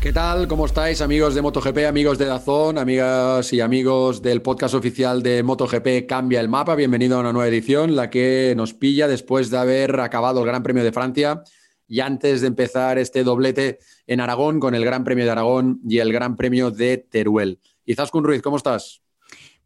[0.00, 0.48] ¿Qué tal?
[0.48, 5.44] ¿Cómo estáis, amigos de MotoGP, amigos de Dazón, amigas y amigos del podcast oficial de
[5.44, 6.74] MotoGP Cambia el Mapa?
[6.74, 10.64] Bienvenido a una nueva edición, la que nos pilla después de haber acabado el Gran
[10.64, 11.44] Premio de Francia
[11.90, 15.98] y antes de empezar este doblete en Aragón con el Gran Premio de Aragón y
[15.98, 17.58] el Gran Premio de Teruel.
[17.84, 19.02] Izaskun Ruiz, ¿cómo estás?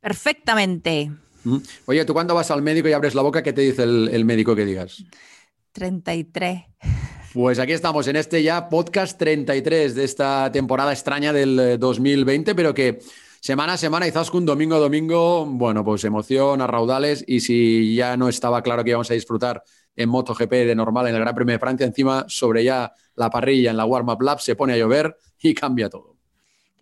[0.00, 1.12] Perfectamente.
[1.84, 4.24] Oye, ¿tú cuando vas al médico y abres la boca, qué te dice el, el
[4.24, 5.04] médico que digas?
[5.72, 6.62] 33.
[7.34, 12.54] Pues aquí estamos en este ya podcast 33 de esta temporada extraña del 2020, eh,
[12.54, 13.00] pero que
[13.40, 18.16] semana a semana, un domingo a domingo, bueno, pues emoción a raudales y si ya
[18.16, 19.62] no estaba claro que íbamos a disfrutar
[19.96, 23.70] en MotoGP de normal en el Gran Premio de Francia, encima sobre ya la parrilla
[23.70, 26.14] en la warm-up lap se pone a llover y cambia todo.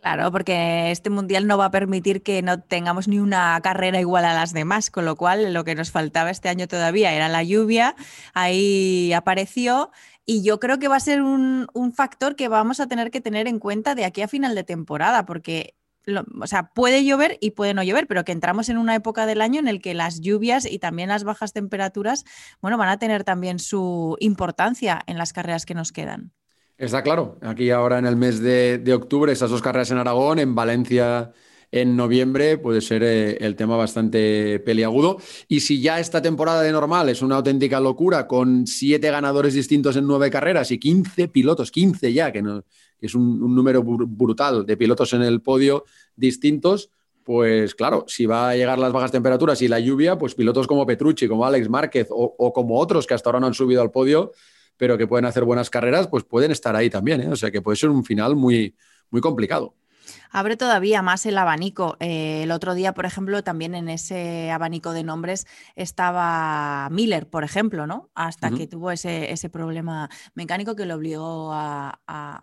[0.03, 4.25] Claro, porque este mundial no va a permitir que no tengamos ni una carrera igual
[4.25, 7.45] a las demás, con lo cual lo que nos faltaba este año todavía era la
[7.45, 7.95] lluvia,
[8.35, 9.93] ahí apareció
[10.27, 13.47] y yo creo que va a ser un, factor que vamos a tener que tener
[13.47, 15.77] en cuenta de aquí a final de temporada, porque
[16.41, 19.41] o sea, puede llover y puede no llover, pero que entramos en una época del
[19.41, 22.25] año en el que las lluvias y también las bajas temperaturas,
[22.61, 26.33] bueno, van a tener también su importancia en las carreras que nos quedan.
[26.79, 27.39] Está claro.
[27.43, 31.33] Aquí ahora en el mes de, octubre, esas dos carreras en Aragón, en Valencia
[31.71, 35.17] en noviembre, puede ser eh, el tema bastante peliagudo.
[35.49, 39.97] Y si ya esta temporada de normal es una auténtica locura, con siete ganadores distintos
[39.97, 42.65] en nueve carreras y 15 pilotos, 15 ya, que, no,
[43.07, 45.85] es un, número brutal de pilotos en el podio
[46.17, 46.91] distintos,
[47.25, 50.87] pues claro, si va a llegar las bajas temperaturas y la lluvia, pues pilotos como
[50.87, 53.91] Petrucci, como Alex Márquez o, o como otros que hasta ahora no han subido al
[53.91, 54.33] podio,
[54.77, 57.21] pero que pueden hacer buenas carreras, pues pueden estar ahí también.
[57.21, 57.29] ¿eh?
[57.29, 58.75] O sea que puede ser un final muy,
[59.11, 59.75] muy complicado.
[60.33, 61.97] Abre todavía más el abanico.
[62.01, 67.45] Eh, el otro día, por ejemplo, también en ese abanico de nombres estaba Miller, por
[67.45, 68.11] ejemplo, ¿no?
[68.15, 72.41] Hasta que tuvo ese, ese, problema mecánico que lo obligó a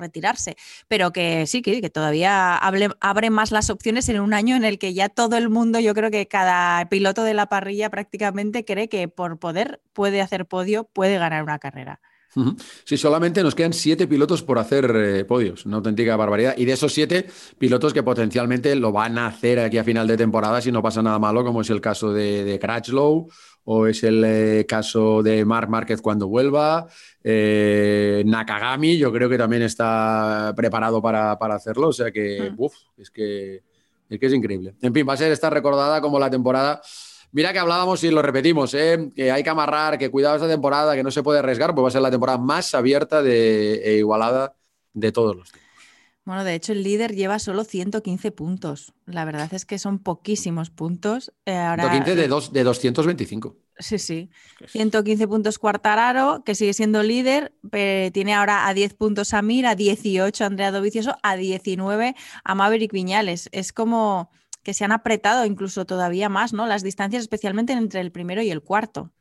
[0.00, 0.56] retirarse,
[0.88, 4.78] pero que sí, que, que todavía abre más las opciones en un año en el
[4.78, 8.88] que ya todo el mundo, yo creo que cada piloto de la parrilla prácticamente cree
[8.88, 12.00] que por poder puede hacer podio, puede ganar una carrera.
[12.84, 16.54] Sí, solamente nos quedan siete pilotos por hacer eh, podios, una auténtica barbaridad.
[16.56, 17.26] Y de esos siete
[17.58, 21.02] pilotos que potencialmente lo van a hacer aquí a final de temporada si no pasa
[21.02, 23.28] nada malo, como es el caso de, de Crutchlow
[23.64, 26.88] o es el eh, caso de Marc Márquez cuando vuelva.
[27.22, 31.88] Eh, Nakagami, yo creo que también está preparado para, hacerlo.
[31.88, 32.64] O sea que, mm.
[33.00, 33.62] es que,
[34.08, 34.74] es que es increíble.
[34.82, 36.80] En fin, va a ser esta recordada como la temporada.
[37.32, 39.10] Mira que hablábamos y lo repetimos, ¿eh?
[39.14, 41.88] que hay que amarrar, que cuidado esta temporada, que no se puede arriesgar, pues va
[41.88, 44.56] a ser la temporada más abierta de, e igualada
[44.92, 45.70] de todos los tiempos.
[46.24, 48.92] Bueno, de hecho el líder lleva solo 115 puntos.
[49.06, 51.32] La verdad es que son poquísimos puntos.
[51.44, 53.56] 115 de, dos, de 225.
[53.78, 54.30] Sí, sí.
[54.68, 57.54] 115 puntos Cuartararo, que sigue siendo líder.
[58.12, 62.14] tiene ahora a 10 puntos a Mir, a 18 Andrea Dovicioso, a 19
[62.44, 63.48] a Maverick Viñales.
[63.52, 64.30] Es como
[64.62, 66.66] que se han apretado incluso todavía más, ¿no?
[66.66, 69.12] Las distancias, especialmente entre el primero y el cuarto.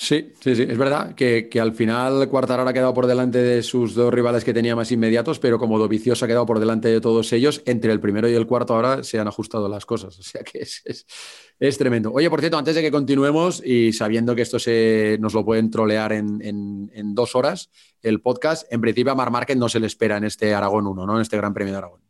[0.00, 3.96] Sí, sí, sí, es verdad que, al final Cuartararo ha quedado por delante de sus
[3.96, 7.32] dos rivales que tenía más inmediatos, pero como Dovicioso ha quedado por delante de todos
[7.32, 10.44] ellos, entre el primero y el cuarto ahora se han ajustado las cosas, o sea
[10.44, 12.12] que es, tremendo.
[12.12, 15.68] Oye, por cierto, antes de que continuemos y sabiendo que esto se, nos lo pueden
[15.68, 17.68] trolear en, dos horas,
[18.00, 21.06] el podcast, en principio a Mar Márquez no se le espera en este Aragón 1,
[21.06, 21.16] ¿no?
[21.16, 22.02] En este Gran Premio de Aragón.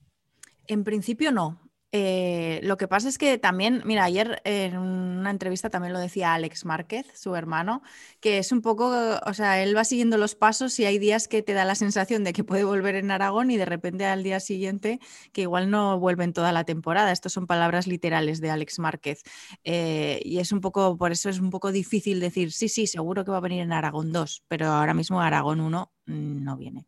[0.67, 1.59] En principio no.
[1.91, 6.35] Eh, lo que pasa es que también, mira, ayer en una entrevista también lo decía
[6.35, 7.83] Alex Márquez, su hermano,
[8.21, 11.43] que es un poco, o sea, él va siguiendo los pasos y hay días que
[11.43, 14.39] te da la sensación de que puede volver en Aragón y de repente al día
[14.39, 15.01] siguiente
[15.33, 17.11] que igual no vuelven toda la temporada.
[17.11, 19.23] Estas son palabras literales de Alex Márquez.
[19.65, 23.25] Eh, y es un poco, por eso es un poco difícil decir, sí, sí, seguro
[23.25, 26.87] que va a venir en Aragón 2, pero ahora mismo Aragón 1 mm, no viene.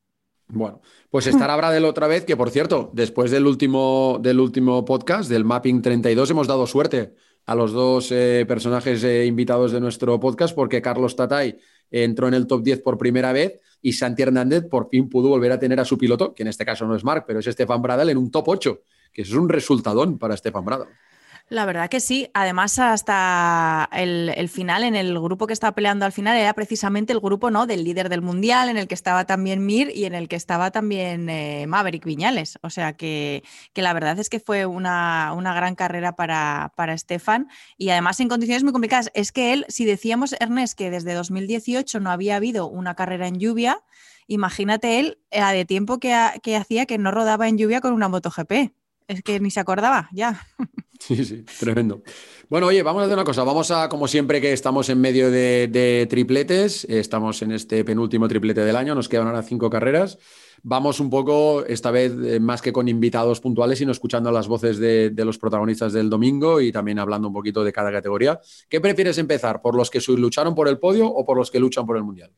[0.53, 0.81] Bueno,
[1.11, 5.45] pues estará Bradel otra vez, que por cierto, después del último, del último podcast, del
[5.45, 7.15] Mapping 32, hemos dado suerte
[7.47, 11.59] a los dos eh, personajes eh, invitados de nuestro podcast, porque Carlos Tatay
[11.91, 15.53] entró en el top 10 por primera vez y Santi Hernández por fin pudo volver
[15.53, 17.83] a tener a su piloto, que en este caso no es Marc, pero es Estefan
[17.83, 18.83] Bradel, en un top 8,
[19.13, 20.89] que es un resultadón para Estefan Bradel.
[21.51, 22.31] La verdad que sí.
[22.33, 27.19] Además, hasta el, final, en el grupo que estaba peleando al final, era precisamente el
[27.19, 27.67] grupo ¿no?
[27.67, 30.71] del líder del mundial, en el que estaba también Mir y en el que estaba
[30.71, 32.61] también eh, Maverick Viñales.
[32.63, 33.43] O sea que,
[33.75, 38.63] la verdad es que fue una, gran carrera para, para Stefan y además en condiciones
[38.63, 39.11] muy complicadas.
[39.15, 43.41] Es que él, si decíamos, Ernest, que desde 2018 no había habido una carrera en
[43.41, 43.83] lluvia,
[44.29, 48.09] imagínate él la de tiempo que, que hacía que no rodaba en lluvia con una
[48.09, 48.73] MotoGP.
[49.09, 50.47] Es que ni se acordaba, ya.
[51.01, 52.03] Sí, sí, tremendo.
[52.51, 53.43] Bueno, oye, vamos a hacer una cosa.
[53.43, 58.61] Vamos a, como siempre, que estamos en medio de, tripletes, estamos en este penúltimo triplete
[58.61, 60.19] del año, nos quedan ahora cinco carreras.
[60.63, 64.79] Vamos un poco, esta vez eh, más que con invitados puntuales, sino escuchando las voces
[64.79, 68.39] de, los protagonistas del domingo y también hablando un poquito de cada categoría.
[68.69, 69.63] ¿Qué prefieres empezar?
[69.63, 72.31] ¿Por los que lucharon por el podio o por los que luchan por el mundial?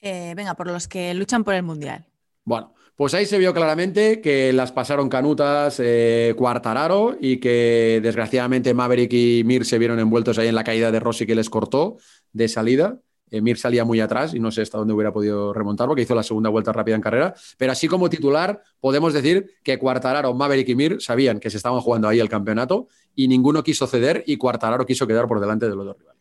[0.00, 2.06] Eh, venga, por los que luchan por el mundial.
[2.44, 8.72] Bueno, pues ahí se vio claramente que las pasaron canutas eh, Cuartararo y que desgraciadamente
[8.72, 11.96] Maverick y Mir se vieron envueltos ahí en la caída de Rossi que les cortó
[12.32, 13.00] de salida.
[13.30, 16.14] Eh, Mir salía muy atrás y no sé hasta dónde hubiera podido remontar porque hizo
[16.14, 17.34] la segunda vuelta rápida en carrera.
[17.58, 21.80] Pero así como titular, podemos decir que Cuartararo, Maverick y Mir sabían que se estaban
[21.80, 22.86] jugando ahí el campeonato
[23.16, 26.13] y ninguno quiso ceder y Cuartararo quiso quedar por delante de los dos rivales.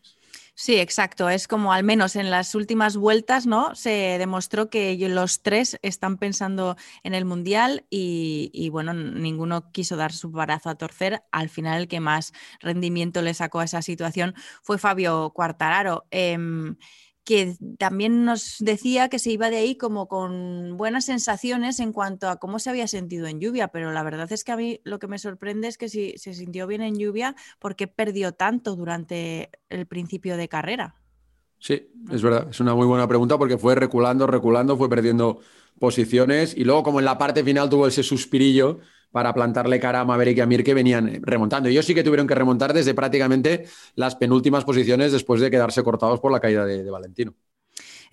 [0.56, 1.30] Sí, exacto.
[1.30, 3.74] Es como al menos en las últimas vueltas, ¿no?
[3.76, 3.90] Se
[4.20, 10.30] demostró que los tres están pensando en el mundial y, bueno, ninguno quiso dar su
[10.30, 11.24] brazo a torcer.
[11.32, 16.06] Al final, el que más rendimiento le sacó a esa situación fue Fabio Cuartararo.
[16.12, 16.76] Em,
[17.24, 22.30] que también nos decía que se iba de ahí como con buenas sensaciones en cuanto
[22.30, 25.00] a cómo se había sentido en lluvia, pero la verdad es que a mí lo
[25.00, 28.76] que me sorprende es que si se sintió bien en lluvia, ¿por qué perdió tanto
[28.76, 30.96] durante el principio de carrera?
[31.60, 35.40] Sí, es verdad, es una muy buena pregunta porque fue reculando, reculando, fue perdiendo
[35.80, 38.80] posiciones y luego como en la parte final tuvo ese suspirillo
[39.14, 41.70] para plantarle cara a Maverick y a Mir que venían remontando.
[41.70, 43.66] Ellos sí que tuvieron que remontar desde prácticamente
[43.96, 47.36] las penúltimas posiciones después de quedarse cortados por la caída de, Valentino.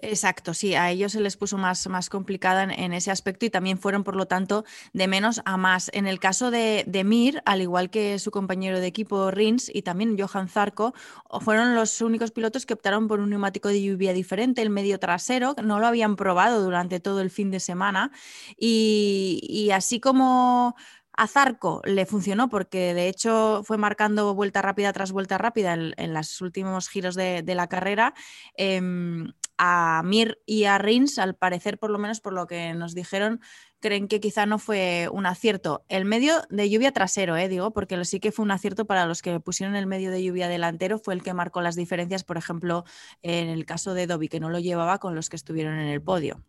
[0.02, 3.78] Exacto, sí, a ellos se les puso más, más complicada en, ese aspecto y también
[3.78, 4.64] fueron, por lo tanto,
[4.94, 5.90] de menos a más.
[5.92, 9.82] En el caso de, de Mir, al igual que su compañero de equipo Rins y
[9.82, 10.94] también Johan Zarco,
[11.42, 15.54] fueron los únicos pilotos que optaron por un neumático de lluvia diferente, el medio trasero,
[15.62, 18.10] no lo habían probado durante todo el fin de semana
[18.56, 20.76] y, así como
[21.12, 26.14] a Zarco le funcionó porque de hecho fue marcando vuelta rápida tras vuelta rápida en,
[26.14, 28.14] los últimos giros de, la carrera.
[28.56, 29.32] Em,
[29.62, 33.40] a Mir y a Rins, al parecer, por lo menos por lo que nos dijeron,
[33.78, 35.84] creen que quizá no fue un acierto.
[35.90, 39.20] El medio de lluvia trasero, eh, digo, porque sí que fue un acierto para los
[39.20, 42.84] que pusieron el medio de lluvia delantero, fue el que marcó las diferencias, por ejemplo,
[43.20, 46.00] en el caso de Dobby, que no lo llevaba con los que estuvieron en el
[46.00, 46.42] podio.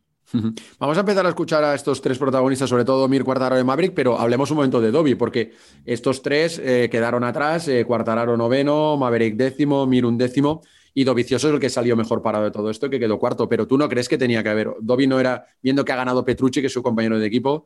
[0.80, 3.94] Vamos a empezar a escuchar a estos tres protagonistas, sobre todo Mir, Cuartararo y Maverick,
[3.94, 5.52] pero hablemos un momento de Dobby, porque
[5.84, 10.62] estos tres eh, quedaron atrás, eh, noveno, Maverick décimo, Mir un décimo,
[10.94, 13.68] y Dovicioso es el que salió mejor parado de todo esto, que quedó cuarto, pero
[13.68, 16.62] tú no crees que tenía que haber, Dobby no era, viendo que ha ganado Petrucci,
[16.62, 17.66] que es su compañero de equipo,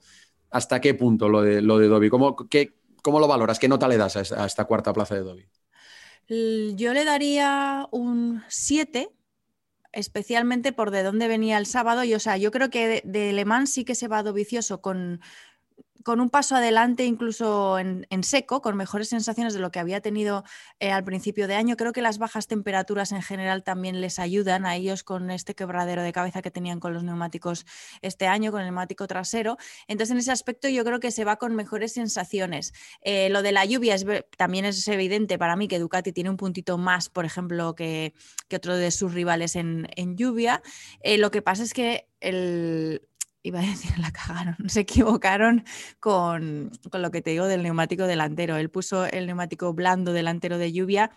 [0.51, 2.09] ¿hasta qué punto lo de, lo de Dobby?
[2.09, 2.35] ¿Cómo,
[3.01, 3.59] ¿Cómo lo valoras?
[3.59, 5.45] ¿Qué nota le das a esta, cuarta plaza de Dobby?
[6.75, 9.09] Yo le daría un 7
[9.91, 12.03] especialmente por de dónde venía el sábado.
[12.03, 14.81] Y o sea, yo creo que de, de Le Mans sí que se va vicioso
[14.81, 15.21] con
[16.05, 20.43] con un paso adelante incluso en, seco, con mejores sensaciones de lo que había tenido
[20.79, 21.77] eh, al principio de año.
[21.77, 26.03] Creo que las bajas temperaturas en general también les ayudan a ellos con este quebradero
[26.03, 27.65] de cabeza que tenían con los neumáticos
[28.03, 29.57] este año, con el neumático trasero.
[29.87, 32.73] Entonces, en ese aspecto yo creo que se va con mejores sensaciones.
[33.01, 33.95] Eh, lo de la lluvia
[34.37, 38.13] también es evidente para mí que Ducati tiene un puntito más, por ejemplo, que,
[38.55, 40.61] otro de sus rivales en, lluvia.
[41.01, 43.01] Eh, lo que pasa es que el,
[43.45, 45.63] iba a decir, la cagaron, se equivocaron
[45.99, 48.57] con, lo que te digo del neumático delantero.
[48.57, 51.11] Él puso el neumático blando delantero de lluvia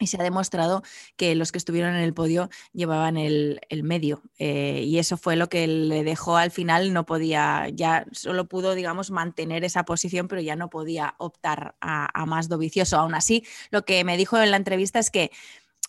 [0.00, 0.82] y se ha demostrado
[1.16, 4.22] que los que estuvieron en el podio llevaban el, medio.
[4.38, 8.74] Eh, y eso fue lo que le dejó al final, no podía, ya solo pudo,
[8.74, 12.96] digamos, mantener esa posición, pero ya no podía optar a, a más dovicioso.
[12.96, 15.30] Aún así, lo que me dijo en la entrevista es que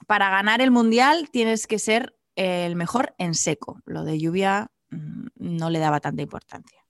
[0.07, 3.81] para ganar el mundial tienes que ser el mejor en seco.
[3.85, 6.81] Lo de lluvia no le daba tanta importancia.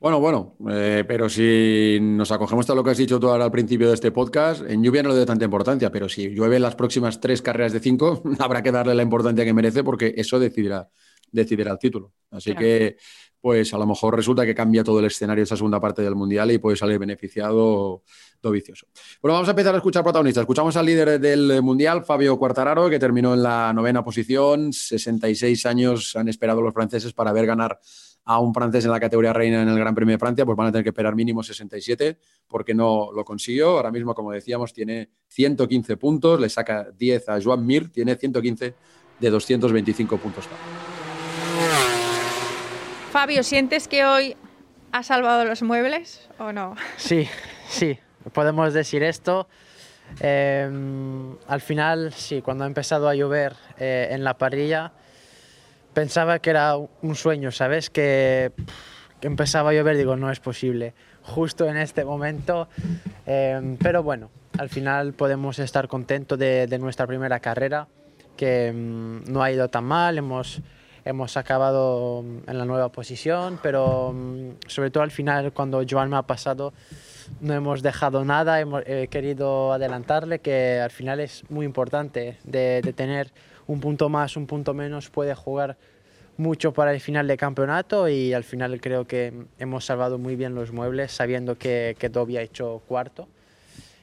[0.00, 3.50] Bueno, bueno, eh, pero si nos acogemos a lo que has dicho tú ahora al
[3.50, 6.76] principio de este podcast, en lluvia no le doy tanta importancia, pero si llueve las
[6.76, 10.88] próximas tres carreras de cinco, habrá que darle la importancia que merece porque eso decidirá,
[11.32, 12.12] decidirá el título.
[12.30, 12.96] Así que,
[13.40, 16.50] pues a lo mejor resulta que cambia todo el escenario esa segunda parte del Mundial
[16.50, 18.02] y puede salir beneficiado
[18.50, 18.86] vicioso.
[19.20, 20.42] Bueno, vamos a empezar a escuchar protagonistas.
[20.42, 24.72] Escuchamos al líder del Mundial, Fabio Quartararo, que terminó en la novena posición.
[24.72, 27.78] 66 años han esperado los franceses para ver ganar
[28.24, 30.66] a un francés en la categoría reina en el Gran Premio de Francia, pues van
[30.66, 33.70] a tener que esperar mínimo 67 porque no lo consiguió.
[33.70, 38.74] Ahora mismo, como decíamos, tiene 115 puntos, le saca 10 a Joan Mir, tiene 115
[39.18, 40.44] de 225 puntos.
[43.10, 44.36] Fabio, ¿sientes que hoy
[44.92, 46.76] ha salvado los muebles o no?
[46.98, 47.26] Sí,
[47.66, 47.98] sí,
[48.34, 49.48] podemos decir esto.
[50.20, 54.92] Em, al final, sí, cuando ha empezado a llover eh, en la parrilla,
[55.94, 57.88] pensaba que era un sueño, ¿sabes?
[57.88, 58.52] Que,
[59.22, 62.68] empezaba a llover, digo, no es posible, justo en este momento.
[63.26, 67.88] Em, pero bueno, al final podemos estar contentos de, nuestra primera carrera,
[68.36, 70.62] que em, no ha ido tan mal, hemos,
[71.08, 76.16] hemos acabado en la nueva posición, pero em, sobre todo al final, cuando Joan me
[76.16, 76.72] ha pasado,
[77.40, 82.92] no hemos dejado nada, hemos querido adelantarle, que al final es muy importante de, de
[82.92, 83.32] tener
[83.66, 85.76] un punto más, un punto menos, puede jugar
[86.38, 90.54] mucho para el final de campeonato y al final creo que hemos salvado muy bien
[90.54, 93.28] los muebles sabiendo que, que Dobby ha hecho cuarto.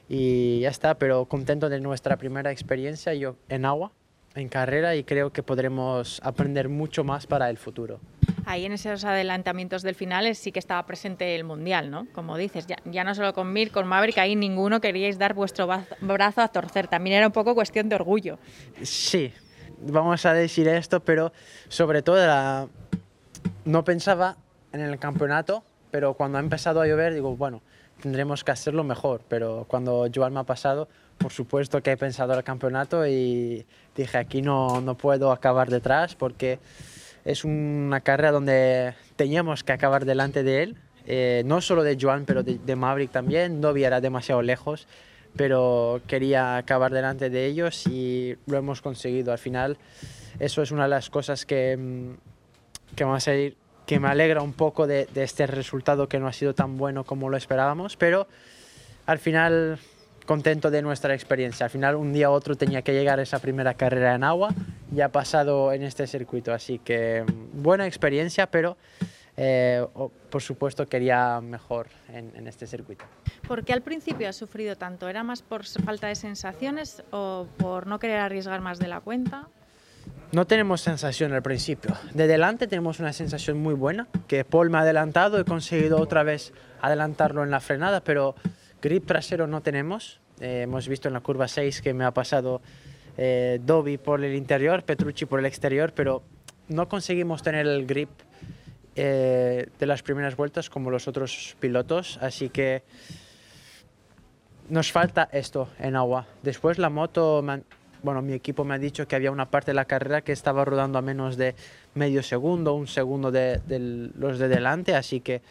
[0.08, 3.90] Y ya está, pero contento de nuestra primera experiencia yo en agua,
[4.36, 8.00] en carrera y creo que podremos aprender mucho más para el futuro.
[8.44, 12.06] Ahí en esos adelantamientos del final sí que estaba presente el Mundial, ¿no?
[12.12, 15.68] Como dices, ya, ya no solo con Mir, con Maverick, ahí ninguno queríais dar vuestro
[16.00, 18.38] brazo a torcer, también era un poco cuestión de orgullo.
[18.82, 19.32] Sí,
[19.80, 21.32] vamos a decir esto, pero
[21.68, 22.68] sobre todo
[23.64, 24.36] no pensaba
[24.72, 27.62] en el campeonato, pero cuando ha empezado a llover digo, bueno,
[28.00, 30.88] tendremos que hacerlo mejor, pero cuando Joan me ha pasado,
[31.18, 33.64] por supuesto que he pensado en el campeonato y
[33.96, 36.58] dije, aquí no, no puedo acabar detrás porque
[37.24, 42.24] es una carrera donde teníamos que acabar delante de él, eh, no solo de Joan,
[42.24, 44.86] pero de, Maverick también, no era demasiado lejos
[45.36, 49.32] pero quería acabar delante de ellos y lo hemos conseguido.
[49.32, 49.76] Al final,
[50.40, 52.14] eso es una de las cosas que, mm,
[53.86, 57.28] que me alegra un poco de, este resultado que no ha sido tan bueno como
[57.28, 58.26] lo esperábamos, pero
[59.04, 59.78] al final
[60.26, 61.64] contento de nuestra experiencia.
[61.64, 64.52] Al final, un día u otro tenía que llegar a esa primera carrera en agua
[64.94, 66.52] y ha pasado en este circuito.
[66.52, 68.76] Así que mm, buena experiencia, pero
[69.36, 69.86] eh,
[70.30, 73.04] por supuesto quería mejor en, este circuito.
[73.46, 75.08] ¿Por qué al principio has sufrido tanto?
[75.08, 79.48] ¿Era más por falta de sensaciones o por no querer arriesgar más de la cuenta?
[80.32, 81.94] No tenemos sensación al principio.
[82.14, 86.22] De delante tenemos una sensación muy buena, que Paul me ha adelantado, he conseguido otra
[86.22, 88.34] vez adelantarlo en la frenada, pero
[88.86, 90.20] grip trasero no tenemos.
[90.40, 92.62] Eh, hemos visto en la curva 6 que me ha pasado
[93.16, 96.22] eh, Dobby por el interior, Petrucci por el exterior, pero
[96.68, 98.10] no conseguimos tener el grip
[98.94, 102.84] eh, de las primeras vueltas como los otros pilotos, así que
[104.68, 106.26] nos falta esto en agua.
[106.44, 107.44] Después la moto,
[108.04, 110.64] bueno, mi equipo me ha dicho que había una parte de la carrera que estaba
[110.64, 111.56] rodando a menos de
[111.94, 113.80] medio segundo, un segundo de, de
[114.14, 115.42] los de delante, así que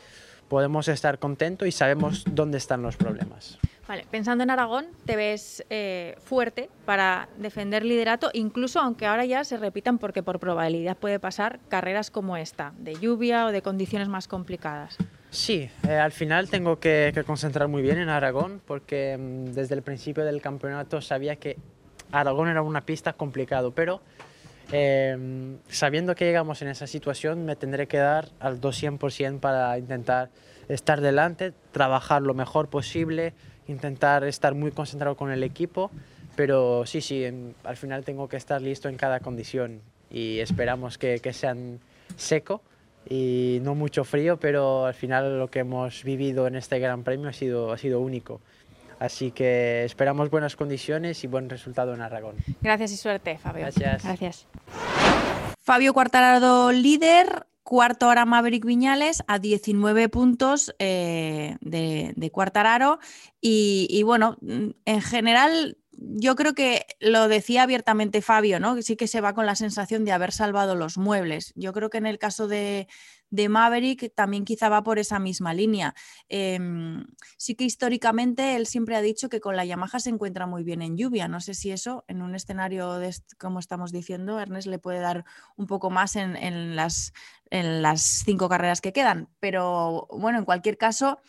[0.48, 3.58] podemos estar contentos y sabemos dónde están los problemas.
[3.88, 9.44] Vale, pensando en Aragón, te ves eh, fuerte para defender liderato, incluso aunque ahora ya
[9.44, 14.08] se repitan porque por probabilidad puede pasar carreras como esta, de lluvia o de condiciones
[14.08, 14.98] más complicadas.
[15.30, 19.84] Sí, eh, al final tengo que, concentrar muy bien en Aragón porque mm, desde el
[19.84, 21.58] principio del campeonato sabía que
[22.12, 24.02] Aragón era una pista complicado, pero
[24.72, 30.30] em, sabiendo que llegamos en esa situación me tendré que dar al 200% para intentar
[30.68, 33.34] estar delante, trabajar lo mejor posible,
[33.68, 35.92] intentar estar muy concentrado con el equipo,
[36.36, 37.26] pero sí, sí,
[37.64, 41.80] al final tengo que estar listo en cada condición y esperamos que, que sean
[42.16, 42.62] seco
[43.10, 47.30] y no mucho frío, pero al final lo que hemos vivido en este Gran Premio
[47.30, 48.42] ha sido, ha sido único.
[49.00, 52.36] Así que esperamos buenas condiciones y buen resultado en Aragón.
[52.62, 53.62] Gracias y suerte, Fabio.
[53.62, 54.04] Gracias.
[54.04, 54.48] Gracias.
[55.62, 63.00] Fabio Cuartararo, líder, Cuarto ahora Maverick Viñales a 19 puntos eh, de, de, Cuartararo.
[63.42, 68.76] Y, bueno, mm, en general, yo creo que lo decía abiertamente Fabio, ¿no?
[68.76, 71.54] Que sí que se va con la sensación de haber salvado los muebles.
[71.56, 72.88] Yo creo que en el caso de,
[73.36, 75.94] de Maverick también quizá va por esa misma línea.
[76.30, 77.06] Em,
[77.38, 80.82] sí que históricamente él siempre ha dicho que con la Yamaha se encuentra muy bien
[80.82, 81.28] en lluvia.
[81.28, 85.26] No sé si eso en un escenario de, como estamos diciendo, Ernest le puede dar
[85.58, 87.14] un poco más en, las,
[87.50, 89.30] en las cinco carreras que quedan.
[89.40, 91.20] Pero bueno, en cualquier caso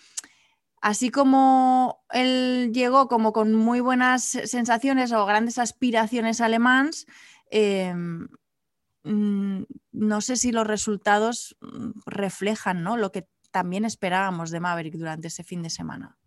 [0.81, 7.07] así como él llegó como con muy buenas sensaciones o grandes aspiraciones alemanas,
[7.51, 8.29] em,
[9.07, 12.97] no sé si los resultados mm, reflejan ¿no?
[12.97, 16.19] lo que también esperábamos de Maverick durante ese fin de semana.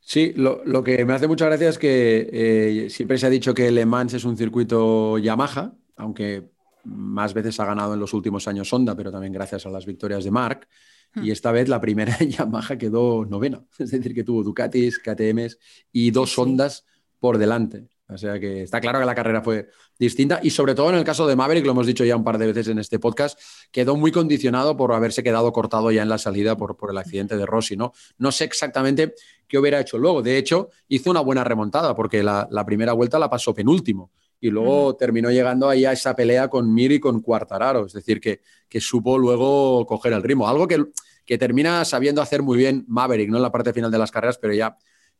[0.00, 3.72] Sí, lo, que me hace mucha gracia es que eh, siempre se ha dicho que
[3.72, 6.48] Le Mans es un circuito Yamaha, aunque
[6.84, 10.22] más veces ha ganado en los últimos años Honda, pero también gracias a las victorias
[10.22, 10.68] de Mark.
[11.12, 11.24] Hmm.
[11.24, 15.58] Y esta vez la primera Yamaha quedó novena, es decir, que tuvo Ducatis, KTMs
[15.90, 16.38] y dos.
[16.38, 16.84] Hondas
[17.18, 17.88] por delante.
[18.08, 21.04] O sea que está claro que la carrera fue distinta y sobre todo en el
[21.04, 23.38] caso de Maverick, lo hemos dicho ya un par de veces en este podcast,
[23.72, 27.36] quedó muy condicionado por haberse quedado cortado ya en la salida por, por el accidente
[27.36, 27.92] de Rossi, ¿no?
[28.18, 29.14] No sé exactamente
[29.48, 30.22] qué hubiera hecho luego.
[30.22, 34.50] De hecho, hizo una buena remontada porque la, la primera vuelta la pasó penúltimo y
[34.50, 38.40] luego terminó llegando ahí a esa pelea con Mir y con Cuartararo, es decir, que,
[38.68, 40.46] que supo luego coger el ritmo.
[40.46, 40.84] Algo que,
[41.24, 43.38] que termina sabiendo hacer muy bien Maverick, ¿no?
[43.38, 44.76] En la parte final de las carreras, pero ya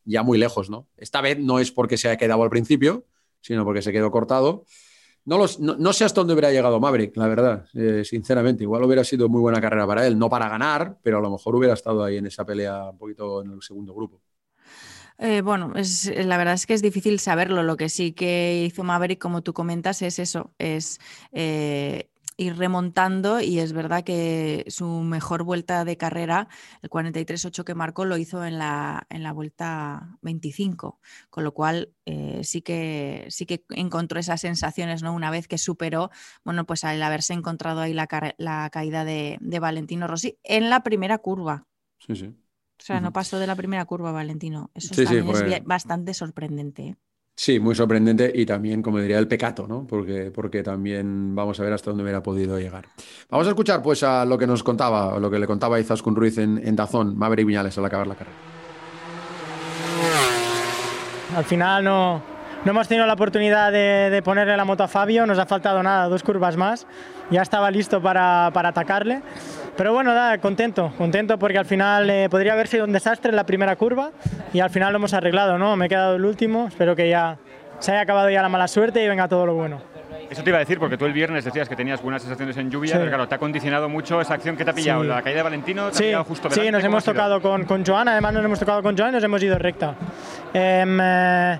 [0.06, 0.88] ya muy lejos, ¿no?
[0.96, 3.04] Esta vez no es porque se haya quedado al principio,
[3.40, 4.64] sino porque se quedó cortado.
[5.26, 8.62] No, los, no, no sé hasta dónde hubiera llegado Maverick, la verdad, eh, sinceramente.
[8.62, 11.56] Igual hubiera sido muy buena carrera para él, no para ganar, pero a lo mejor
[11.56, 14.22] hubiera estado ahí en esa pelea un poquito en el segundo grupo.
[15.18, 17.62] Eh, bueno, la verdad es que es difícil saberlo.
[17.62, 21.00] Lo que sí que hizo Maverick, como tú comentas, es eso, es
[21.32, 26.48] eh, ir remontando y es verdad que su mejor vuelta de carrera,
[26.82, 31.00] el 43.8 que marcó, lo hizo en la, en la vuelta 25,
[31.30, 35.14] con lo cual eh, sí, que, sí que encontró esas sensaciones, ¿no?
[35.14, 36.10] Una vez que superó,
[36.44, 40.82] bueno, pues al haberse encontrado ahí la, la caída de, de, Valentino Rossi en la
[40.82, 41.66] primera curva.
[41.98, 42.26] Sí, sí.
[42.78, 44.70] O sea, no pasó de la primera curva, Valentino.
[44.74, 46.82] Eso sí, también sí, es bastante sorprendente.
[46.88, 46.96] ¿eh?
[47.38, 49.86] Sí, muy sorprendente y también, como diría, el pecato, ¿no?
[49.86, 52.86] Porque, porque también vamos a ver hasta dónde hubiera podido llegar.
[53.28, 56.16] Vamos a escuchar, pues, a lo que nos contaba, o lo que le contaba Izaskun
[56.16, 58.36] Ruiz en, en Dazón, Maverick Viñales, al acabar la carrera.
[61.36, 62.22] Al final no,
[62.64, 65.82] no hemos tenido la oportunidad de, de, ponerle la moto a Fabio, nos ha faltado
[65.82, 66.86] nada, dos curvas más,
[67.30, 69.20] ya estaba listo para, para atacarle.
[69.76, 73.36] Pero bueno, da, contento, contento porque al final eh, podría haber sido un desastre en
[73.36, 74.10] la primera curva
[74.52, 75.76] y al final lo hemos arreglado, ¿no?
[75.76, 77.36] Me he quedado el último, espero que ya
[77.78, 79.82] se haya acabado ya la mala suerte y venga todo lo bueno.
[80.30, 82.70] Eso te iba a decir, porque tú el viernes decías que tenías buenas sensaciones en
[82.70, 82.98] lluvia, sí.
[82.98, 85.02] pero claro, te ha condicionado mucho esa acción que te ha pillado.
[85.02, 85.08] Sí.
[85.08, 86.04] La caída de Valentino te sí.
[86.04, 88.96] ha pillado justo Sí, nos hemos tocado con, con Joan, además nos hemos tocado con
[88.96, 89.94] Joan y nos hemos ido recta.
[90.54, 91.58] Eh,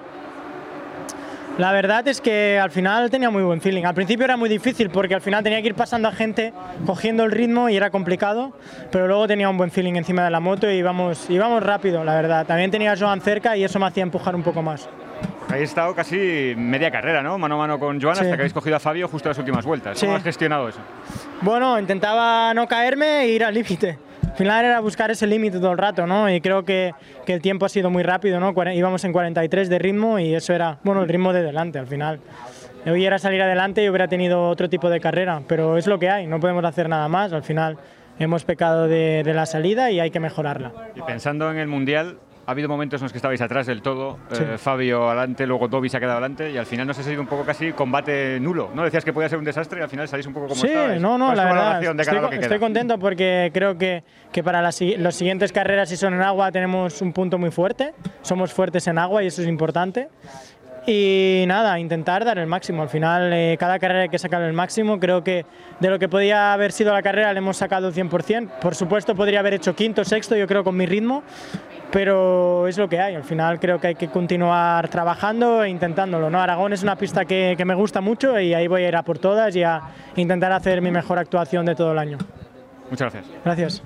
[1.59, 3.85] la verdad es que al final tenía muy buen feeling.
[3.85, 6.53] Al principio era muy difícil porque al final tenía que ir pasando a gente
[6.85, 8.53] cogiendo el ritmo y era complicado,
[8.93, 12.15] pero luego tenía un buen feeling encima de la moto y íbamos, íbamos rápido, la
[12.15, 12.47] verdad.
[12.47, 14.89] También tenía a Joan cerca y eso me hacía empujar un poco más.
[15.49, 17.39] Habéis estado casi media carrera, ¿no?
[17.39, 18.23] Mano a mano con Joan sí.
[18.23, 19.99] hasta que habéis cogido a Fabio justo en las últimas vueltas.
[20.01, 20.81] ¿Cómo has gestionado eso?
[21.41, 23.99] Bueno, intentaba no caerme e ir al límite.
[24.37, 26.31] Al final era buscar ese límite todo el rato, ¿no?
[26.31, 26.93] Y creo que,
[27.27, 28.53] el tiempo ha sido muy rápido, ¿no?
[28.71, 32.21] Íbamos en 43 de ritmo y eso era, bueno, el ritmo de delante al final.
[32.85, 36.11] Hoy era salir adelante y hubiera tenido otro tipo de carrera, pero es lo que
[36.11, 37.33] hay, no podemos hacer nada más.
[37.33, 37.79] Al final
[38.19, 40.71] hemos pecado de la salida y hay que mejorarla.
[40.95, 44.19] Y pensando en el Mundial, ha habido momentos en los que estabais atrás del todo,
[44.31, 44.43] sí.
[44.43, 47.21] eh, Fabio adelante, luego Dobby se ha quedado adelante y al final nos ha salido
[47.21, 48.85] un poco casi combate nulo, ¿no?
[48.85, 51.01] Decías que podía ser un desastre y al final salís un poco como Sí, estabais.
[51.01, 55.53] no, no, la verdad, estoy, estoy contento porque creo que, que para las los siguientes
[55.53, 59.27] carreras, si son en agua, tenemos un punto muy fuerte, somos fuertes en agua y
[59.27, 60.09] eso es importante.
[60.89, 62.81] Y nada, intentar dar el máximo.
[62.81, 65.01] Al final, eh, cada carrera hay que sacar el máximo.
[65.01, 65.45] Creo que
[65.81, 68.61] de lo que podía haber sido la carrera le hemos sacado el 100%.
[68.61, 71.25] Por supuesto, podría haber hecho quinto, sexto, yo creo, con mi ritmo.
[71.91, 73.15] Pero es lo que hay.
[73.15, 76.31] Al final, creo que hay que continuar trabajando e intentándolo.
[76.31, 76.41] ¿no?
[76.41, 79.03] Aragón es una pista que, que me gusta mucho y ahí voy a ir a
[79.03, 79.83] por todas y a
[80.17, 82.19] intentar hacer mi mejor actuación de todo el año.
[82.91, 83.37] Muchas gracias.
[83.45, 83.83] Gracias.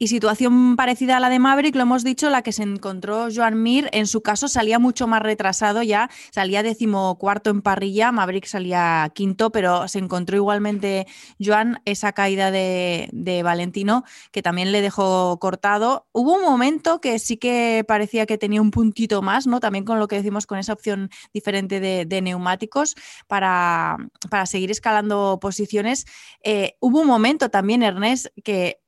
[0.00, 3.60] Y situación parecida a la de Maverick, lo hemos dicho, la que se encontró Joan
[3.60, 9.10] Mir, en su caso salía mucho más retrasado ya, salía decimocuarto en parrilla, Maverick salía
[9.12, 11.08] quinto, pero se encontró igualmente
[11.44, 13.08] Joan esa caída de,
[13.42, 16.06] Valentino que también le dejó cortado.
[16.12, 19.58] Hubo un momento que sí que parecía que tenía un puntito más, ¿no?
[19.58, 22.94] También con lo que decimos con esa opción diferente de, de neumáticos
[23.26, 23.96] para,
[24.30, 26.06] para, seguir escalando posiciones.
[26.44, 28.80] Eh, hubo un momento también, Ernest, que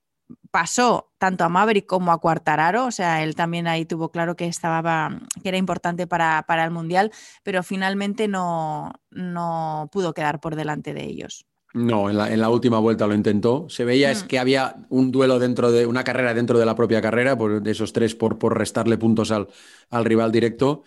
[0.51, 4.47] pasó tanto a Maverick como a Cuartararo, o sea, él también ahí tuvo claro que
[4.47, 10.57] estaba que era importante para, para el Mundial, pero finalmente no, no, pudo quedar por
[10.57, 11.47] delante de ellos.
[11.73, 13.69] No, en la, en la última vuelta lo intentó.
[13.69, 14.13] Se veía mm.
[14.13, 17.63] es que había un duelo dentro de una carrera dentro de la propia carrera, por,
[17.63, 19.47] de esos tres por, por restarle puntos al,
[19.89, 20.83] al rival directo.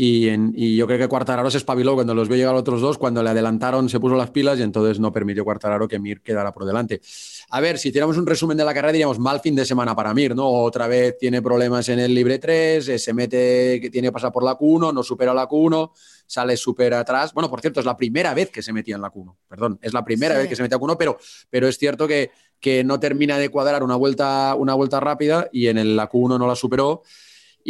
[0.00, 2.98] Y, en, y, yo creo que Cuartararo se espabiló cuando los vio llegar otros dos,
[2.98, 6.52] cuando le adelantaron se puso las pilas y entonces no permitió Cuartararo que Mir quedara
[6.52, 7.00] por delante.
[7.50, 10.14] A ver, si hiciéramos un resumen de la carrera diríamos mal fin de semana para
[10.14, 10.48] Mir, ¿no?
[10.48, 14.30] Otra vez tiene problemas en el libre 3, eh, se mete, que tiene que pasar
[14.30, 15.90] por la Q1, no supera la Q1,
[16.28, 17.34] sale súper atrás.
[17.34, 19.92] Bueno, por cierto, es la primera vez que se metía en la Q1, perdón, es
[19.92, 20.42] la primera sí.
[20.42, 21.18] vez que se metía a Q1, pero,
[21.50, 22.30] pero es cierto que,
[22.60, 26.38] que no termina de cuadrar una vuelta, una vuelta rápida y en el, la Q1
[26.38, 27.02] no la superó.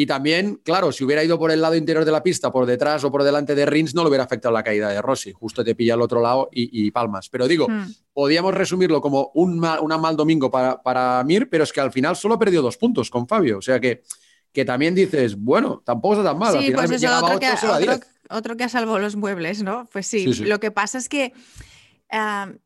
[0.01, 3.03] Y también, claro, si hubiera ido por el lado interior de la pista, por detrás
[3.03, 5.33] o por delante de Rins, no le hubiera afectado la caída de Rossi.
[5.33, 7.29] Justo te pilla al otro lado y, palmas.
[7.29, 7.87] Pero digo, hmm.
[8.13, 11.91] podíamos resumirlo como un mal, una mal domingo para, para Mir, pero es que al
[11.91, 13.59] final solo perdió dos puntos con Fabio.
[13.59, 14.03] O sea que,
[14.53, 16.53] que también dices, bueno, tampoco está tan mal.
[16.63, 17.49] Sí, pues eso, otro, que,
[18.31, 19.89] otro, que, ha salvado los muebles, ¿no?
[19.93, 21.33] Pues sí, lo que pasa es que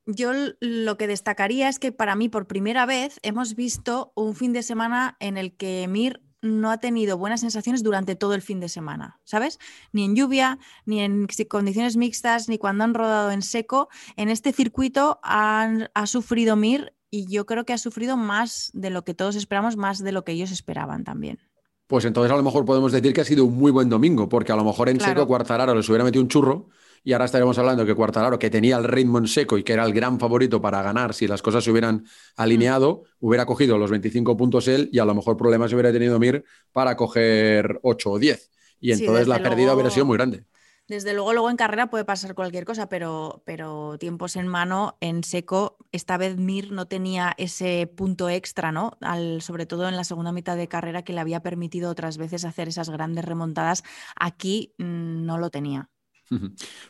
[0.04, 4.52] yo lo que destacaría es que para mí por primera vez hemos visto un fin
[4.52, 8.60] de semana en el que Mir no ha tenido buenas sensaciones durante todo el fin
[8.60, 9.58] de semana, ¿sabes?
[9.92, 13.88] Ni en lluvia, ni en condiciones mixtas, ni cuando han rodado en seco.
[14.16, 19.04] En este circuito ha sufrido Mir y yo creo que ha sufrido más de lo
[19.04, 21.38] que todos esperamos, más de lo que ellos esperaban también.
[21.86, 24.50] Pues entonces a lo mejor podemos decir que ha sido un muy buen domingo, porque
[24.50, 26.70] a lo mejor en seco Cuartararo les hubiera metido un churro
[27.04, 29.84] y ahora estaremos hablando que Cuartararo, que tenía el ritmo en seco y que era
[29.84, 34.36] el gran favorito para ganar si las cosas se hubieran alineado, hubiera cogido los 25
[34.36, 38.50] puntos él y a lo mejor problemas hubiera tenido Mir para coger 8 o 10.
[38.80, 40.44] Y entonces la pérdida hubiera sido muy grande.
[40.88, 45.22] Desde luego, luego en carrera puede pasar cualquier cosa, pero, pero tiempos en mano, en
[45.22, 48.98] seco, esta vez Mir no tenía ese punto extra, ¿no?
[49.00, 52.44] Al, sobre todo en la segunda mitad de carrera que le había permitido otras veces
[52.44, 53.84] hacer esas grandes remontadas.
[54.16, 55.91] Aquí mm, no lo tenía.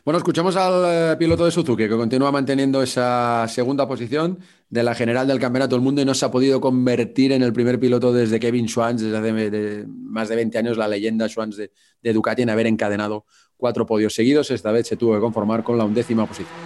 [0.05, 4.95] Bueno, escuchamos al eh, piloto de Suzuki que continúa manteniendo esa segunda posición de la
[4.95, 8.13] general del Campeonato del Mundo y no se ha podido convertir en el primer piloto
[8.13, 12.49] desde Kevin Schwantz, desde hace más de 20 años, la leyenda Schwantz de, Ducati en
[12.49, 13.25] haber encadenado
[13.57, 14.49] cuatro podios seguidos.
[14.51, 16.57] Esta vez se tuvo que conformar con la undécima posición.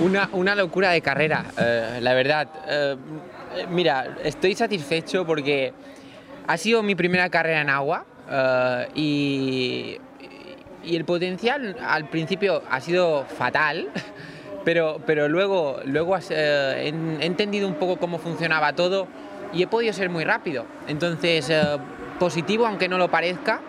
[0.00, 2.48] Una, locura de carrera, eh, la verdad.
[2.68, 2.96] Eh,
[3.70, 5.72] mira, estoy satisfecho porque
[6.46, 8.06] ha sido mi primera carrera en agua
[8.94, 9.98] y
[10.86, 13.88] y el potencial al principio ha sido fatal,
[14.64, 19.08] pero, pero luego, luego eh, he, entendido un poco cómo funcionaba todo
[19.52, 20.64] y he podido ser muy rápido.
[20.86, 21.62] Entonces, eh,
[22.18, 23.60] positivo aunque no lo parezca.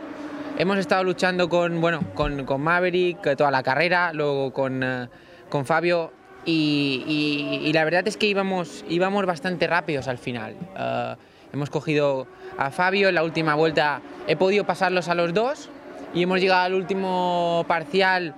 [0.60, 5.08] Hemos estado luchando con, bueno, con, con Maverick toda la carrera, luego con, eh,
[5.50, 6.12] con Fabio
[6.46, 10.56] y, y, la verdad es que íbamos, íbamos bastante rápidos al final.
[11.52, 12.26] hemos cogido
[12.58, 15.70] a Fabio en la última vuelta, he podido pasarlos a los dos
[16.14, 18.34] y hemos llegado al último parcial.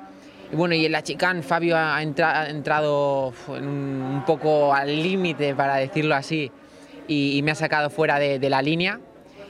[0.51, 6.15] Y bueno, y en la chicane Fabio ha, entrado un, poco al límite, para decirlo
[6.15, 6.51] así,
[7.07, 8.99] y, me ha sacado fuera de, la línea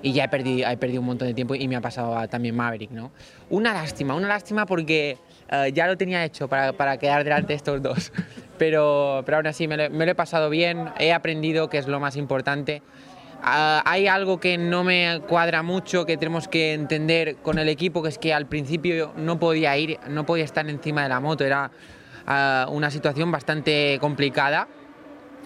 [0.02, 2.56] y ya he perdido, he perdido un montón de tiempo y me ha pasado también
[2.56, 3.12] Maverick, ¿no?
[3.50, 5.18] Una lástima, una lástima porque
[5.50, 8.14] eh, ya lo tenía hecho para, para, quedar delante de estos dos,
[8.58, 11.88] pero, pero aún así me lo, me lo he pasado bien, he aprendido, que es
[11.88, 12.82] lo más importante,
[13.52, 18.04] Ah, hay algo que no me cuadra mucho, que tenemos que entender con el equipo,
[18.04, 21.44] que es que al principio no podía ir, no podía estar encima de la moto,
[21.44, 21.72] era
[22.28, 24.68] ah, una situación bastante complicada.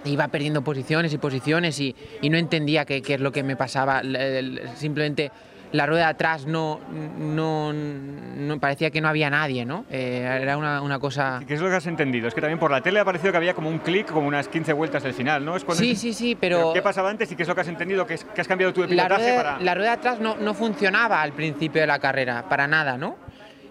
[0.03, 1.95] Iba perdiendo posiciones y posiciones y,
[2.29, 4.01] no entendía qué, qué, es lo que me pasaba.
[4.75, 5.31] Simplemente
[5.73, 6.79] la rueda de atrás no,
[7.17, 9.85] no, no, parecía que no había nadie, ¿no?
[9.89, 11.41] Eh, era una, una, cosa...
[11.47, 12.27] ¿Qué es lo que has entendido?
[12.27, 14.47] Es que también por la tele ha parecido que había como un clic, como unas
[14.47, 15.57] 15 vueltas al final, ¿no?
[15.59, 16.73] sí, sí, sí, pero...
[16.73, 18.05] ¿Qué pasaba antes y qué es lo que has entendido?
[18.05, 19.59] ¿Que, has cambiado tu pilotaje la rueda, para...?
[19.59, 23.17] La rueda de atrás no, no funcionaba al principio de la carrera, para nada, ¿no?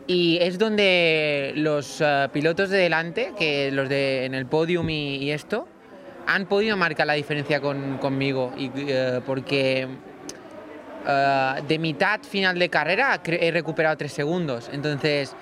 [0.09, 5.31] Y es donde los eh, pilotos de delante, que los de en el podium y,
[5.31, 5.69] esto,
[6.27, 9.87] han podido marcar la diferencia con, conmigo, y, eh, porque
[11.07, 14.71] eh, de mitad final de carrera he recuperado tres segundos.
[14.73, 15.35] Entonces,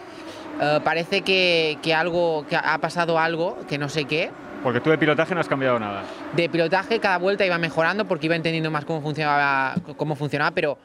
[0.61, 4.31] eh, parece que, algo, que ha pasado algo, que no sé qué.
[4.63, 6.03] Porque tú de pilotaje no has cambiado nada.
[6.35, 10.77] De pilotaje cada vuelta iba mejorando porque iba entendiendo más cómo funcionaba, cómo funcionaba pero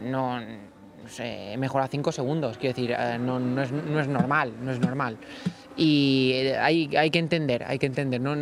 [0.00, 0.40] no,
[1.08, 2.58] sé, he mejorado cinco segundos.
[2.58, 5.18] Quiero decir, eh, no, no, es, no es normal, no es normal
[5.76, 8.20] y eh, hay, hay, que entender, hay que entender.
[8.20, 8.32] ¿no?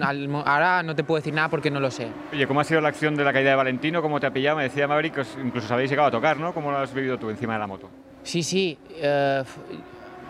[0.45, 2.09] Ahora no te puedo decir nada porque no lo sé.
[2.33, 4.03] Oye, ¿cómo ha sido la acción de la caída de Valentino?
[4.03, 4.57] ¿Cómo te ha pillado?
[4.57, 6.53] Me decía Maverick que incluso os habéis llegado a tocar, ¿no?
[6.53, 7.89] ¿Cómo lo has vivido tú encima de la moto?
[8.23, 8.79] Sí, sí.
[8.97, 9.43] Eh,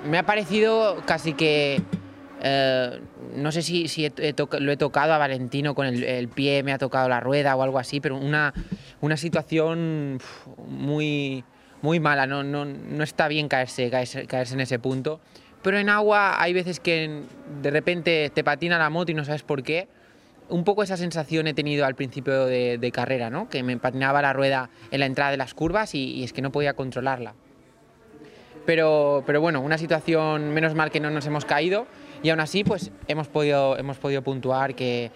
[0.06, 1.80] me ha parecido casi que...
[2.42, 3.00] Eh,
[3.36, 4.10] no sé si, si
[4.58, 7.78] lo he tocado a Valentino con el, pie, me ha tocado la rueda o algo
[7.78, 8.54] así, pero una,
[9.02, 10.18] una situación
[10.66, 11.44] muy,
[11.82, 12.26] muy mala.
[12.26, 15.20] No, no, no está bien caerse, caerse, caerse en ese punto.
[15.62, 17.22] Pero en agua hay veces que
[17.62, 19.88] de repente te patina la moto y no sabes por qué.
[20.48, 23.48] Un poco esa sensación he tenido al principio de, carrera, ¿no?
[23.48, 26.50] que me patinaba la rueda en la entrada de las curvas y, es que no
[26.50, 27.34] podía controlarla.
[28.66, 31.86] Pero, pero, bueno, una situación menos mal que no nos hemos caído
[32.22, 35.10] y aún así pues hemos podido, hemos podido puntuar que,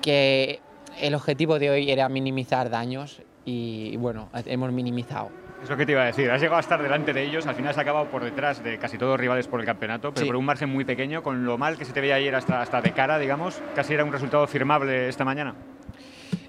[0.00, 0.60] que
[1.00, 5.30] el objetivo de hoy era minimizar daños y bueno, hemos minimizado.
[5.64, 6.30] Es lo que te iba a decir.
[6.30, 8.98] Has llegado a estar delante de ellos, al final has acabado por detrás de casi
[8.98, 11.86] todos rivales por el campeonato, pero por un margen muy pequeño, con lo mal que
[11.86, 15.24] se te veía ayer hasta, hasta de cara, digamos, casi era un resultado firmable esta
[15.24, 15.54] mañana.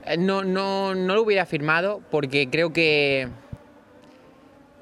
[0.06, 3.30] Eh, no, no, no lo hubiera firmado porque creo que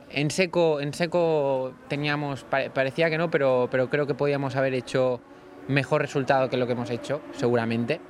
[0.10, 5.22] en seco, en seco teníamos, parecía que no, pero, pero creo que podíamos haber hecho
[5.68, 8.02] mejor resultado que lo que hemos hecho, seguramente.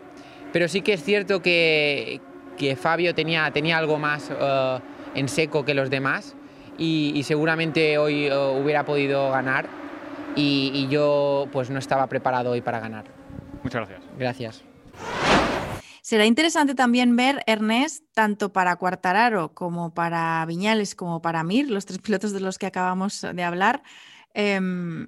[0.53, 2.21] Pero sí que es cierto que,
[2.57, 4.79] que Fabio tenía, tenía algo más eh,
[5.15, 6.36] en seco que los demás
[6.78, 9.67] y, seguramente hoy eh, hubiera podido ganar
[10.36, 13.06] y, y yo pues no estaba preparado hoy para ganar.
[13.63, 14.04] Muchas gracias.
[14.17, 14.63] Gracias.
[16.04, 21.86] Será interesante también ver, Ernest, tanto para Cuartararo como para Viñales, como para Mir, los
[21.86, 23.84] tres pilotos de los que acabamos de hablar.
[24.34, 25.08] Em,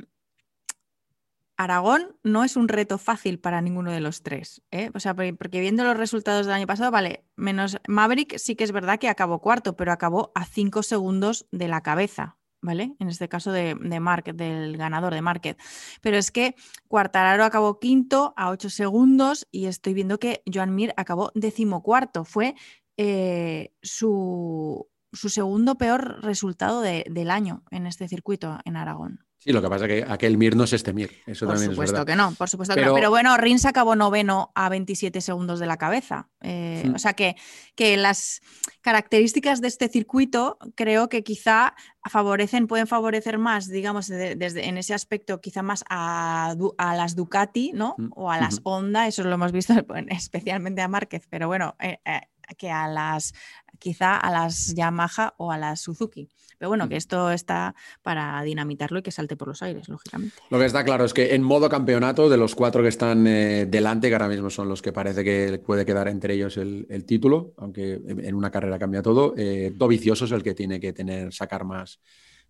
[1.58, 4.62] Aragón no es un reto fácil para ninguno de los tres.
[4.72, 4.92] ¿eh?
[4.94, 8.72] O sea, porque viendo los resultados del año pasado, vale, menos Maverick sí que es
[8.72, 12.38] verdad que acabó cuarto, pero acabó a cinco segundos de la cabeza.
[12.66, 12.96] ¿vale?
[13.00, 15.58] En este caso de, de del ganador de Market.
[16.02, 16.56] Pero es que
[16.88, 22.26] Cuartararo acabó quinto a 8 segundos y estoy viendo que Joan Mir acabó decimocuarto.
[22.26, 22.56] Fue
[22.98, 29.25] eh, su, segundo peor resultado del año en este circuito en Aragón.
[29.46, 31.22] Sí, lo que pasa es que aquel Mir no es este Mir.
[31.28, 32.96] Eso por supuesto que no, por supuesto que no.
[32.96, 36.30] Pero bueno, Rins acabó noveno a 27 segundos de la cabeza.
[36.42, 37.36] Eh, o sea que,
[37.76, 38.42] que, las
[38.82, 41.76] características de este circuito creo que quizá
[42.10, 47.96] favorecen, pueden favorecer más, digamos, desde en ese aspecto, quizá más a, las Ducati, ¿no?
[48.16, 49.74] O a las Honda, eso lo hemos visto
[50.10, 52.22] especialmente a Márquez, pero bueno, eh, eh,
[52.58, 53.34] que a las
[53.80, 56.30] quizá a las Yamaha o a las Suzuki.
[56.58, 60.36] Pero bueno, que esto está para dinamitarlo y que salte por los aires, lógicamente.
[60.50, 63.66] Lo que está claro es que en modo campeonato, de los cuatro que están eh,
[63.66, 67.54] delante, que ahora mismo son los que parece que puede quedar entre ellos el, título,
[67.58, 71.66] aunque en una carrera cambia todo, eh, Dovicioso es el que tiene que tener, sacar
[71.66, 72.00] más,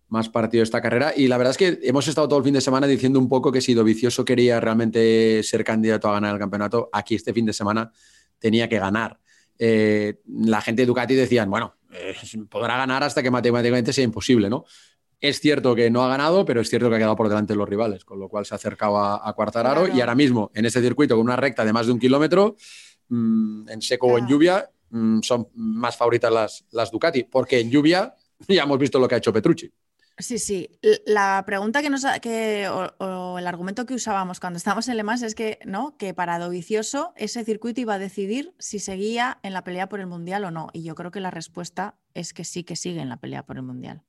[0.08, 1.12] más partido esta carrera.
[1.16, 3.50] Y la verdad es que hemos estado todo el fin de semana diciendo un poco
[3.50, 7.52] que si Dovicioso quería realmente ser candidato a ganar el campeonato, aquí este fin de
[7.52, 7.90] semana
[8.38, 9.18] tenía que ganar.
[9.58, 12.14] Eh, la gente de Ducati decían, bueno, eh,
[12.48, 14.64] podrá ganar hasta que matemáticamente sea imposible, ¿no?
[15.20, 17.58] Es cierto que no ha ganado, pero es cierto que ha quedado por delante de
[17.58, 20.66] los rivales, con lo cual se ha acercado a, a Cuartararo y ahora mismo en
[20.66, 22.56] ese circuito con una recta de más de un kilómetro,
[23.08, 27.70] mm, en seco o en lluvia, mm, son más favoritas las, las Ducati, porque en
[27.70, 28.14] lluvia
[28.48, 29.72] ya hemos visto lo que ha hecho Petrucci.
[30.18, 30.70] Sí, sí.
[31.04, 35.22] La pregunta que nos que, o, el argumento que usábamos cuando estábamos en Le Mans
[35.22, 35.96] es que, ¿no?
[35.98, 40.06] Que para Dovicioso ese circuito iba a decidir si seguía en la pelea por el
[40.06, 40.68] Mundial o no.
[40.72, 43.56] Y yo creo que la respuesta es que sí que sigue en la pelea por
[43.56, 44.02] el Mundial.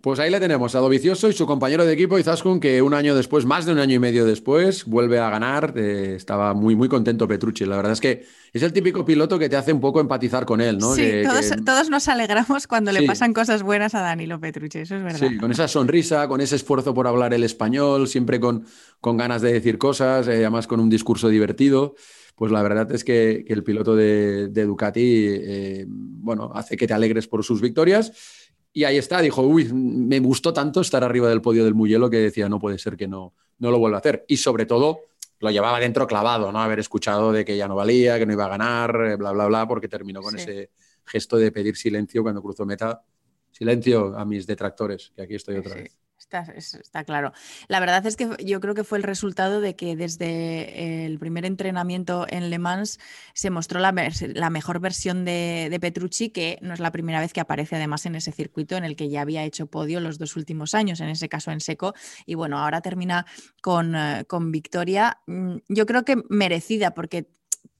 [0.00, 3.14] Pues ahí le tenemos a Dovicioso y su compañero de equipo Izaskun, que un año
[3.14, 5.74] después, más de un año y medio después, vuelve a ganar.
[5.76, 7.66] Eh, estaba muy, muy contento Petrucci.
[7.66, 10.62] La verdad es que es el típico piloto que te hace un poco empatizar con
[10.62, 10.94] él, ¿no?
[10.94, 11.22] Sí,
[11.66, 15.28] todos, nos alegramos cuando le pasan cosas buenas a Danilo Petrucci, eso es verdad.
[15.28, 18.64] Sí, con esa sonrisa, con ese esfuerzo por hablar el español, siempre con,
[19.02, 21.94] con ganas de decir cosas, eh, además con un discurso divertido
[22.36, 27.26] pues la verdad es que, el piloto de, Ducati, eh, bueno, hace que te alegres
[27.26, 31.64] por sus victorias y ahí está, dijo, uy, me gustó tanto estar arriba del podio
[31.64, 34.24] del Mugello que decía, no puede ser que no, no lo vuelva a hacer.
[34.28, 35.00] Y sobre todo,
[35.40, 36.60] lo llevaba dentro clavado, ¿no?
[36.60, 39.46] Haber escuchado de que ya no valía, que no iba a ganar, eh, bla, bla,
[39.46, 40.70] bla, porque terminó con ese
[41.04, 43.02] gesto de pedir silencio cuando cruzó meta.
[43.50, 45.96] Silencio a mis detractores, que aquí estoy otra vez.
[46.32, 47.32] Está, claro.
[47.68, 51.44] La verdad es que yo creo que fue el resultado de que desde el primer
[51.44, 53.00] entrenamiento en Le Mans
[53.34, 57.76] se mostró la, mejor versión de, Petrucci, que no es la primera vez que aparece
[57.76, 61.00] además en ese circuito en el que ya había hecho podio los dos últimos años,
[61.00, 61.94] en ese caso en seco.
[62.26, 63.26] Y bueno, ahora termina
[63.60, 67.28] con, eh, con victoria, mm, yo creo que merecida, porque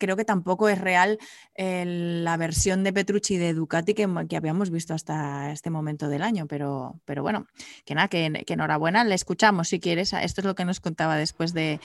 [0.00, 1.18] creo que tampoco es real
[1.56, 7.00] la versión de Petrucci de Ducati que, habíamos visto hasta este momento del año, pero,
[7.06, 7.46] bueno,
[7.84, 11.52] que nada, que, enhorabuena, le escuchamos si quieres, esto es lo que nos contaba después
[11.54, 11.78] de,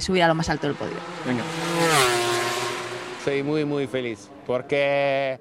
[0.00, 0.96] subir a lo más alto del podio.
[1.26, 1.44] Venga.
[3.24, 5.38] Soy muy, muy feliz porque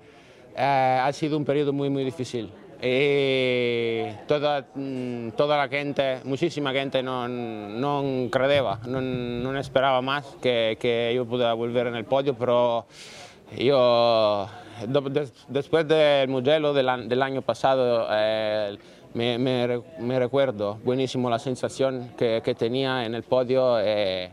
[0.56, 6.72] eh, ha sido un periodo muy, muy difícil y toda, mm, toda la gente, muchísima
[6.72, 12.06] gente no, no creía, no, no, esperaba más que, que, yo pudiera volver en el
[12.06, 12.88] podio, pero
[13.56, 14.48] yo
[15.48, 18.76] después del Mugello del, del año pasado eh,
[19.14, 23.78] me, me, recuerdo buenísimo la sensación que, tenía en el podio.
[23.80, 24.32] Eh,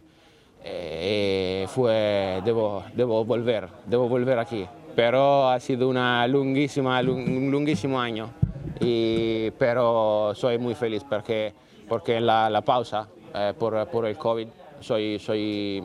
[1.69, 4.67] fue, debo, debo volver, debo volver aquí
[4.99, 8.31] pero ha sido una lunguísima, un lunguísimo año,
[8.81, 11.55] y, pero soy muy feliz porque,
[11.89, 14.49] porque la, la pausa eh, por, por, el COVID
[14.81, 15.81] soy, soy,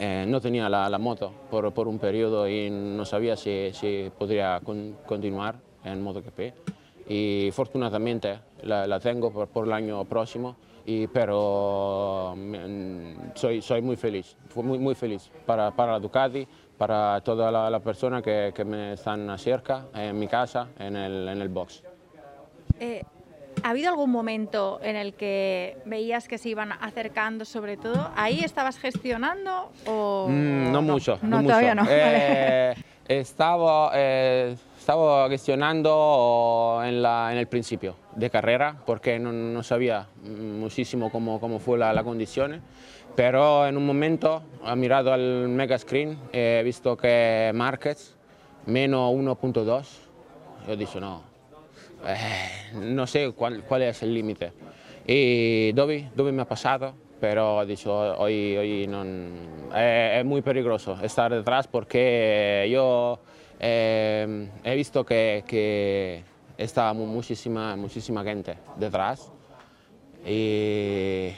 [0.00, 4.10] eh, no tenía la, la moto por, por, un periodo y no sabía si, si
[4.16, 4.58] podría
[5.04, 7.10] continuar en MotoGP.
[7.10, 13.82] Y afortunadamente la, la tengo por, por, el año próximo y, pero mm, soy, soy
[13.82, 18.52] muy feliz, muy, muy feliz para, para la Ducati, para todas las la personas que,
[18.54, 21.82] que, me están cerca, en mi casa, en el, en el box.
[22.78, 23.02] Eh,
[23.64, 28.10] ¿Ha habido algún momento en el que veías que se iban acercando sobre todo?
[28.14, 30.28] ¿Ahí estabas gestionando o...?
[30.28, 31.18] Mm, no, mucho.
[31.22, 31.90] No, no todavía mucho.
[31.90, 31.90] no.
[31.90, 32.74] Eh,
[33.08, 40.06] estaba, eh, estaba gestionando en, la, en, el principio de carrera porque no, no sabía
[40.22, 42.62] muchísimo cómo, cómo fue la, la condición.
[43.18, 48.14] Pero en un momento he mirado al mega screen, he visto que Márquez
[48.64, 49.86] menos 1.2.
[50.64, 51.24] Yo he dicho, no,
[52.06, 54.52] eh, no sé cuál, cuál, es el límite.
[55.04, 59.04] Y Dobby, Dobby me ha pasado, pero he dicho, hoy, hoy no,
[59.74, 63.18] eh, es muy peligroso estar detrás porque yo
[63.58, 66.22] eh, he visto que, que
[66.56, 69.32] está muchísima, muchísima gente detrás.
[70.24, 71.32] Y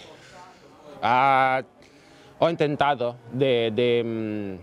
[1.03, 4.59] he intentado de, de,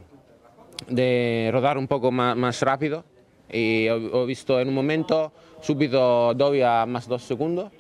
[0.88, 3.04] de, rodar un poco más, más rápido
[3.52, 7.72] y he, he visto en un momento subito Dobby a más dos segundos,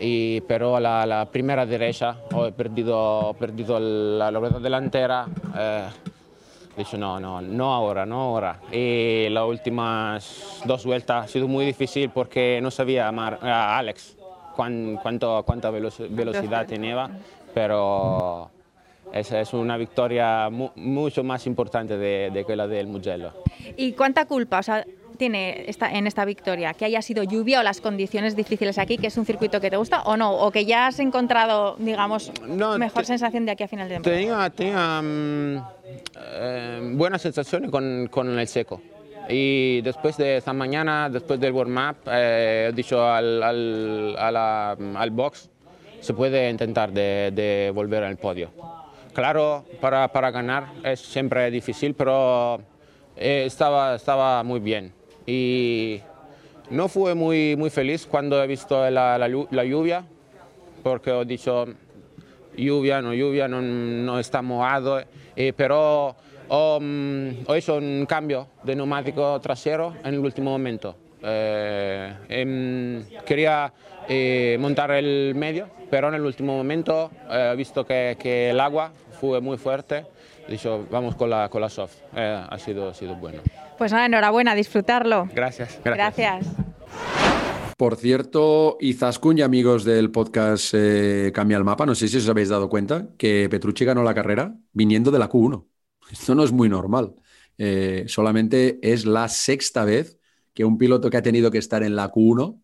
[0.00, 5.26] y, pero a la, la, primera derecha he perdido, perdido la, la rueda delantera.
[5.56, 5.88] Eh,
[6.74, 8.60] he dicho no, no, no ahora, no ahora.
[8.72, 14.16] Y las últimas dos vueltas ha sido muy difícil porque no sabía uh, Alex
[14.56, 17.10] cuán, cuánto, cuánta velocidad tenía,
[17.54, 18.50] pero
[19.12, 23.32] esa es una victoria mu mucho más importante de, de que la del Mugello.
[23.76, 24.58] ¿Y cuánta culpa?
[24.58, 24.84] O sea,
[25.20, 26.72] tiene esta, en esta victoria?
[26.72, 29.76] ¿Que haya sido lluvia o las condiciones difíciles aquí, que es un circuito que te
[29.76, 30.32] gusta o no?
[30.32, 34.48] ¿O que ya has encontrado, digamos, no, mejor sensación de aquí a final de Tenía,
[34.48, 34.50] temporada?
[34.50, 35.62] tenía um,
[36.16, 38.80] eh, buenas sensaciones con, con, el seco.
[39.28, 45.10] Y después de esta mañana, después del warm-up, eh, he dicho al, al, la, al
[45.10, 45.49] box,
[46.00, 48.50] se puede intentar de, de volver al podio.
[49.12, 52.60] Claro, para, para, ganar es siempre difícil, pero
[53.16, 54.92] eh, estaba, estaba muy bien
[55.26, 56.00] y
[56.70, 60.04] no fui muy, muy feliz cuando he visto la, la, la lluvia,
[60.82, 61.66] porque he dicho,
[62.56, 65.02] lluvia, no lluvia, no, no está mojado,
[65.36, 66.16] eh, pero
[66.48, 70.96] um, he hecho un cambio de neumático trasero en el último momento.
[71.22, 73.72] Eh, eh, quería
[74.58, 79.40] montar el medio, pero en el último momento he visto que, que, el agua fue
[79.40, 80.06] muy fuerte,
[80.48, 83.42] he dicho, vamos con la, con la soft, ha, sido, ha sido bueno.
[83.78, 85.28] Pues nada, enhorabuena, disfrutarlo.
[85.34, 85.80] Gracias.
[85.84, 86.16] Gracias.
[86.16, 86.70] gracias.
[87.80, 92.28] Por cierto, Izaskun y amigos del podcast eh, Cambia el Mapa, no sé si os
[92.28, 95.64] habéis dado cuenta que Petrucci ganó la carrera viniendo de la Q1.
[96.12, 97.14] Esto no es muy normal.
[97.56, 100.18] Eh, solamente es la sexta vez
[100.52, 102.60] que un piloto que ha tenido que estar en la Q1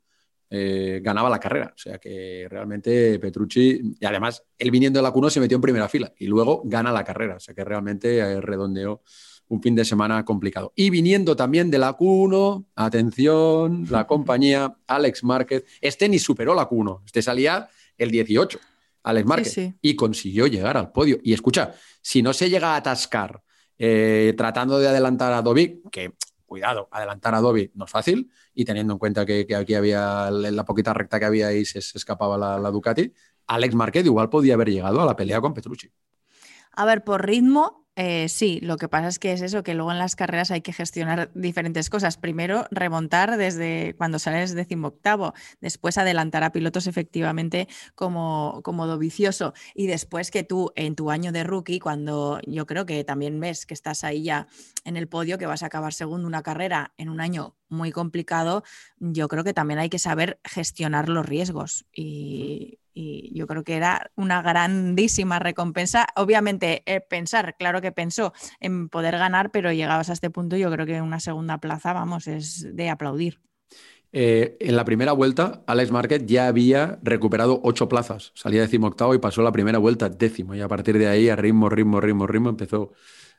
[0.50, 1.72] eh, ganaba la carrera.
[1.74, 5.62] O sea que realmente Petrucci, y además él viniendo de la Q1 se metió en
[5.62, 7.36] primera fila y luego gana la carrera.
[7.36, 9.02] O sea que realmente redondeó
[9.48, 10.72] un fin de semana complicado.
[10.74, 16.68] Y viniendo también de la Q1, atención, la compañía Alex Márquez, este ni superó la
[16.68, 18.58] Q1, este salía el 18,
[19.04, 19.74] Alex Márquez, Sí, sí.
[19.80, 21.18] y consiguió llegar al podio.
[21.22, 23.40] Y escucha, si no se llega a atascar
[23.78, 26.14] eh, tratando de adelantar a Dobby, que
[26.46, 30.64] cuidado, adelantar a Dobby no es fácil, y teniendo en cuenta que, aquí había la
[30.64, 33.12] poquita recta que había ahí se, escapaba la, la Ducati,
[33.46, 35.90] Alex Márquez igual podía haber llegado a la pelea con Petrucci.
[36.72, 39.90] A ver, por ritmo, eh, sí, lo que pasa es que es eso, que luego
[39.90, 42.18] en las carreras hay que gestionar diferentes cosas.
[42.18, 45.32] Primero, remontar desde cuando sales decimoctavo,
[45.62, 51.32] después adelantar a pilotos efectivamente como, como Dovicioso y después que tú en tu año
[51.32, 54.46] de rookie, cuando yo creo que también ves que estás ahí ya
[54.84, 58.62] en el podio, que vas a acabar segundo una carrera en un año muy complicado,
[58.98, 63.76] yo creo que también hay que saber gestionar los riesgos y, y yo creo que
[63.76, 66.06] era una grandísima recompensa.
[66.16, 70.70] Obviamente, eh, pensar, claro que pensó en poder ganar, pero llegabas a este punto, yo
[70.70, 73.38] creo que una segunda plaza, vamos, es de aplaudir.
[74.12, 78.32] Eh, en la primera vuelta, Alex Márquez ya había recuperado ocho plazas.
[78.34, 80.54] Salía decimoctavo y pasó la primera vuelta décimo.
[80.54, 82.92] Y a partir de ahí, a ritmo, ritmo, ritmo, ritmo, empezó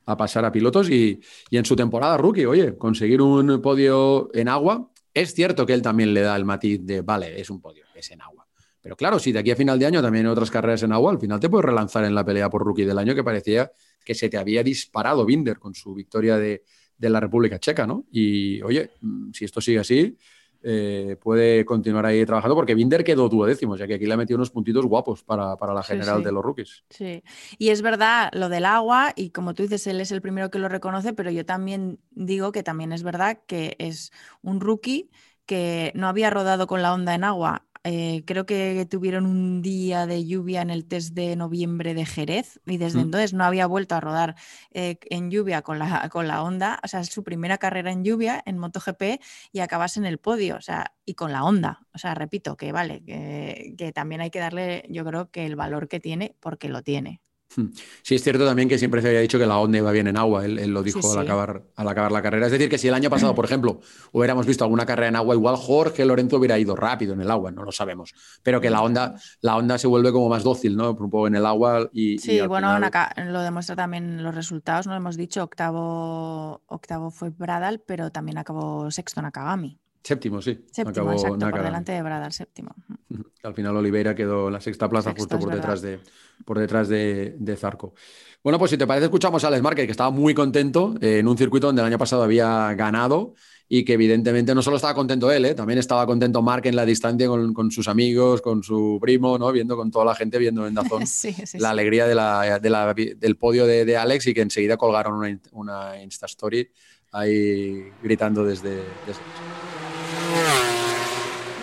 [0.06, 0.88] a pasar a pilotos.
[0.92, 4.92] Y, y en su temporada rookie, oye, conseguir un podio en agua.
[5.16, 8.12] Es cierto que él también le da el matiz de, vale, es un podio, es
[8.12, 8.47] en agua.
[8.88, 11.12] Pero claro, si de aquí a final de año también hay otras carreras en agua,
[11.12, 13.70] al final te puedes relanzar en la pelea por rookie del año que parecía
[14.06, 16.64] que se te había disparado Binder con su victoria de,
[16.98, 18.06] de la República Checa, ¿no?
[18.14, 18.92] Y oye,
[19.34, 20.18] si esto sigue así,
[20.64, 24.38] eh, puede continuar ahí trabajando porque Binder quedó duodécimo, ya que aquí le ha metido
[24.38, 26.26] unos puntitos guapos para, para la general sí, sí.
[26.26, 26.84] de los rookies.
[26.90, 27.24] Sí,
[27.58, 30.60] y es verdad lo del agua, y como tú dices, él es el primero que
[30.60, 35.10] lo reconoce, pero yo también digo que también es verdad que es un rookie
[35.48, 40.06] que no había rodado con la onda en agua eh, creo que tuvieron un día
[40.06, 43.04] de lluvia en el test de noviembre de Jerez y desde mm.
[43.04, 44.36] entonces no había vuelto a rodar
[44.72, 46.82] eh, en lluvia con la, con la Honda.
[46.84, 49.22] O sea, es su primera carrera en lluvia en MotoGP
[49.54, 51.80] y acabas en el podio, o sea, y con la Honda.
[51.94, 55.56] O sea, repito, que vale, que, que también hay que darle, yo creo que el
[55.56, 57.22] valor que tiene, porque lo tiene.
[57.56, 57.68] Hmm.
[58.02, 60.18] Sí, es cierto también que siempre se había dicho que la Honda iba bien en
[60.18, 62.46] agua, él, lo dijo al, acabar, al acabar la carrera.
[62.48, 63.80] Es decir, que si el año pasado, por ejemplo,
[64.12, 67.52] hubiéramos visto alguna carrera en agua, igual Jorge Lorenzo hubiera ido rápido en el agua,
[67.52, 68.14] no lo sabemos.
[68.44, 70.92] Pero que la Honda, la Honda se vuelve como más dócil, ¿no?
[70.92, 72.18] Un poco en el agua y.
[72.20, 78.12] Sí, bueno, lo demuestra también los resultados, no hemos dicho, octavo, octavo fue Bradal, pero
[78.12, 79.80] también acabó sexto Nakagami.
[80.08, 80.58] Séptimo, sí.
[80.72, 82.74] Séptimo, exacto, por delante de Bradal, séptimo.
[83.44, 86.00] Al final Oliveira quedó en la sexta plaza justo por detrás, de,
[86.46, 87.94] por detrás de, Zarco.
[88.42, 91.28] Bueno, pues si te parece, escuchamos a Alex Márquez, que estaba muy contento eh, en
[91.28, 93.34] un circuito donde el año pasado había ganado
[93.68, 96.86] y que evidentemente no solo estaba contento él, eh, también estaba contento Mark en la
[96.86, 99.52] distancia con, sus amigos, con su primo, ¿no?
[99.52, 101.04] viendo con toda la gente, viendo en Dazón
[101.60, 106.72] la alegría de del podio de, Alex y que enseguida colgaron una, una Insta Story
[107.12, 108.76] ahí gritando desde...
[109.06, 109.77] desde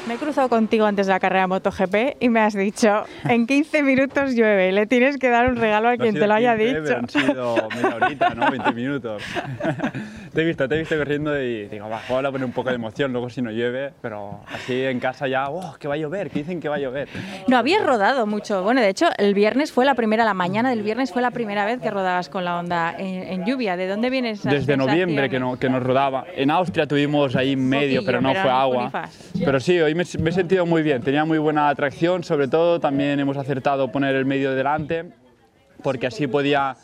[0.06, 3.82] me he cruzado contigo antes de la carrera MotoGP y me has dicho, en 15
[3.82, 6.96] minutos llueve, le tienes que dar un regalo a quien te lo haya dicho.
[6.96, 8.50] Han sido media horita, ¿no?
[8.50, 9.22] 20 minutos.
[10.34, 12.68] te he visto, te he visto corriendo y digo, va, voy a poner un poco
[12.68, 15.96] de emoción, luego si no llueve, pero así en casa ya, oh, que va a
[15.96, 17.08] llover, que dicen que va a llover.
[17.48, 18.62] No habías rodado mucho.
[18.62, 21.64] Bueno, de hecho, el viernes fue la primera, la mañana del viernes fue la primera
[21.64, 23.76] vez que rodabas con la onda en, lluvia.
[23.76, 24.42] ¿De dónde vienes?
[24.42, 26.26] Desde noviembre que, no, que nos rodaba.
[26.34, 28.90] En Austria tuvimos ahí medio, pero no fue agua.
[29.44, 33.18] Pero sí, hoy me, he sentido muy bien, tenía muy buena atracción, sobre todo también
[33.20, 35.04] hemos acertado poner el medio delante,
[35.82, 36.76] porque así podía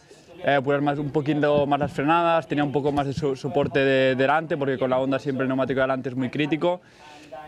[0.44, 4.56] eh, más, un poquito más las frenadas, tenía un poco más de soporte de, delante,
[4.56, 6.80] porque con la onda siempre el neumático delante es muy crítico.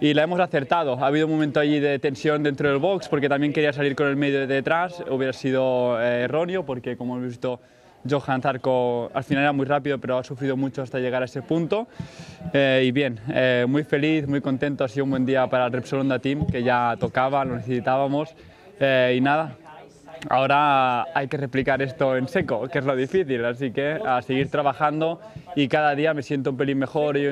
[0.00, 0.94] Y la hemos acertado.
[0.94, 4.08] Ha habido un momento allí de tensión dentro del box, porque también quería salir con
[4.08, 5.02] el medio de detrás.
[5.08, 7.60] Hubiera sido eh, erróneo, porque como hemos visto,
[8.08, 11.42] Johan Zarco al final era muy rápido, pero ha sufrido mucho hasta llegar a ese
[11.42, 11.86] punto.
[12.52, 14.84] Eh, y bien, eh, muy feliz, muy contento.
[14.84, 18.34] Ha sido un buen día para el Repsol Honda Team, que ya tocaba, lo necesitábamos.
[18.80, 19.56] y nada,
[20.28, 24.50] Ahora hay que replicar esto en seco, que es lo difícil, así que a seguir
[24.50, 25.20] trabajando
[25.56, 27.26] y cada día me siento un pelín mejor y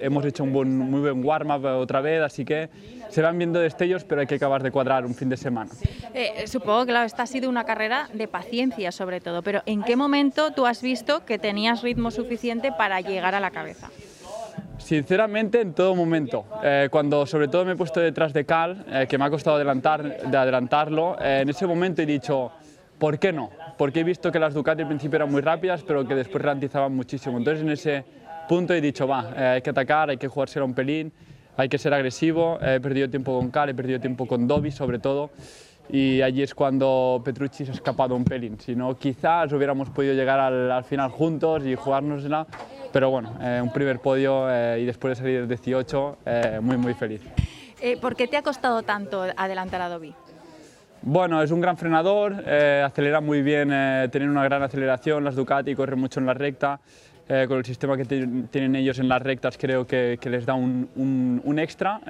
[0.00, 2.68] hemos hecho un muy buen warm-up otra vez, así que
[3.10, 5.70] se van viendo destellos, pero hay que acabar de cuadrar un fin de semana.
[6.14, 9.82] Eh, supongo que claro, esta ha sido una carrera de paciencia sobre todo, pero ¿en
[9.82, 13.90] qué momento tú has visto que tenías ritmo suficiente para llegar a la cabeza?
[14.86, 16.44] Sinceramente, en todo momento.
[16.62, 19.56] Eh, cuando sobre todo me he puesto detrás de Cal, eh, que me ha costado
[19.56, 22.52] adelantar, de adelantarlo, eh, en ese momento he dicho,
[22.96, 23.50] ¿por qué no?
[23.76, 26.94] Porque he visto que las Ducati al principio eran muy rápidas, pero que después ralentizaban
[26.94, 27.36] muchísimo.
[27.36, 28.04] Entonces en ese
[28.48, 31.12] punto he dicho, va, hay que atacar, hay que jugárselo un pelín,
[31.56, 32.60] hay que ser agresivo.
[32.62, 35.32] He perdido tiempo con Cal, he perdido tiempo con Dobby sobre todo
[35.88, 38.58] y allí es cuando Petrucci se ha escapado un pelín.
[38.58, 42.46] Si no, quizás hubiéramos podido llegar al, final juntos y jugárnosla,
[42.96, 46.78] pero bueno, eh, un primer podio eh, y después de salir del 18, eh, muy
[46.78, 47.20] muy feliz.
[48.00, 50.14] ¿Por qué te ha costado tanto adelantar a Dobby?
[51.02, 53.68] Bueno, es un gran frenador, acelera muy bien,
[54.10, 56.80] tiene una gran aceleración, las Ducati corren mucho en la recta,
[57.28, 60.88] con el sistema que tienen ellos en las rectas creo que, que les da un,
[60.96, 62.00] un, un extra.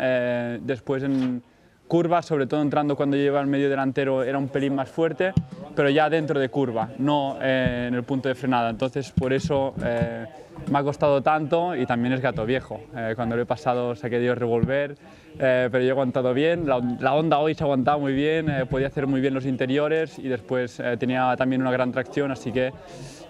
[0.62, 1.42] después en,
[1.86, 5.32] Curva, sobre todo entrando cuando lleva el medio delantero, era un pelín más fuerte,
[5.76, 8.70] pero ya dentro de curva, no eh, en el punto de frenada.
[8.70, 10.26] Entonces, por eso eh,
[10.70, 12.80] me ha costado tanto y también es gato viejo.
[12.96, 14.96] Eh, cuando lo he pasado se ha querido revolver,
[15.38, 16.66] pero yo he aguantado bien.
[16.66, 20.18] La, la, onda hoy se ha aguantado muy bien, podía hacer muy bien los interiores
[20.18, 22.72] y después tenía también una gran tracción, así que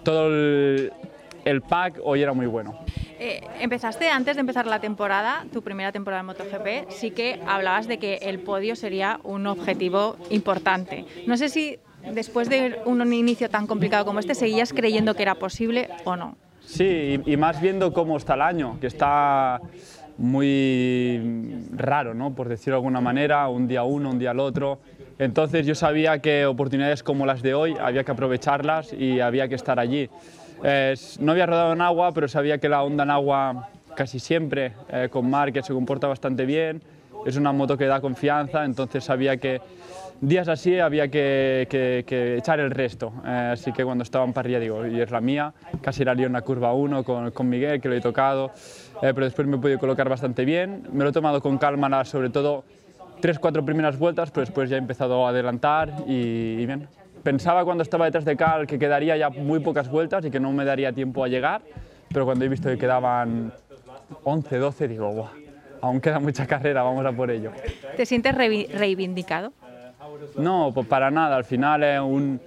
[0.03, 0.93] todo el,
[1.47, 2.79] el pack hoy era muy bueno.
[3.19, 7.87] Eh, empezaste antes de empezar la temporada, tu primera temporada en MotoGP, sí que hablabas
[7.87, 11.05] de que el podio sería un objetivo importante.
[11.25, 11.79] No sé si
[12.13, 16.37] después de un inicio tan complicado como este, seguías creyendo que era posible o no.
[16.67, 19.59] Sí, y, más viendo cómo está el año, que está
[20.17, 22.35] muy raro, ¿no?
[22.35, 24.79] por decirlo de alguna manera, un día uno, un día el otro.
[25.17, 29.55] Entonces yo sabía que oportunidades como las de hoy había que aprovecharlas y había que
[29.55, 30.09] estar allí
[31.19, 35.07] no había rodado en agua, pero sabía que la onda en agua casi siempre eh,
[35.09, 36.81] con Mar, que se comporta bastante bien,
[37.25, 39.59] es una moto que da confianza, entonces sabía que
[40.21, 43.13] días así había que, echar el resto.
[43.25, 46.33] Eh, así que cuando estaba en parrilla digo, y es la mía, casi era en
[46.33, 48.51] la curva 1 con, con, Miguel, que lo he tocado,
[49.01, 50.87] eh, pero después me he podido colocar bastante bien.
[50.91, 52.63] Me lo he tomado con calma, sobre todo
[53.21, 56.87] tres, cuatro primeras vueltas, pero después ya he empezado a adelantar y bien
[57.27, 60.53] pensaba cuando estaba detrás de Cal que quedaría ya muy pocas vueltas y que no
[60.53, 61.61] me daría tiempo a llegar,
[62.07, 63.51] pero cuando he visto que quedaban
[64.23, 65.29] 11, 12, digo,
[65.81, 67.51] aún queda mucha carrera, vamos a por ello.
[67.97, 69.51] ¿Te sientes reivindicado?
[70.37, 71.35] No, pues para nada.
[71.35, 72.39] Al final es un,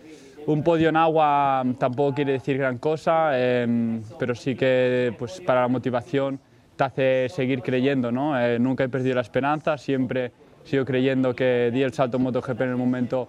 [0.46, 5.62] un podio en agua tampoco quiere decir gran cosa, em, pero sí que pues, para
[5.62, 6.40] la motivación
[6.76, 8.10] te hace seguir creyendo.
[8.10, 8.40] ¿no?
[8.40, 10.32] Eh, nunca he perdido la esperanza, siempre
[10.64, 13.28] sigo creyendo que di el salto en MotoGP en el momento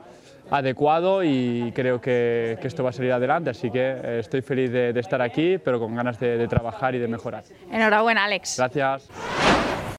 [0.49, 4.69] adecuado y creo que, que, esto va a salir adelante, así que eh, estoy feliz
[4.69, 7.45] de, de, estar aquí, pero con ganas de, de trabajar y de mejorar.
[7.71, 8.57] Enhorabuena, Alex.
[8.57, 9.07] Gracias.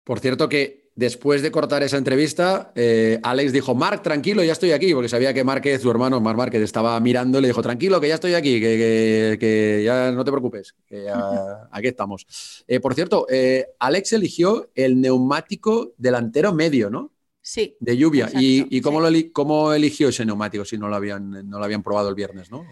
[0.04, 4.72] Por cierto que después de cortar esa entrevista, eh, Alex dijo, Marc, tranquilo, ya estoy
[4.72, 8.00] aquí, porque sabía que Márquez, su hermano Marc Márquez, estaba mirando y le dijo, tranquilo,
[8.00, 12.26] que ya estoy aquí, que, que, que ya no te preocupes, que ya, aquí estamos.
[12.66, 17.12] Eh, por cierto, eh, Alex eligió el neumático delantero medio, ¿no?
[17.40, 17.76] Sí.
[17.80, 18.26] De lluvia.
[18.26, 19.24] Exacto, ¿Y, y cómo, sí.
[19.24, 22.50] lo, cómo, eligió ese neumático si no lo habían, no lo habían probado el viernes,
[22.50, 22.64] no?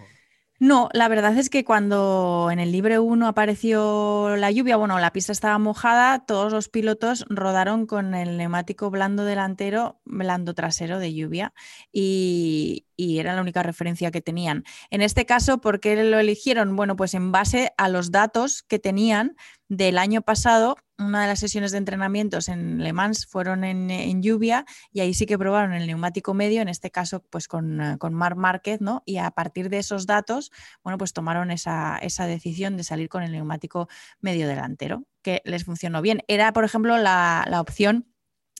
[0.62, 5.10] No, la verdad es que cuando en el Libre 1 apareció la lluvia, bueno, la
[5.10, 11.14] pista estaba mojada, todos los pilotos rodaron con el neumático blando delantero, blando trasero de
[11.14, 11.54] lluvia
[11.90, 14.64] y, era la única referencia que tenían.
[14.90, 16.76] En este caso, ¿por qué lo eligieron?
[16.76, 19.36] Bueno, pues en base a los datos que tenían
[19.70, 24.20] del año pasado, una de las sesiones de entrenamientos en Le Mans fueron en, en,
[24.20, 28.12] lluvia y ahí sí que probaron el neumático medio, en este caso pues con, con
[28.12, 29.04] Marc Márquez, ¿no?
[29.06, 30.50] Y a partir de esos datos,
[30.82, 33.88] bueno, pues tomaron esa, esa decisión de salir con el neumático
[34.20, 36.22] medio delantero, que les funcionó bien.
[36.26, 38.12] Era, por ejemplo, la, la opción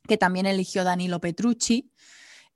[0.07, 1.91] que también eligió Danilo Petrucci,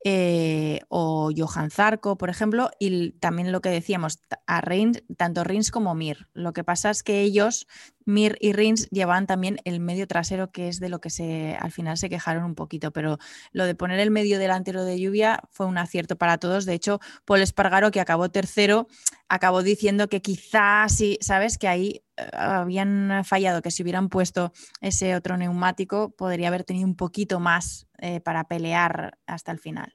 [0.06, 5.70] eh, o Johan Zarco, por ejemplo, y también lo que decíamos, a Rins, tanto Rins
[5.70, 6.28] como Mir.
[6.34, 7.66] Lo que pasa es que ellos,
[8.04, 11.72] Mir y Rins, llevaban también el medio trasero, que es de lo que se, al
[11.72, 13.18] final se quejaron un poquito, pero
[13.52, 16.66] lo de poner el medio delantero de lluvia fue un acierto para todos.
[16.66, 18.88] De hecho, Paul Espargaro, que acabó tercero,
[19.28, 21.58] acabó diciendo que quizás sí, ¿sabes?
[21.58, 26.86] Que ahí uh, habían fallado, que si hubieran puesto ese otro neumático, podría haber tenido
[26.86, 29.94] un poquito más eh, para pelear hasta el final.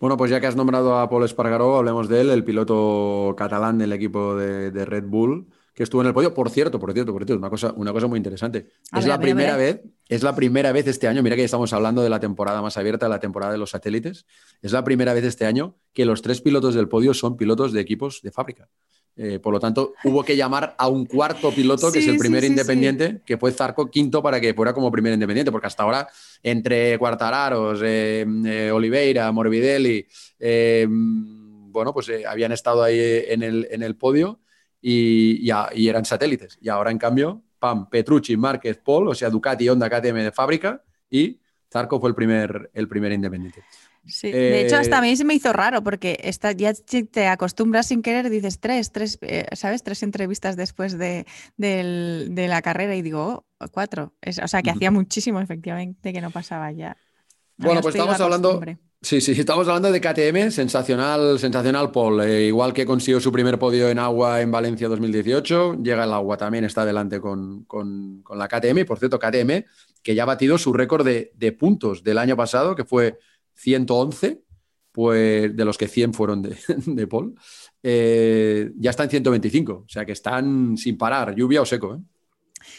[0.00, 3.78] Bueno, pues ya que has nombrado a Paul Espargaró, hablemos de él, el piloto catalán
[3.78, 5.48] del equipo de, Red Bull,
[5.78, 6.34] que estuvo en el podio.
[6.34, 8.66] Por cierto, por cierto, por cierto, una cosa, una cosa muy interesante.
[8.90, 11.44] A es ver, la primera vez, es la primera vez este año, mira que ya
[11.44, 14.26] estamos hablando de la temporada más abierta, la temporada de los satélites,
[14.60, 17.80] es la primera vez este año que los tres pilotos del podio son pilotos de
[17.80, 18.68] equipos de fábrica.
[19.14, 22.40] Eh, por lo tanto, hubo que llamar a un cuarto piloto, que es el primer
[22.40, 26.08] sí, independiente, que fue Zarco quinto para que fuera como primer independiente, porque hasta ahora,
[26.42, 30.04] entre Cuartararos, eh, eh, Oliveira, Morbidelli,
[30.40, 32.98] eh, bueno, pues habían estado ahí
[33.28, 34.40] en el, en el podio
[34.80, 36.58] y, y, a, y, eran satélites.
[36.60, 40.82] Y ahora, en cambio, Pam, Petrucci, Márquez, Paul, o sea, Ducati, Honda, KTM de fábrica
[41.10, 43.62] y Zarco fue el primer, el primer independiente.
[44.06, 47.88] Sí, de hecho hasta a mí se me hizo raro porque esta, ya te acostumbras
[47.88, 49.82] sin querer, dices tres, tres, eh, ¿sabes?
[49.82, 51.26] Tres entrevistas después de,
[51.58, 54.14] de, de la carrera y digo, oh, cuatro.
[54.22, 56.96] Es, o sea, que hacía muchísimo efectivamente que no pasaba ya.
[57.58, 58.62] Bueno, pues estamos hablando...
[59.00, 62.20] Sí, sí, estamos hablando de KTM, sensacional, sensacional Paul.
[62.22, 66.36] Eh, igual que consiguió su primer podio en agua en Valencia 2018, llega el agua
[66.36, 68.84] también, está adelante con, con, con la KTM.
[68.84, 69.64] Por cierto, KTM,
[70.02, 73.18] que ya ha batido su récord de, de puntos del año pasado, que fue
[73.54, 74.42] 111,
[74.90, 77.36] pues de los que 100 fueron de, de Paul,
[77.84, 81.94] eh, ya está en 125, o sea que están sin parar, lluvia o seco.
[81.94, 81.98] ¿eh?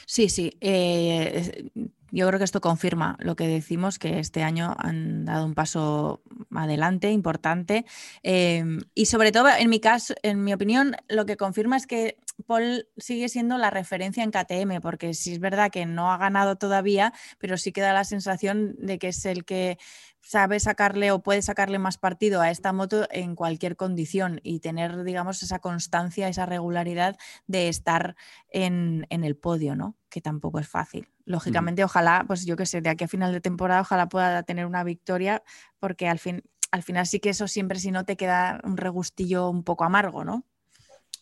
[0.05, 0.51] Sí, sí.
[0.59, 1.69] Eh,
[2.11, 6.21] yo creo que esto confirma lo que decimos, que este año han dado un paso
[6.53, 7.85] adelante importante.
[8.23, 8.63] Eh,
[8.95, 12.87] y sobre todo, en mi caso, en mi opinión, lo que confirma es que Paul
[12.97, 17.13] sigue siendo la referencia en KTM, porque sí es verdad que no ha ganado todavía,
[17.37, 19.77] pero sí queda la sensación de que es el que
[20.21, 25.03] sabe sacarle o puede sacarle más partido a esta moto en cualquier condición y tener,
[25.03, 28.15] digamos, esa constancia, esa regularidad de estar
[28.49, 29.95] en, en el podio, ¿no?
[30.09, 31.07] Que tampoco es fácil.
[31.29, 34.65] Lógicamente, ojalá, pues yo que sé, de aquí a final de temporada, ojalá pueda tener
[34.65, 35.43] una victoria,
[35.79, 39.47] porque al fin, al final sí que eso siempre, si no, te queda un regustillo
[39.47, 40.43] un poco amargo, ¿no?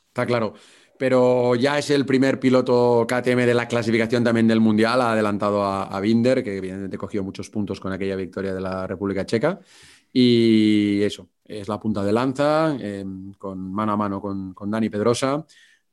[0.08, 0.54] Está claro
[0.98, 5.64] pero ya es el primer piloto KTM de la clasificación también del Mundial, ha adelantado
[5.64, 9.60] a, a, Binder, que evidentemente cogió muchos puntos con aquella victoria de la República Checa.
[10.12, 13.06] Y eso, es la punta de lanza, eh,
[13.38, 15.46] con mano a mano con, con, Dani Pedrosa.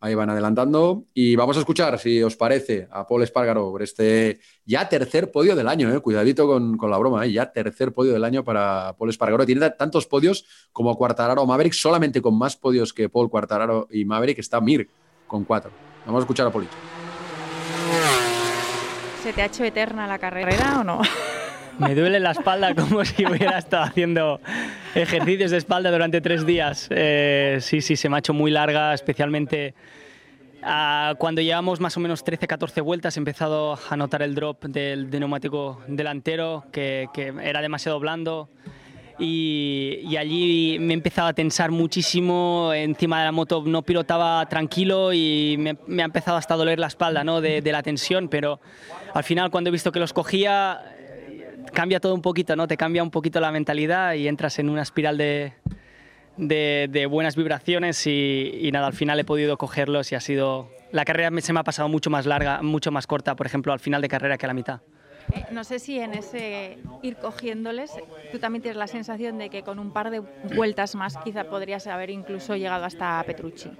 [0.05, 1.07] Ahí van adelantando.
[1.15, 5.57] Y vamos a escuchar, si os parece, a Paul Espargaro por este ya tercer podio
[5.57, 5.91] del año.
[5.95, 5.99] Eh.
[6.01, 7.33] Cuidadito con, con la broma, eh.
[7.33, 9.47] ya tercer podio del año para Paul Espargaro.
[9.47, 10.45] Tiene tantos podios
[10.75, 14.91] como Cuartararo o Maverick, solamente con más podios que Paul Cuartararo y Maverick está Mir
[15.27, 15.71] con cuatro.
[16.05, 16.75] Vamos a escuchar a Polito.
[19.23, 21.01] ¿Se te ha hecho eterna la carrera o no?
[21.79, 24.41] Me duele la espalda como si hubiera estado haciendo
[24.95, 26.89] ejercicios de espalda durante tres días.
[26.91, 29.75] Eh, sí, sí, se me ha hecho muy larga, especialmente
[30.67, 35.11] Ah, cuando llevamos más o menos 13-14 vueltas he empezado a notar el drop del,
[35.11, 37.11] neumático delantero, que,
[37.43, 38.49] era demasiado blando.
[39.19, 45.57] Y, allí me empezaba a tensar muchísimo, encima de la moto no pilotaba tranquilo y
[45.59, 47.43] me, ha empezado hasta a doler la espalda ¿no?
[47.43, 48.59] de, de, la tensión, pero
[49.13, 50.94] al final cuando he visto que los cogía
[51.75, 52.67] cambia todo un poquito, ¿no?
[52.67, 55.53] te cambia un poquito la mentalidad y entras en una espiral de,
[56.37, 60.71] de, buenas vibraciones y, nada, al final he podido cogerlos y ha sido...
[60.93, 63.81] La carrera se me ha pasado mucho más larga, mucho más corta, por ejemplo, al
[63.81, 64.81] final de carrera que a la mitad.
[65.33, 67.93] Eh, no sé si en ese ir cogiéndoles,
[68.31, 70.21] tú también tienes la sensación de que con un par de
[70.55, 73.71] vueltas más quizá podrías haber incluso llegado hasta Petrucci.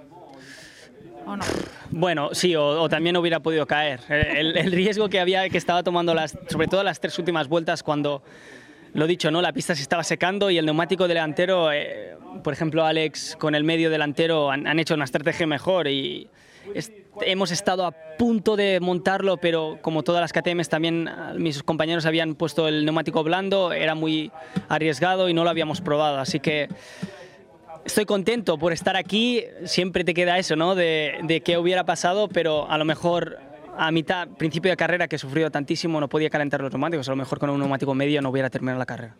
[1.91, 4.01] Bueno, sí, o, también hubiera podido caer.
[4.09, 8.23] El, riesgo que había, que estaba tomando las, sobre todo las tres últimas vueltas cuando
[8.93, 9.41] lo dicho, ¿no?
[9.41, 13.63] La pista se estaba secando y el neumático delantero, eh, por ejemplo, Alex con el
[13.63, 16.29] medio delantero han, hecho una estrategia mejor y
[17.21, 22.35] hemos estado a punto de montarlo, pero como todas las KTMs también mis compañeros habían
[22.35, 24.31] puesto el neumático blando, era muy
[24.69, 26.69] arriesgado y no lo habíamos probado, así que
[27.85, 30.75] estoy contento por estar aquí, siempre te queda eso, ¿no?
[30.75, 33.39] De, de qué hubiera pasado, pero a lo mejor
[33.77, 37.07] a mitad, principio de carrera, que he sufrido tantísimo, no podía calentar los neumáticos.
[37.07, 39.15] A lo mejor con un neumático medio no hubiera terminado la carrera.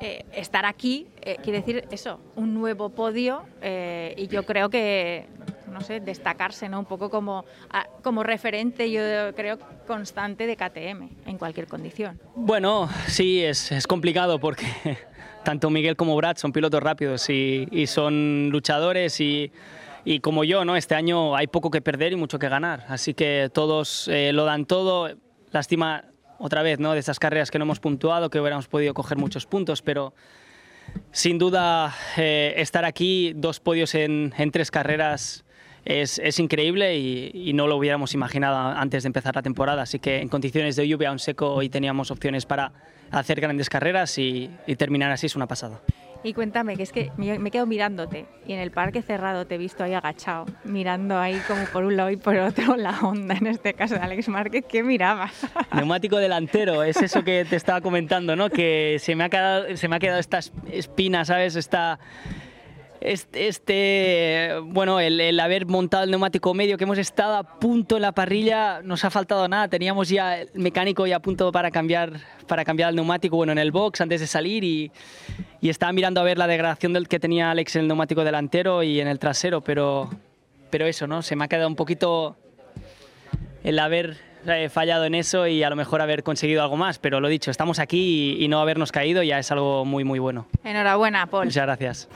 [0.00, 5.26] Eh, estar aquí eh, quiere decir eso, un nuevo podio eh, y yo creo que,
[5.70, 6.78] no sé, destacarse ¿no?
[6.78, 7.44] un poco como,
[8.02, 9.02] como referente, yo
[9.34, 12.18] creo, constante de KTM en cualquier condición.
[12.34, 14.66] Bueno, sí, es, es complicado porque
[15.44, 19.52] tanto Miguel como Brad son pilotos rápidos y, y son luchadores y
[20.04, 20.76] y como yo, ¿no?
[20.76, 24.44] Este año hay poco que perder y mucho que ganar, así que todos eh, lo
[24.44, 25.10] dan todo.
[25.52, 26.04] Lástima
[26.38, 26.92] otra vez, ¿no?
[26.92, 30.14] De esas carreras que no hemos puntuado, que hubiéramos podido coger muchos puntos, pero
[31.12, 35.44] sin duda eh, estar aquí, dos podios en, en tres carreras.
[35.82, 39.80] Es, es, increíble y, y, no lo hubiéramos imaginado antes de empezar la temporada.
[39.80, 42.72] Así que en condiciones de lluvia, un seco, hoy teníamos opciones para
[43.10, 45.80] hacer grandes carreras y, y terminar así es una pasada.
[46.22, 49.58] Y cuéntame, que es que me quedo mirándote y en el parque cerrado te he
[49.58, 53.46] visto ahí agachado, mirando ahí como por un lado y por otro la onda, en
[53.46, 55.32] este caso de Alex Márquez, ¿qué mirabas?
[55.74, 58.50] Neumático delantero, es eso que te estaba comentando, ¿no?
[58.50, 60.40] Que se me ha quedado, se me ha quedado esta
[60.70, 61.56] espina, ¿sabes?
[61.56, 61.98] Esta
[63.00, 68.12] este, bueno, el, haber montado el neumático medio, que hemos estado a punto en la
[68.12, 69.68] parrilla, nos ha faltado nada.
[69.68, 72.12] Teníamos ya el mecánico ya a punto para cambiar,
[72.46, 74.92] para cambiar el neumático, bueno, en el box antes de salir y,
[75.60, 78.82] y estaba mirando a ver la degradación del que tenía Alex en el neumático delantero
[78.82, 80.10] y en el trasero, pero,
[80.68, 81.22] pero eso, ¿no?
[81.22, 82.36] Se me ha quedado un poquito
[83.64, 87.20] el haber eh, fallado en eso y a lo mejor haber conseguido algo más, pero
[87.20, 90.46] lo dicho, estamos aquí y, y no habernos caído ya es algo muy, muy bueno.
[90.64, 91.46] Enhorabuena, Paul.
[91.46, 92.08] Muchas gracias.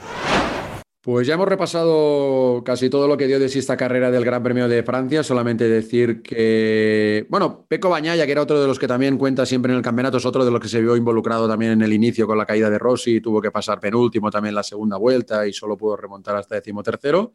[1.05, 4.41] Pues ya hemos repasado casi todo lo que dio de sí esta carrera del Gran
[4.41, 5.21] Premio de Francia.
[5.21, 9.71] Solamente decir que, bueno, Peco Bañaya, que era otro de los que también cuenta siempre
[9.71, 12.25] en el campeonato, es otro de los que se vio involucrado también en el inicio
[12.25, 13.21] con la caída de Rossi.
[13.21, 17.33] Tuvo que pasar penúltimo también la segunda vuelta y solo pudo remontar hasta decimotercero.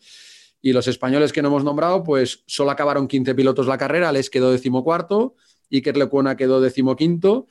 [0.61, 4.31] Y los españoles que no hemos nombrado, pues solo acabaron 15 pilotos la carrera, les
[4.31, 5.37] quedó decimocuarto,
[5.71, 7.47] Iker Lecuona quedó decimoquinto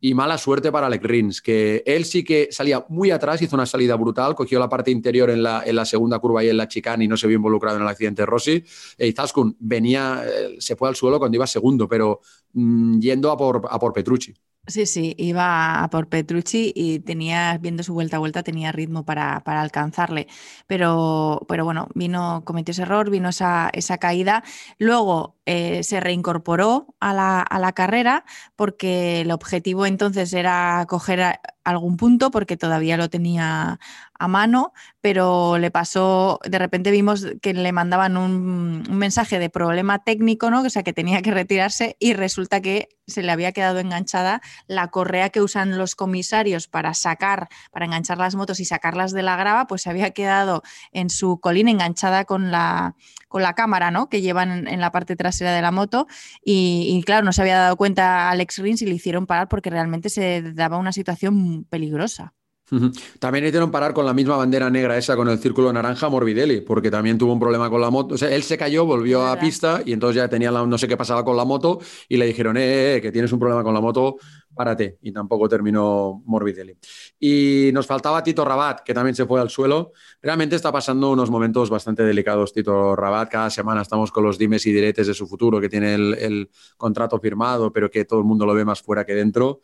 [0.00, 3.66] y mala suerte para Alex Rins, que él sí que salía muy atrás, hizo una
[3.66, 6.68] salida brutal, cogió la parte interior en la, en la segunda curva y en la
[6.68, 8.64] chicane y no se vio involucrado en el accidente de Rossi.
[8.96, 12.20] E Izaskun venía, eh, se fue al suelo cuando iba segundo, pero
[12.52, 14.34] mm, yendo a por, a por Petrucci.
[14.68, 19.02] Sí, sí, iba a por Petrucci y tenía, viendo su vuelta a vuelta, tenía ritmo
[19.02, 20.26] para, para alcanzarle.
[20.66, 24.44] Pero, pero bueno, vino, cometió ese error, vino esa, esa caída.
[24.78, 31.40] Luego eh, se reincorporó a la, a la, carrera porque el objetivo entonces era coger
[31.70, 33.78] algún punto porque todavía lo tenía
[34.18, 40.00] a mano, pero le pasó, de repente vimos que le mandaban un, mensaje de problema
[40.00, 40.62] técnico, ¿no?
[40.62, 44.88] O sea, que tenía que retirarse y resulta que se le había quedado enganchada la
[44.88, 49.36] correa que usan los comisarios para sacar, para enganchar las motos y sacarlas de la
[49.36, 50.62] grava, pues se había quedado
[50.92, 52.96] en su colina enganchada con la,
[53.28, 54.08] con la cámara, ¿no?
[54.08, 56.06] Que llevan en, la parte trasera de la moto
[56.44, 60.08] y, claro, no se había dado cuenta Alex Rins y le hicieron parar porque realmente
[60.08, 62.34] se daba una situación peligrosa.
[63.18, 66.90] También hicieron parar con la misma bandera negra esa con el círculo naranja Morbidelli, porque
[66.90, 68.14] también tuvo un problema con la moto.
[68.14, 70.86] O sea, él se cayó, volvió a pista y entonces ya tenía la, no sé
[70.86, 73.62] qué pasaba con la moto y le dijeron, eh, eh, eh, que tienes un problema
[73.62, 74.16] con la moto,
[75.02, 76.76] Y tampoco terminó Morbidelli.
[77.20, 79.92] Y nos faltaba Tito Rabat, que también se fue al suelo.
[80.22, 83.30] Realmente está pasando unos momentos bastante delicados Tito Rabat.
[83.30, 87.18] Cada semana estamos con los dimes y diretes de su futuro, que tiene el contrato
[87.20, 89.60] firmado, pero que todo el mundo lo ve más fuera que dentro.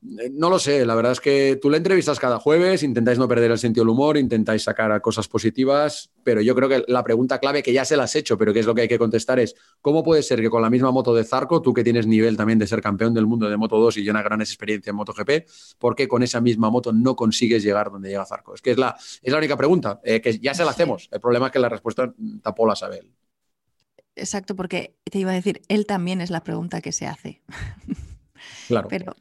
[0.00, 3.26] Eh, no lo sé, la verdad es que tú le entrevistas cada jueves, intentáis no
[3.26, 7.38] perder el sentido del humor, intentáis sacar cosas positivas, pero yo creo que la pregunta
[7.38, 9.40] clave que ya se la has hecho, pero que es lo que hay que contestar
[9.40, 12.36] es, ¿cómo puede ser que con la misma moto de Zarco, tú que tienes nivel
[12.36, 15.48] también de ser campeón del mundo de Moto 2 y una gran experiencia en MotoGP,
[15.78, 18.54] ¿por qué con esa misma moto no consigues llegar donde llega Zarco?
[18.54, 21.08] Es que es la, es la única pregunta, eh, que ya se la hacemos.
[21.10, 23.02] El problema es que la respuesta tapó la sabe
[24.14, 27.42] Exacto, porque te iba a decir, él también es la pregunta que se hace.
[28.68, 28.88] Claro.
[28.88, 29.14] Pero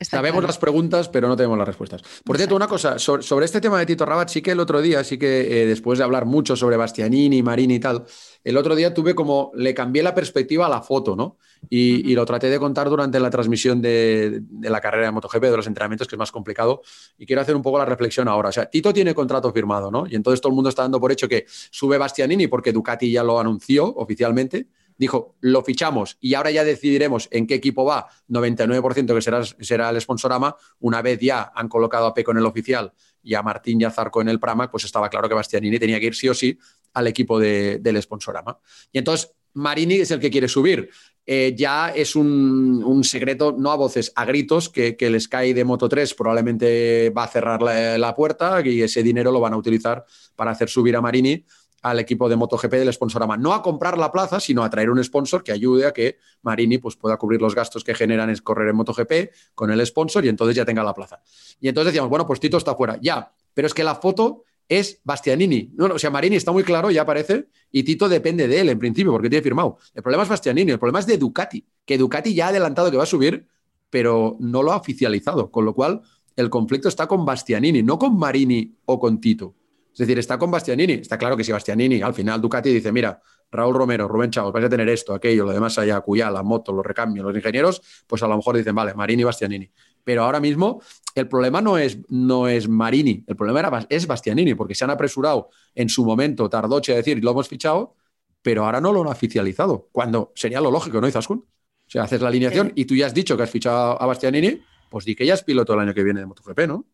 [0.00, 2.02] Sabemos las preguntas, pero no tenemos las respuestas.
[2.24, 5.04] Por cierto, una cosa, sobre, este tema de Tito Rabat, sí que el otro día,
[5.04, 8.04] sí que eh, después de hablar mucho sobre Bastianini, Marini y tal,
[8.44, 11.36] el otro día tuve como, le cambié la perspectiva a la foto, ¿no?
[11.68, 15.66] Y, lo traté de contar durante la transmisión de, la carrera de MotoGP, de los
[15.66, 16.82] entrenamientos, que es más complicado.
[17.16, 18.48] Y quiero hacer un poco la reflexión ahora.
[18.48, 20.06] O sea, Tito tiene contrato firmado, ¿no?
[20.08, 23.22] Y entonces todo el mundo está dando por hecho que sube Bastianini porque Ducati ya
[23.22, 24.68] lo anunció oficialmente
[25.02, 29.90] dijo, lo fichamos y ahora ya decidiremos en qué equipo va, 99% que será, será
[29.90, 32.92] el Sponsorama, una vez ya han colocado a Peco en el oficial
[33.22, 35.98] y a Martín y a Zarco en el Pramac, pues estaba claro que Bastianini tenía
[36.00, 36.56] que ir sí o sí
[36.94, 38.58] al equipo del Sponsorama.
[38.92, 40.88] Y entonces Marini es el que quiere subir.
[41.24, 45.64] Eh, ya es un, secreto, no a voces, a gritos, que, que el Sky de
[45.64, 49.56] Moto 3 probablemente va a cerrar la, la, puerta y ese dinero lo van a
[49.56, 51.44] utilizar para hacer subir a Marini
[51.82, 53.36] al equipo de MotoGP del Sponsorama.
[53.36, 56.78] No a comprar la plaza, sino a traer un sponsor que ayude a que Marini
[56.78, 59.12] pues, pueda cubrir los gastos que generan es correr en MotoGP
[59.54, 61.20] con el sponsor y entonces ya tenga la plaza.
[61.60, 62.98] Y entonces decíamos, bueno, pues Tito está fuera.
[63.02, 65.72] Ya, pero es que la foto es Bastianini.
[65.74, 68.78] No, o sea, Marini está muy claro, ya aparece, y Tito depende de él en
[68.78, 69.78] principio, porque tiene firmado.
[69.92, 72.96] El problema es Bastianini, el problema es de Ducati, que Ducati ya ha adelantado que
[72.96, 73.48] va a subir,
[73.90, 76.00] pero no lo ha oficializado, con lo cual
[76.36, 79.54] el conflicto está con Bastianini, no con Marini o con Tito.
[79.92, 80.94] Es decir, está con Bastianini.
[80.94, 83.20] Está claro que si Bastianini al final Ducati dice, mira,
[83.50, 86.72] Raúl Romero, Rubén Chavos, vais a tener esto, aquello, lo demás allá, cuya, la moto,
[86.72, 89.70] los recambios, los ingenieros, pues a lo mejor dicen, vale, Marini y Bastianini.
[90.02, 90.80] Pero ahora mismo
[91.14, 94.90] el problema no es, no es Marini, el problema era, es Bastianini, porque se han
[94.90, 97.94] apresurado en su momento, Tardoche, a decir, lo hemos fichado,
[98.40, 101.38] pero ahora no lo han oficializado, cuando sería lo lógico, ¿no, Izaskun?
[101.38, 104.62] O sea, haces la alineación y tú ya has dicho que has fichado a Bastianini,
[104.88, 106.86] pues di que ya es piloto el año que viene de MotoGP, ¿no?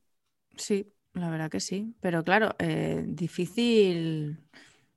[0.56, 4.38] Sí, la verdad que sí, pero claro, eh, difícil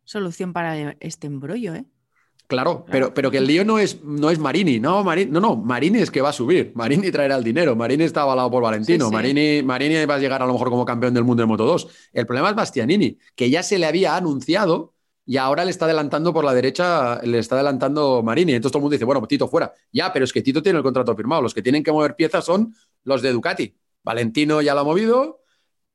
[0.03, 1.85] solución para este embrollo, ¿eh?
[2.51, 5.55] Claro, pero, pero que el lío no es, no es Marini, no, Marini, no, no,
[5.55, 9.09] Marini es que va a subir, Marini traerá el dinero, Marini está avalado por Valentino,
[9.09, 11.87] Marini, Marini va a llegar a lo mejor como campeón del mundo de Moto 2.
[12.11, 14.93] El problema es Bastianini, que ya se le había anunciado
[15.25, 18.51] y ahora le está adelantando por la derecha, le está adelantando Marini.
[18.51, 19.73] Entonces todo el mundo dice, bueno, Tito fuera.
[19.93, 22.43] Ya, pero es que Tito tiene el contrato firmado, los que tienen que mover piezas
[22.43, 23.73] son los de Ducati.
[24.03, 25.40] Valentino ya lo ha movido,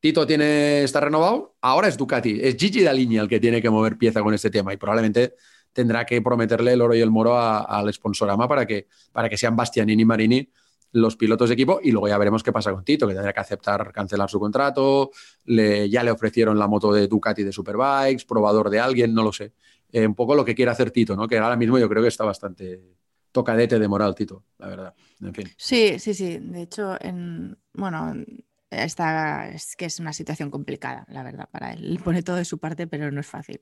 [0.00, 3.96] Tito tiene, está renovado, ahora es Ducati, es Gigi Daliña el que tiene que mover
[3.96, 5.34] pieza con este tema y probablemente
[5.72, 9.56] tendrá que prometerle el oro y el moro al sponsorama para que, para que sean
[9.56, 10.50] Bastianini y Marini
[10.92, 13.40] los pilotos de equipo y luego ya veremos qué pasa con Tito, que tendrá que
[13.40, 15.10] aceptar cancelar su contrato,
[15.44, 19.52] ya le ofrecieron la moto de Ducati de Superbikes, probador de alguien, no lo sé.
[19.92, 21.28] Eh, un poco lo que quiere hacer Tito, ¿no?
[21.28, 22.82] que ahora mismo yo creo que está bastante
[23.30, 24.94] tocadete de moral Tito, la verdad.
[25.20, 25.48] En fin.
[25.56, 26.38] Sí, sí, sí.
[26.38, 28.14] De hecho, en, bueno,
[28.84, 31.98] Está, es que es una situación complicada, la verdad, para él.
[32.04, 33.60] Pone todo de su parte, pero no es fácil.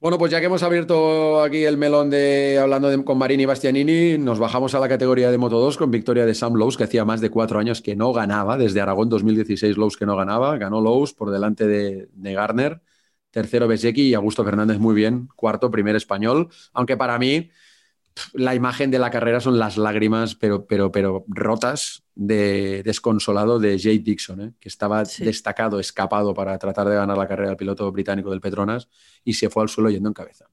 [0.00, 4.18] Bueno, pues ya que hemos abierto aquí el melón de hablando con Marini y Bastianini,
[4.18, 7.06] nos bajamos a la categoría de Moto 2 con victoria de Sam Lowe's, que hacía
[7.06, 10.82] más de cuatro años que no ganaba, desde Aragón 2016 Lowe's que no ganaba, ganó
[10.82, 12.82] Lowe's por delante de, de Garner,
[13.30, 17.50] tercero Besecky y Augusto Fernández muy bien, cuarto, primer español, aunque para mí
[18.32, 23.78] la imagen de la carrera son las lágrimas, pero, pero, pero rotas de desconsolado de
[23.78, 24.54] Jay Dixon, ¿eh?
[24.60, 28.88] que estaba destacado, escapado para tratar de ganar la carrera del piloto británico del Petronas
[29.24, 30.46] y se fue al suelo yendo en cabeza.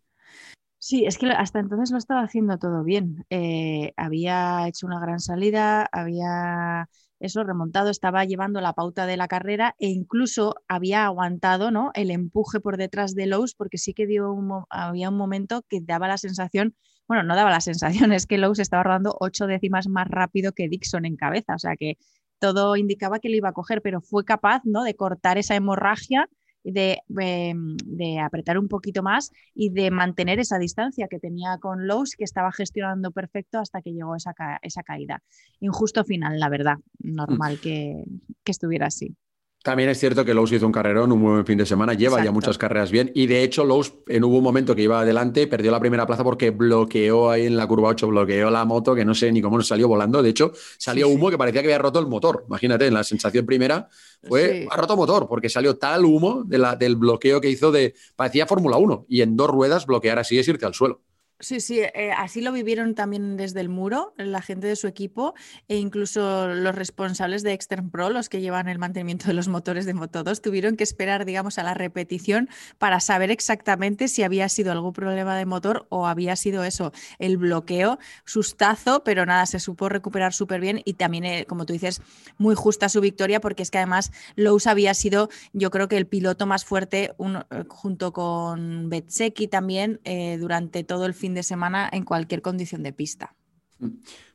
[0.80, 3.24] Sí, es que hasta entonces lo estaba haciendo todo bien.
[3.30, 6.90] Eh, había hecho una gran salida, había
[7.20, 11.92] eso remontado, estaba llevando la pauta de la carrera e incluso había aguantado ¿no?
[11.94, 14.36] el empuje por detrás de Lowe's porque sí que dio
[14.70, 16.76] había un momento que daba la sensación
[17.12, 20.70] bueno, no daba la sensación, es que Lowe's estaba rodando ocho décimas más rápido que
[20.70, 21.98] Dixon en cabeza, o sea que
[22.40, 24.86] todo indicaba que lo iba a coger, pero fue capaz ¿no?
[24.86, 26.30] de cortar esa hemorragia,
[26.64, 31.86] de, em, de, apretar un poquito más y de mantener esa distancia que tenía con
[31.86, 35.22] Lowe's, que estaba gestionando perfecto hasta que llegó esa, esa caída.
[35.60, 37.62] Injusto final, la verdad, normal mm.
[37.62, 38.06] que,
[38.46, 39.18] que estuviera así.
[39.64, 42.32] También es cierto que Lowe's hizo un carrerón, un buen fin de semana, lleva ya
[42.32, 43.12] muchas carreras bien.
[43.14, 46.24] Y de hecho, Lowe's en hubo un momento que iba adelante, perdió la primera plaza
[46.24, 49.58] porque bloqueó ahí en la curva 8, bloqueó la moto, que no sé ni cómo
[49.58, 50.24] nos salió volando.
[50.24, 52.44] De hecho, salió humo que parecía que había roto el motor.
[52.48, 53.88] Imagínate, en la sensación primera
[54.24, 57.94] fue, ha roto motor, porque salió tal humo de la, del bloqueo que hizo de,
[58.16, 59.06] parecía Fórmula 1.
[59.10, 61.02] Y en dos ruedas bloquear así es irte al suelo.
[61.42, 65.34] Sí, sí, eh, así lo vivieron también desde el muro la gente de su equipo
[65.68, 69.88] e incluso los responsables de Extern Pro, los que llevan el mantenimiento de los motores
[69.88, 74.72] de Moto2, tuvieron que esperar, digamos, a la repetición para saber exactamente si había sido
[74.72, 79.90] algún problema de motor o había sido eso, el bloqueo, sustazo, pero nada, se supo
[79.90, 82.04] recuperar súper bien y también, eh, como tú dices,
[82.38, 86.06] muy justa su victoria porque es que además Lowe's había sido, yo creo que el
[86.06, 90.00] piloto más fuerte eh, junto con Betseki también
[90.40, 93.36] durante todo el fin de semana en cualquier condición de pista.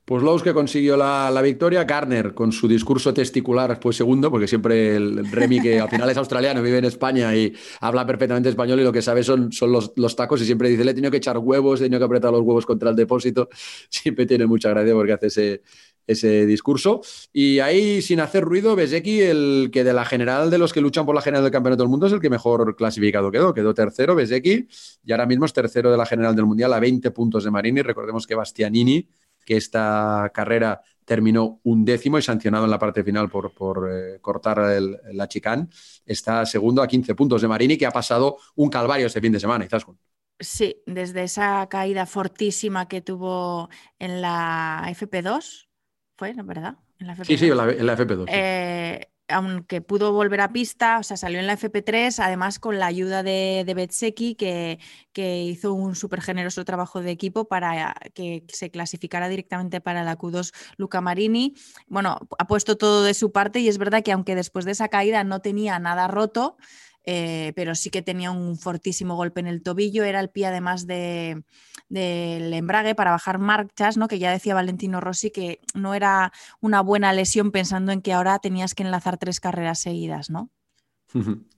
[0.05, 4.95] Pues Lowe's que consiguió la, victoria, Garner con su discurso testicular fue segundo, porque siempre
[4.95, 8.85] el Remy, que al final es australiano, vive en España y habla perfectamente español y
[8.85, 11.39] lo que sabe son, son los, tacos y siempre dice, le he tenido que echar
[11.39, 13.49] huevos, he tenido que apretar los huevos contra el depósito.
[13.89, 15.63] Siempre tiene mucha gracia porque hace ese,
[16.07, 17.01] ese discurso.
[17.33, 21.07] Y ahí, sin hacer ruido, Beseki, el que de la general de los que luchan
[21.07, 23.53] por la general del campeonato del mundo, es el que mejor clasificado quedó.
[23.55, 24.69] Quedó tercero, Beseki,
[25.05, 27.83] y ahora mismo es tercero de la general del mundial a 20 puntos de Marini.
[27.83, 29.09] Recordemos que Bastianini,
[29.45, 34.19] que esta carrera terminó un décimo y sancionado en la parte final por, por eh,
[34.21, 34.59] cortar
[35.13, 35.71] la chicán,
[36.05, 39.41] está segundo a 15 puntos de Marini, que ha pasado un calvario este fin de
[39.41, 39.97] semana, Izaskun.
[40.39, 45.66] Sí, desde esa caída fortísima que tuvo en la FP2,
[46.17, 46.35] fue.
[46.43, 46.77] ¿verdad?
[46.99, 47.27] En la FP2.
[47.27, 48.27] Sí, sí, en la, FP2.
[48.29, 52.87] Eh, aunque pudo volver a pista, o sea, salió en la FP3, además con la
[52.87, 54.79] ayuda de, de Betseki, que,
[55.13, 60.17] que, hizo un súper generoso trabajo de equipo para que se clasificara directamente para la
[60.17, 61.55] Q2 Luca Marini.
[61.89, 64.89] Bueno, ha puesto todo de su parte y es verdad que aunque después de esa
[64.89, 66.57] caída no tenía nada roto,
[67.07, 70.87] eh, pero sí que tenía un fortísimo golpe en el tobillo, era el pie además
[70.87, 71.45] del
[71.89, 74.09] embrague para bajar marchas, ¿no?
[74.09, 78.41] que ya decía Valentino Rossi que no era una buena lesión pensando en que ahora
[78.41, 80.51] tenías que enlazar tres carreras seguidas, ¿no?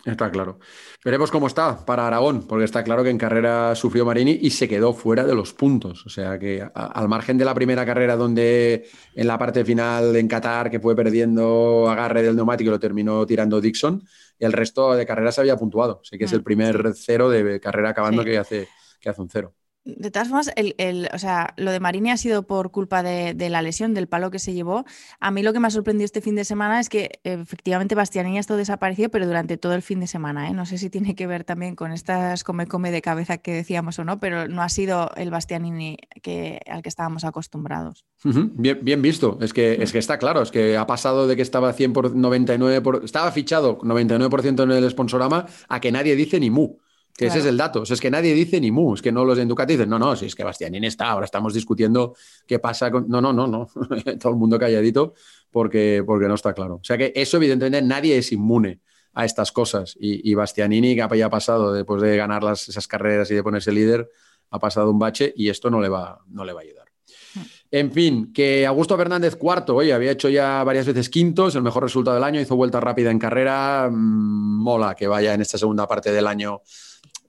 [0.05, 0.59] Está claro.
[1.05, 4.69] Veremos cómo está para Aragón, porque está claro que en carrera sufrió Marini y se
[4.69, 6.07] quedó fuera de los puntos.
[6.07, 10.29] O sea que al margen de la primera carrera donde en la parte final en
[10.29, 14.03] Qatar que fue perdiendo agarre del neumático lo terminó tirando Dixon,
[14.39, 16.01] el resto de carreras se había puntuado.
[16.03, 18.69] Así que es el mm, primer cero de carrera acabando que, hace,
[19.01, 19.55] que hace un cero.
[19.97, 23.63] De todas formas, el, o sea, lo de Marini ha sido por culpa de, la
[23.63, 24.85] lesión, del palo que se llevó.
[25.19, 28.37] A mí lo que me ha sorprendido este fin de semana es que efectivamente Bastianini
[28.37, 30.51] ha estado desaparecido, pero durante todo el fin de semana.
[30.51, 30.53] ¿eh?
[30.53, 34.05] No sé si tiene que ver también con estas come-come de cabeza que decíamos o
[34.05, 38.05] no, pero no ha sido el Bastianini que, al que estábamos acostumbrados.
[38.25, 39.39] bien, bien, visto.
[39.41, 42.15] Es que, es que está claro, es que ha pasado de que estaba 100 por
[42.15, 46.77] 99, por, estaba fichado 99% en el sponsorama a que nadie dice ni mu.
[47.19, 47.83] Que ese es el dato.
[47.83, 50.15] es que nadie dice ni mu, es que no los de Ducati dicen, no, no,
[50.15, 52.15] si es que Bastianini está, ahora estamos discutiendo
[52.47, 53.09] qué pasa con.
[53.09, 53.67] No, no, no, no.
[54.21, 55.15] Todo el mundo calladito
[55.51, 56.77] porque, porque no está claro.
[56.77, 58.79] O sea que eso, evidentemente, nadie es inmune
[59.15, 59.97] a estas cosas.
[59.99, 64.09] Y, Bastianini, que ha pasado después de ganar las, esas carreras y de ponerse líder,
[64.51, 66.87] ha pasado un bache y esto no le va, no le va a ayudar.
[67.35, 67.41] Mm.
[67.73, 71.83] En fin, que Augusto Fernández cuarto, oye, había hecho ya varias veces quintos, el mejor
[71.83, 75.89] resultado del año, hizo vuelta rápida en carrera, mm, mola que vaya en esta segunda
[75.89, 76.63] parte del año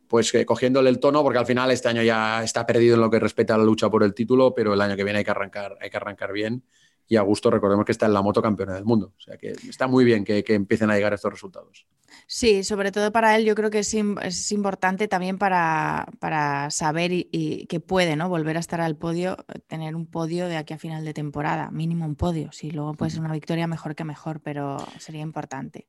[0.09, 3.11] pues eh, cogiéndole el tono, porque al final este año ya está perdido en lo
[3.11, 5.31] que respecta a la lucha por el título, pero el año que viene hay que
[5.31, 6.63] arrancar, hay que arrancar bien.
[7.07, 9.13] Y a gusto recordemos que está en la moto campeona del mundo.
[9.17, 11.87] O sea que está muy bien que, empiecen a llegar estos resultados.
[12.27, 17.11] Sí, sobre todo para él yo creo que es, es importante también para, para saber
[17.11, 18.29] y, que puede ¿no?
[18.29, 19.37] volver a estar al podio,
[19.67, 22.51] tener un podio de aquí a final de temporada, mínimo un podio.
[22.51, 25.87] Si luego puede ser una victoria, mejor que mejor, pero sería importante.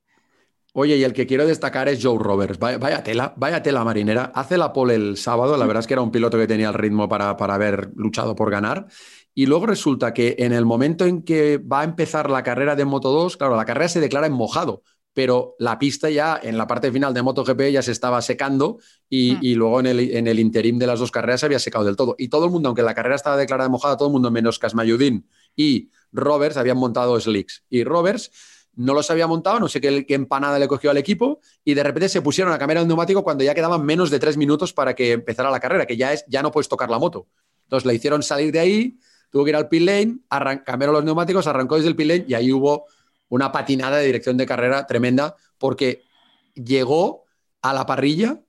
[0.73, 2.59] Oye, y el que quiero destacar es Joe Roberts.
[2.59, 4.31] Vaya, tela, vaya tela marinera.
[4.35, 5.57] Hace la pole el sábado.
[5.57, 8.37] La verdad es que era un piloto que tenía el ritmo para, para haber luchado
[8.37, 8.87] por ganar.
[9.35, 12.85] Y luego resulta que en el momento en que va a empezar la carrera de
[12.85, 16.67] Moto 2, claro, la carrera se declara en mojado, pero la pista ya en la
[16.67, 19.59] parte final de MotoGP ya se estaba secando y, mm.
[19.59, 22.15] luego en el, en el interim de las dos carreras se había secado del todo.
[22.19, 25.27] Y todo el mundo, aunque la carrera estaba declarada mojada, todo el mundo menos Casmayudin
[25.57, 27.65] y Roberts habían montado slicks.
[27.69, 28.31] Y Roberts
[28.75, 32.09] no los había montado, no sé qué, empanada le cogió al equipo, y de repente
[32.09, 35.13] se pusieron a cambiar el neumático cuando ya quedaban menos de tres minutos para que
[35.13, 37.27] empezara la carrera, que ya, es, ya no puedes tocar la moto.
[37.65, 38.99] Entonces le hicieron salir de ahí,
[39.31, 40.19] tuvo que ir al pit lane,
[40.65, 42.87] cambiaron los neumáticos, arrancó desde el pit lane y ahí hubo
[43.29, 46.03] una patinada de dirección de carrera tremenda porque
[46.55, 47.25] llegó
[47.63, 48.41] a la parrilla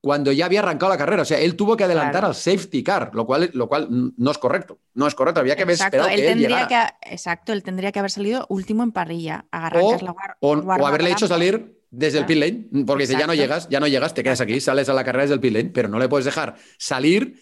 [0.00, 1.22] cuando ya había arrancado la carrera.
[1.22, 4.38] O sea, él tuvo que adelantar al safety car, lo cual, lo cual no es
[4.38, 4.78] correcto.
[4.94, 5.40] No es correcto.
[5.40, 6.96] Había que haber esperado él que él llegara.
[7.00, 10.86] Que, exacto, él tendría que haber salido último en parrilla, agarrar o, la o, o
[10.86, 14.14] haberle hecho salir desde el pit lane, porque si ya no llegas, ya no llegas,
[14.14, 16.24] te quedas aquí, sales a la carrera desde el pit lane, pero no le puedes
[16.24, 17.38] dejar salir.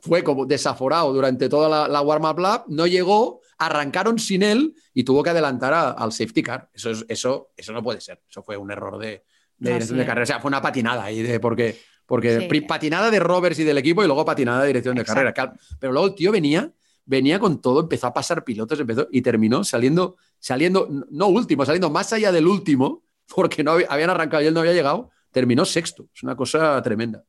[0.00, 5.24] Fue como desaforado durante toda la, warm-up lap, no llegó, arrancaron sin él y tuvo
[5.24, 6.70] que adelantar al safety car.
[6.72, 8.22] Eso, eso, eso no puede ser.
[8.30, 9.24] Eso fue un error de,
[9.58, 10.22] de de carrera.
[10.22, 11.76] O sea, fue una patinada ahí de porque
[12.08, 15.34] Porque patinada de Roberts y del equipo y luego patinada de dirección de carrera.
[15.78, 16.72] Pero luego el tío venía,
[17.04, 21.90] venía con todo, empezó a pasar pilotos, empezó y terminó saliendo, saliendo, no último, saliendo
[21.90, 23.02] más allá del último,
[23.36, 26.08] porque no habían arrancado y él no había llegado, terminó sexto.
[26.14, 27.22] Es una cosa tremenda.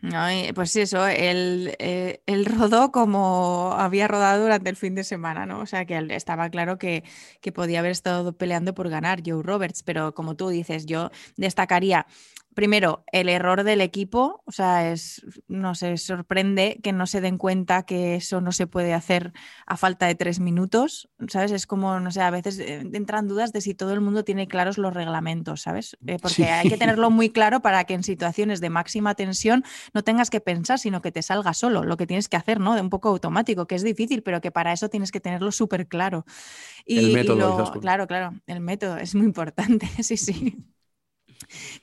[0.00, 5.46] No, pues eso, él, eh, él, rodó como había rodado durante el fin de semana,
[5.46, 5.60] ¿no?
[5.60, 7.04] O sea que estaba claro que,
[7.40, 12.06] que podía haber estado peleando por ganar Joe Roberts, pero como tú dices, yo destacaría
[12.54, 17.38] primero, el error del equipo, o sea, es, no sé, sorprende que no se den
[17.38, 19.32] cuenta que eso no se puede hacer
[19.66, 21.52] a falta de tres minutos, ¿sabes?
[21.52, 24.48] Es como, no sé, a veces eh, entran dudas de si todo el mundo tiene
[24.48, 25.96] claros los reglamentos, ¿sabes?
[26.06, 30.02] Eh, porque hay que tenerlo muy claro para que en situaciones de máxima tensión no
[30.02, 32.74] tengas que pensar, sino que te salga solo, lo que tienes que hacer, ¿no?
[32.74, 35.88] De un poco automático, que es difícil, pero que para eso tienes que tenerlo súper
[35.88, 36.24] claro.
[36.86, 40.64] Y, el método, claro, claro, el método es muy importante, sí, sí.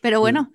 [0.01, 0.51] Pero bueno.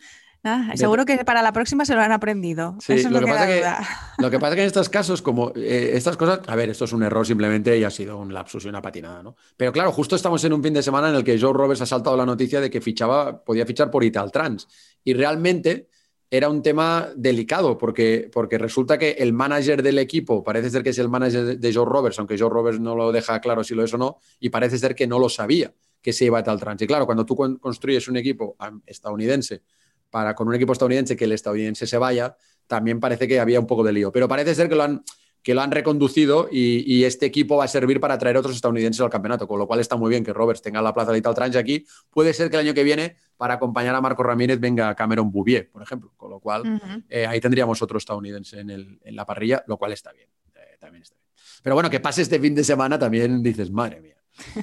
[0.74, 2.76] seguro que para la próxima se lo han aprendido.
[2.78, 5.92] Eso es lo, que, pasa que, lo que pasa que en estos casos, como eh,
[5.94, 8.68] estas cosas, a ver, esto es un error simplemente y ha sido un lapsus y
[8.68, 9.36] una patinada, ¿no?
[9.56, 11.86] Pero claro, justo estamos en un fin de semana en el que Joe Roberts ha
[11.86, 14.68] saltado la noticia de que fichaba, podía fichar por Italtrans.
[15.02, 15.88] Y realmente
[16.30, 20.90] era un tema delicado porque, porque resulta que el manager del equipo parece ser que
[20.90, 23.84] es el manager de Joe Roberts, aunque Joe Roberts no lo deja claro si lo
[23.84, 25.72] es o no, y parece ser que no lo sabía
[26.06, 26.80] que se iba a tal trans.
[26.80, 29.62] Y claro, cuando tú construyes un equipo estadounidense
[30.08, 32.36] para con un equipo estadounidense que el estadounidense se vaya,
[32.68, 34.12] también parece que había un poco de lío.
[34.12, 35.02] Pero parece ser que lo han,
[35.42, 39.10] que lo han reconducido y, este equipo va a servir para traer otros estadounidenses al
[39.10, 41.56] campeonato, con lo cual está muy bien que Roberts tenga la plaza de tal trans
[41.56, 41.84] aquí.
[42.08, 45.68] Puede ser que el año que viene, para acompañar a Marco Ramírez, venga Cameron Bouvier,
[45.72, 49.64] por ejemplo, con lo cual eh, ahí tendríamos otro estadounidense en, el, en, la parrilla,
[49.66, 51.26] lo cual está bien, eh, también está bien.
[51.64, 54.15] Pero bueno, que pase este fin de semana también dices, madre mía.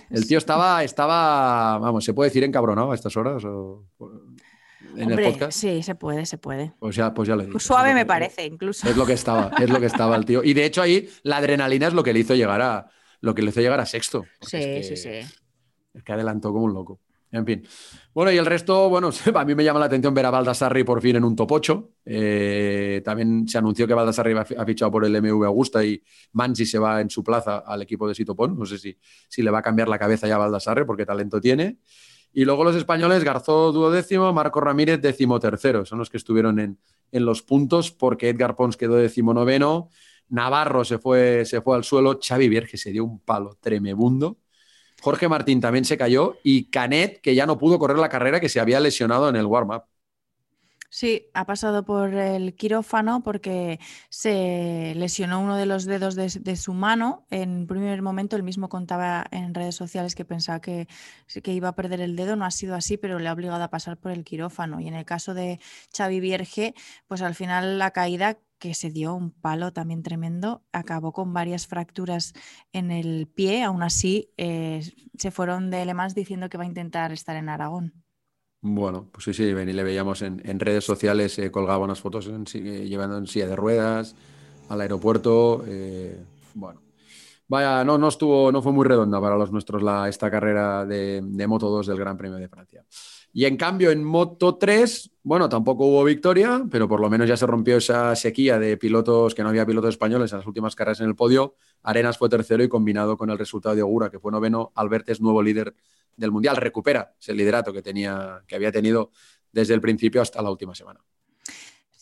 [0.10, 3.44] El tío estaba, estaba, vamos, ¿se puede decir encabronado a estas horas?
[3.46, 3.86] O,
[4.96, 5.58] en el podcast?
[5.58, 6.74] Sí, se puede, se puede.
[6.80, 7.60] Pues ya, pues ya le digo.
[7.60, 8.88] Suave me parece, incluso.
[8.88, 10.44] Es lo que estaba, es lo que estaba el tío.
[10.44, 12.90] Y de hecho ahí la adrenalina es lo que le hizo llegar a,
[13.22, 14.26] lo que le hizo llegar a sexto.
[14.42, 15.20] Sí, sí, sí.
[15.94, 17.00] Es que adelantó como un loco.
[17.34, 17.64] En fin.
[18.14, 21.02] Bueno, y el resto, bueno, a mí me llama la atención ver a Baldassarri por
[21.02, 21.90] fin en un top 8.
[22.06, 26.02] Eh, también se anunció que Baldassarri ha fichado por el MV Augusta y
[26.34, 28.56] Mansi se va en su plaza al equipo de Sitopón.
[28.56, 28.96] No sé si,
[29.28, 31.80] si le va a cambiar la cabeza ya a Baldassarri porque talento tiene.
[32.34, 35.86] Y luego los españoles, Garzó duodécimo, Marco Ramírez décimo tercero.
[35.86, 36.80] Son los que estuvieron en,
[37.12, 39.90] en los puntos porque Edgar Pons quedó décimo noveno.
[40.30, 42.20] Navarro se fue, se fue al suelo.
[42.22, 44.38] Xavi Vierge se dio un palo tremebundo.
[45.04, 48.48] Jorge Martín también se cayó y Canet, que ya no pudo correr la carrera, que
[48.48, 49.84] se había lesionado en el warm-up.
[50.90, 56.74] Sí, ha pasado por el quirófano porque se lesionó uno de los dedos de, su
[56.74, 57.26] mano.
[57.32, 60.88] En primer momento él mismo contaba en redes sociales que pensaba que,
[61.44, 62.38] que, iba a perder el dedo.
[62.38, 64.80] No ha sido así, pero le ha obligado a pasar por el quirófano.
[64.80, 65.60] Y en el caso de
[65.98, 66.76] Xavi Vierge,
[67.08, 71.68] pues al final la caída que se dio un palo también tremendo, acabó con varias
[71.68, 72.32] fracturas
[72.72, 74.82] en el pie, aún así eh,
[75.18, 77.92] se fueron de Le diciendo que va a intentar estar en Aragón.
[78.62, 83.18] Bueno, pues sí, sí, y le veíamos en, redes sociales, eh, colgaba unas fotos llevando
[83.18, 84.16] en silla de ruedas
[84.70, 85.66] al aeropuerto.
[85.68, 86.82] Eh, bueno,
[87.50, 91.20] vaya, no, no estuvo, no fue muy redonda para los nuestros la, esta carrera de,
[91.22, 92.86] de Moto 2 del Gran Premio de Francia.
[93.36, 97.36] Y en cambio en Moto 3, bueno, tampoco hubo victoria, pero por lo menos ya
[97.36, 101.00] se rompió esa sequía de pilotos, que no había pilotos españoles en las últimas carreras
[101.00, 101.56] en el podio.
[101.82, 105.20] Arenas fue tercero y combinado con el resultado de Ogura, que fue noveno, Albert es
[105.20, 105.74] nuevo líder
[106.16, 109.10] del Mundial, recupera ese liderato que, tenía, que había tenido
[109.52, 111.00] desde el principio hasta la última semana.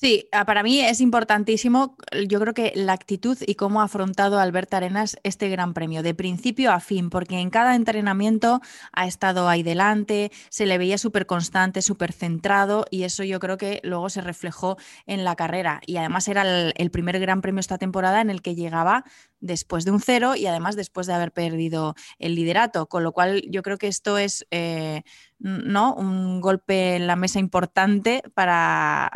[0.02, 1.96] Sí, ah, para mí es importantísimo,
[2.28, 6.16] yo creo que la actitud y cómo ha afrontado Alberto Arenas este gran premio, de
[6.16, 8.62] principio a fin, porque en cada entrenamiento
[8.94, 13.58] ha estado ahí delante, se le veía súper constante, súper centrado y eso yo creo
[13.58, 14.76] que luego se reflejó
[15.06, 15.82] en la carrera.
[15.86, 19.04] Y además era el, primer gran premio esta temporada en el que llegaba
[19.40, 23.44] después de un cero y además después de haber perdido el liderato, con lo cual
[23.52, 24.48] yo creo que esto es...
[24.50, 25.04] Eh,
[25.42, 25.96] ¿no?
[25.96, 29.10] un golpe en la mesa importante para,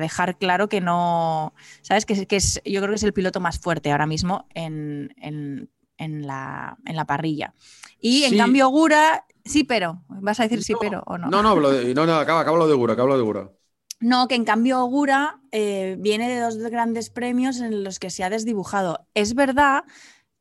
[0.00, 2.04] dejar claro que no, ¿sabes?
[2.04, 5.08] Que, que, es, yo creo que es el piloto más fuerte ahora mismo en,
[5.98, 7.54] la, parrilla.
[8.00, 11.28] Y en cambio Gura, sí, pero, ¿vas a decir sí, pero o no?
[11.28, 13.50] No, no, no, no acaba, acaba lo de Gura, acaba lo de Gura.
[14.00, 18.24] No, que en cambio Gura eh, viene de dos grandes premios en los que se
[18.24, 19.06] ha desdibujado.
[19.14, 19.84] Es verdad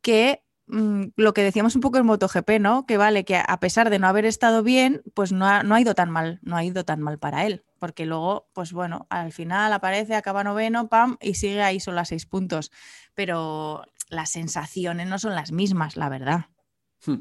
[0.01, 2.85] que Mm, lo que decíamos un poco en MotoGP, ¿no?
[2.85, 5.81] Que vale, que a pesar de no haber estado bien, pues no ha, no ha
[5.81, 7.65] ido tan mal, no ha ido tan mal para él.
[7.77, 12.05] Porque luego, pues bueno, al final aparece, acaba noveno, pam, y sigue ahí solo a
[12.05, 12.71] seis puntos.
[13.15, 16.45] Pero las sensaciones no son las mismas, la verdad.
[17.05, 17.17] Hmm.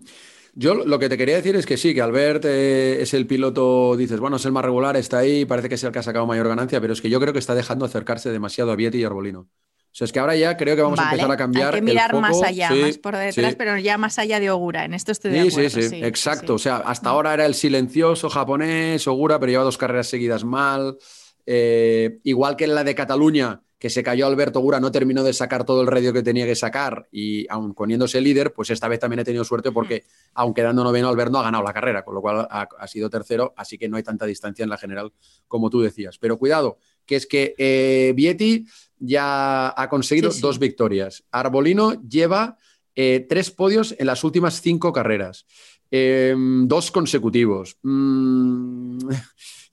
[0.55, 3.97] Yo lo que te quería decir es que sí, que Albert eh, es el piloto,
[3.97, 6.27] dices, bueno, es el más regular, está ahí, parece que es el que ha sacado
[6.27, 9.05] mayor ganancia, pero es que yo creo que está dejando acercarse demasiado a Vietti y
[9.05, 9.49] Arbolino.
[9.93, 11.75] O sea, es que ahora ya creo que vamos a empezar a cambiar.
[11.75, 14.85] Hay que mirar más allá, más por detrás, pero ya más allá de Ogura.
[14.85, 15.69] En esto estoy de acuerdo.
[15.69, 16.55] Sí, sí, sí, exacto.
[16.55, 20.97] O sea, hasta ahora era el silencioso japonés, Ogura, pero lleva dos carreras seguidas mal.
[21.45, 25.33] Eh, igual que en la de Cataluña, que se cayó Alberto Gura, no terminó de
[25.33, 29.01] sacar todo el radio que tenía que sacar y aun poniéndose líder, pues esta vez
[29.01, 30.05] también he tenido suerte porque
[30.35, 33.79] aun quedando noveno Alberto ha ganado la carrera, con lo cual ha, sido tercero, así
[33.79, 35.15] que no hay tanta distancia en la general
[35.49, 36.19] como tú decías.
[36.19, 36.77] Pero cuidado,
[37.07, 38.67] que es que eh, Vietti
[38.99, 41.25] ya ha conseguido dos victorias.
[41.31, 42.59] Arbolino lleva
[42.95, 45.47] eh, tres podios en las últimas cinco carreras,
[45.91, 47.79] em, dos consecutivos.
[47.83, 48.99] Mm,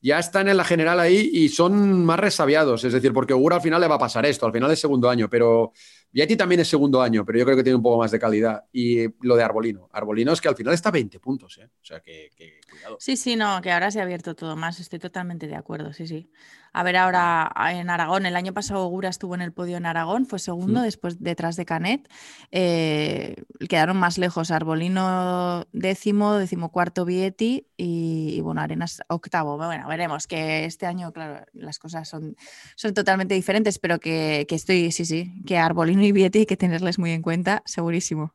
[0.01, 2.83] ya están en la general ahí y son más resabiados.
[2.83, 5.09] Es decir, porque Ogura al final le va a pasar esto, al final es segundo
[5.09, 5.71] año, pero
[6.18, 8.65] Yeti también es segundo año, pero yo creo que tiene un poco más de calidad.
[8.74, 9.88] Y lo de Arbolino.
[9.91, 11.70] Arbolino es que al final está 20 puntos, ¿eh?
[11.80, 12.32] O sea que,
[12.68, 12.97] cuidado.
[12.99, 14.80] Sí, sí, no, que ahora se ha abierto todo más.
[14.80, 16.32] Estoy totalmente de acuerdo, sí, sí.
[16.74, 20.26] A ver, ahora en Aragón, el año pasado Ogura estuvo en el podio en Aragón,
[20.26, 20.84] fue segundo, mm.
[20.84, 22.07] después detrás de Canet.
[22.51, 23.36] Eh,
[23.68, 29.57] quedaron más lejos, Arbolino décimo, décimo cuarto Vietti y, bueno, Arenas octavo.
[29.57, 32.36] Bueno, veremos que este año, claro, las cosas son,
[32.76, 36.58] son totalmente diferentes, pero que, que estoy, sí, sí, que Arbolino y Vietti hay que
[36.58, 38.34] tenerles muy en cuenta, segurísimo.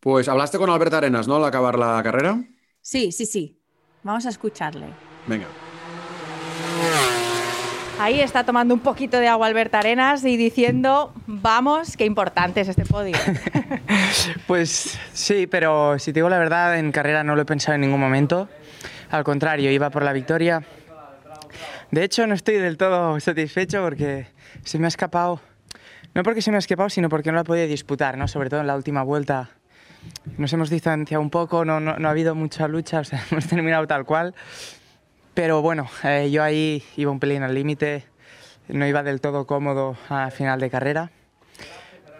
[0.00, 1.36] Pues hablaste con Alberto Arenas, ¿no?
[1.36, 2.42] Al acabar la carrera.
[2.80, 3.60] Sí, sí, sí.
[4.02, 4.86] Vamos a escucharle.
[5.28, 5.46] Venga.
[8.00, 12.68] Ahí está tomando un poquito de agua Alberto Arenas y diciendo, vamos, qué importante es
[12.68, 13.16] este podio.
[14.48, 17.82] pues sí, pero si te digo la verdad, en carrera no lo he pensado en
[17.82, 18.48] ningún momento.
[19.08, 20.64] Al contrario, iba por la victoria.
[21.92, 24.26] De hecho, no estoy del todo satisfecho porque
[24.64, 25.40] se me ha escapado
[26.14, 28.28] no porque se me ha escapado, sino porque no la podía disputar, ¿no?
[28.28, 29.50] Sobre todo en la última vuelta
[30.36, 34.34] nos hemos distanciado un poco, no, no, ha habido mucha lucha, hemos terminado tal cual.
[35.34, 38.04] Pero bueno, eh, yo ahí iba un pelín al límite,
[38.68, 41.10] no iba del todo cómodo a final de carrera.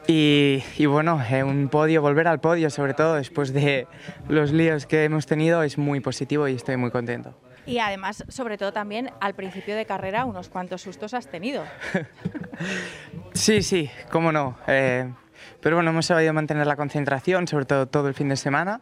[0.09, 3.86] Y, y bueno, eh, un podio, volver al podio, sobre todo después de
[4.28, 7.36] los líos que hemos tenido, es muy positivo y estoy muy contento.
[7.67, 11.65] Y además, sobre todo también al principio de carrera, unos cuantos sustos has tenido.
[13.35, 14.59] sí, sí, cómo no.
[14.67, 15.13] Eh,
[15.61, 18.81] pero bueno, hemos sabido mantener la concentración, sobre todo todo el fin de semana,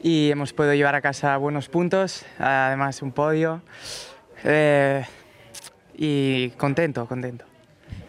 [0.00, 3.62] y hemos podido llevar a casa buenos puntos, además un podio.
[4.44, 5.04] Eh,
[5.96, 7.44] y contento, contento.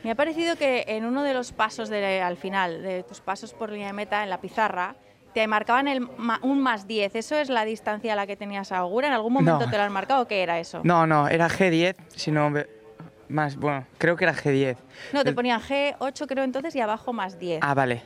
[0.03, 3.72] Me ha parecido que en uno de los pasos al final, de tus pasos por
[3.72, 4.95] línea de meta en la pizarra,
[5.36, 6.07] te marcaban el,
[6.43, 7.13] un más 10.
[7.13, 9.07] ¿Eso es la distancia a la que tenías Augura?
[9.07, 10.79] ¿En algún momento te lo han marcado o qué era eso?
[10.86, 12.53] No, no, era G10, sino
[13.27, 14.77] más, bueno, creo que era G10.
[15.11, 17.59] No, te ponían G8 creo entonces y abajo más 10.
[17.61, 18.03] Ah, vale.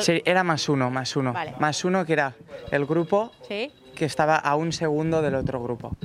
[0.00, 1.32] sí, era más uno, más uno.
[1.60, 2.34] Más uno que era
[2.72, 5.96] el grupo que estaba a un segundo del otro grupo.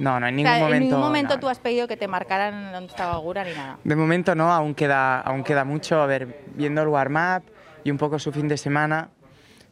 [0.00, 0.74] No, no, en ningún momento.
[0.74, 3.78] En ningún momento tú has pedido que te marcaran donde estaba Augura ni nada.
[3.84, 6.00] De momento no, aún queda, aún queda mucho.
[6.00, 7.44] A ver, viendo el warm-up
[7.84, 9.10] y un poco su fin de semana,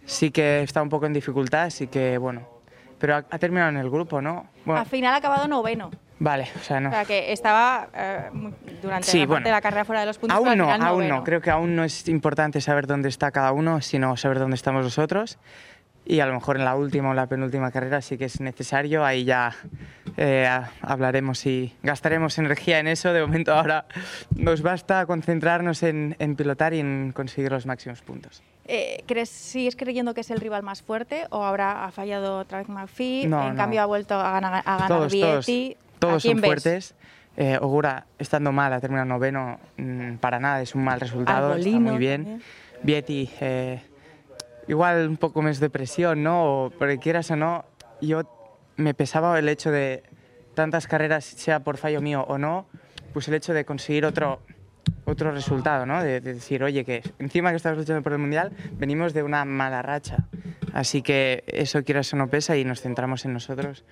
[0.06, 2.48] sí que está un poco en dificultad, así que bueno.
[2.98, 4.46] Pero ha, terminado en el grupo, ¿no?
[4.66, 5.90] Al final ha acabado noveno.
[6.18, 6.88] Vale, o sea, no.
[6.88, 8.30] O sea, que estaba eh,
[8.80, 10.36] durante la, la carrera fuera de los puntos.
[10.36, 11.22] Aún no, aún no.
[11.22, 14.82] Creo que aún no es importante saber dónde está cada uno, sino saber dónde estamos
[14.82, 15.38] nosotros.
[16.06, 19.04] Y a lo mejor en la última o la penúltima carrera sí que es necesario.
[19.04, 19.52] Ahí ya
[20.16, 20.48] eh,
[20.80, 23.12] hablaremos y gastaremos energía en eso.
[23.12, 23.84] De momento ahora
[24.34, 28.42] nos basta concentrarnos en, en pilotar y en conseguir los máximos puntos.
[28.68, 32.58] Eh, ¿crees, ¿Sigues creyendo que es el rival más fuerte o ahora ha fallado otra
[32.58, 33.22] vez McPhee?
[33.24, 35.46] en cambio ha vuelto a ganar, a ganar todos,
[35.98, 36.94] Todos, son fuertes.
[37.36, 41.70] Eh, Ogura, estando mal, ha terminado noveno, mm, para nada, es un mal resultado, está
[41.78, 42.42] muy bien.
[42.82, 43.82] Vietti, eh,
[44.68, 46.72] igual un poco más de presión, ¿no?
[46.78, 47.64] porque quieras o no,
[48.00, 48.22] yo
[48.76, 50.02] me pesaba el hecho de
[50.54, 52.66] tantas carreras, sea por fallo mío o no,
[53.12, 54.40] pues el hecho de conseguir otro
[55.06, 56.02] otro resultado, ¿no?
[56.02, 59.80] De, decir, oye, que encima que estamos luchando por el Mundial, venimos de una mala
[59.80, 60.26] racha.
[60.74, 63.84] Así que eso, quieras o no, pesa y nos centramos en nosotros.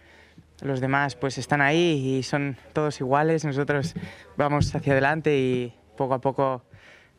[0.61, 3.95] Los demás pues están ahí y son todos iguales, nosotros
[4.37, 6.63] vamos hacia adelante y poco a poco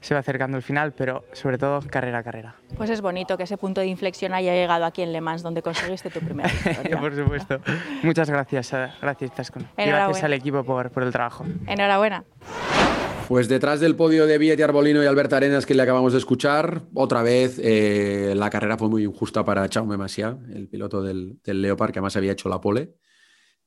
[0.01, 2.55] se va acercando el final, pero sobre todo carrera a carrera.
[2.77, 5.61] Pues es bonito que ese punto de inflexión haya llegado aquí en Le Mans, donde
[5.61, 6.99] conseguiste tu primera victoria.
[6.99, 7.59] por supuesto.
[8.03, 8.71] Muchas gracias,
[9.01, 9.67] gracias Tascon.
[9.77, 11.45] Y gracias al equipo por, por el trabajo.
[11.65, 12.23] Enhorabuena.
[13.27, 16.83] Pues detrás del podio de Vietti Arbolino y Alberto Arenas que le acabamos de escuchar,
[16.93, 21.91] otra vez eh, la carrera fue muy injusta para Chaume Masia, el piloto del, Leopard,
[21.91, 22.93] que además había hecho la pole.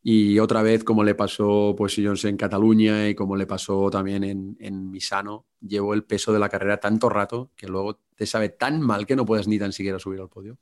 [0.01, 4.57] Y otra vez, como le pasó pues, en Cataluña y como le pasó también en,
[4.61, 8.81] en Misano, llevó el peso de la carrera tanto rato que luego te sabe tan
[8.81, 10.57] mal que no puedes ni tan siquiera subir al podio.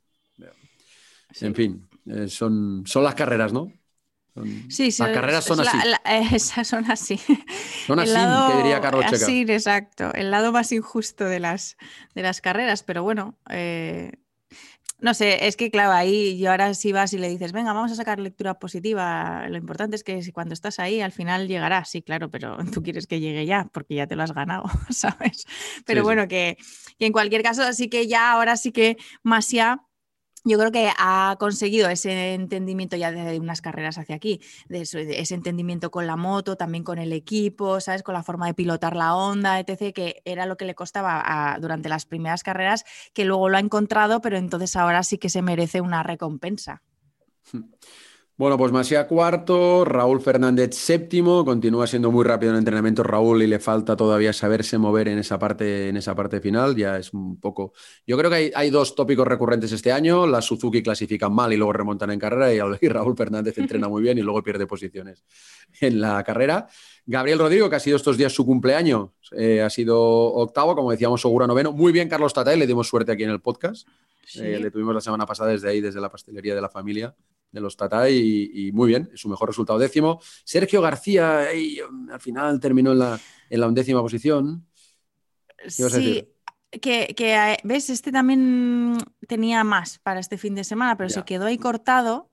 [1.41, 3.71] En fin, eh, son, son las carreras, ¿no?
[4.69, 5.77] Sí, las carreras son así.
[6.33, 7.19] esas son así.
[7.85, 9.25] Son así, que diría Carlos Checa.
[9.25, 10.11] Sí, exacto.
[10.13, 11.77] El lado más injusto de las,
[12.15, 14.11] de las carreras, pero bueno, eh,
[14.99, 17.91] no sé, es que claro, ahí yo ahora si vas y le dices, venga, vamos
[17.91, 22.01] a sacar lectura positiva, lo importante es que cuando estás ahí al final llegará, sí,
[22.01, 25.45] claro, pero tú quieres que llegue ya, porque ya te lo has ganado, ¿sabes?
[25.85, 26.57] Pero bueno, Que,
[26.97, 29.83] que, en cualquier caso, así que ya ahora sí que Masia
[30.47, 35.35] yo creo que ha conseguido ese entendimiento ya de unas carreras hacia aquí, de ese
[35.35, 38.03] entendimiento con la moto, también con el equipo, ¿sabes?
[38.03, 41.89] Con la forma de pilotar la onda, etc., que era lo que le costaba durante
[41.89, 45.81] las primeras carreras, que luego lo ha encontrado, pero entonces ahora sí que se merece
[45.81, 46.81] una recompensa.
[48.39, 53.47] Bueno, pues Masia cuarto, Raúl Fernández séptimo, continúa siendo muy rápido en entrenamiento Raúl y
[53.47, 57.39] le falta todavía saberse mover en esa parte, en esa parte final, ya es un
[57.39, 57.73] poco...
[58.05, 61.73] Yo creo que hay, dos tópicos recurrentes este año, las Suzuki clasifican mal y luego
[61.73, 65.25] remontan en carrera y Raúl Fernández entrena muy bien y luego pierde posiciones
[65.81, 66.67] en la carrera.
[67.07, 71.21] Gabriel Rodrigo, que ha sido estos días su cumpleaños, eh, ha sido octavo, como decíamos,
[71.21, 71.71] seguro noveno.
[71.71, 73.87] Muy bien, Carlos Tatay, le dimos suerte aquí en el podcast.
[74.35, 77.15] Eh, le tuvimos la semana pasada desde ahí, desde la pastelería de la familia
[77.51, 80.19] de los Tata y, muy bien, su mejor resultado décimo.
[80.43, 81.47] Sergio García
[82.11, 83.19] al final terminó en la,
[83.49, 84.67] en la undécima posición.
[85.67, 86.27] Sí,
[86.71, 88.97] que, eh, ves, este también
[89.27, 92.29] tenía más para este fin de semana, pero se quedó ahí cortado.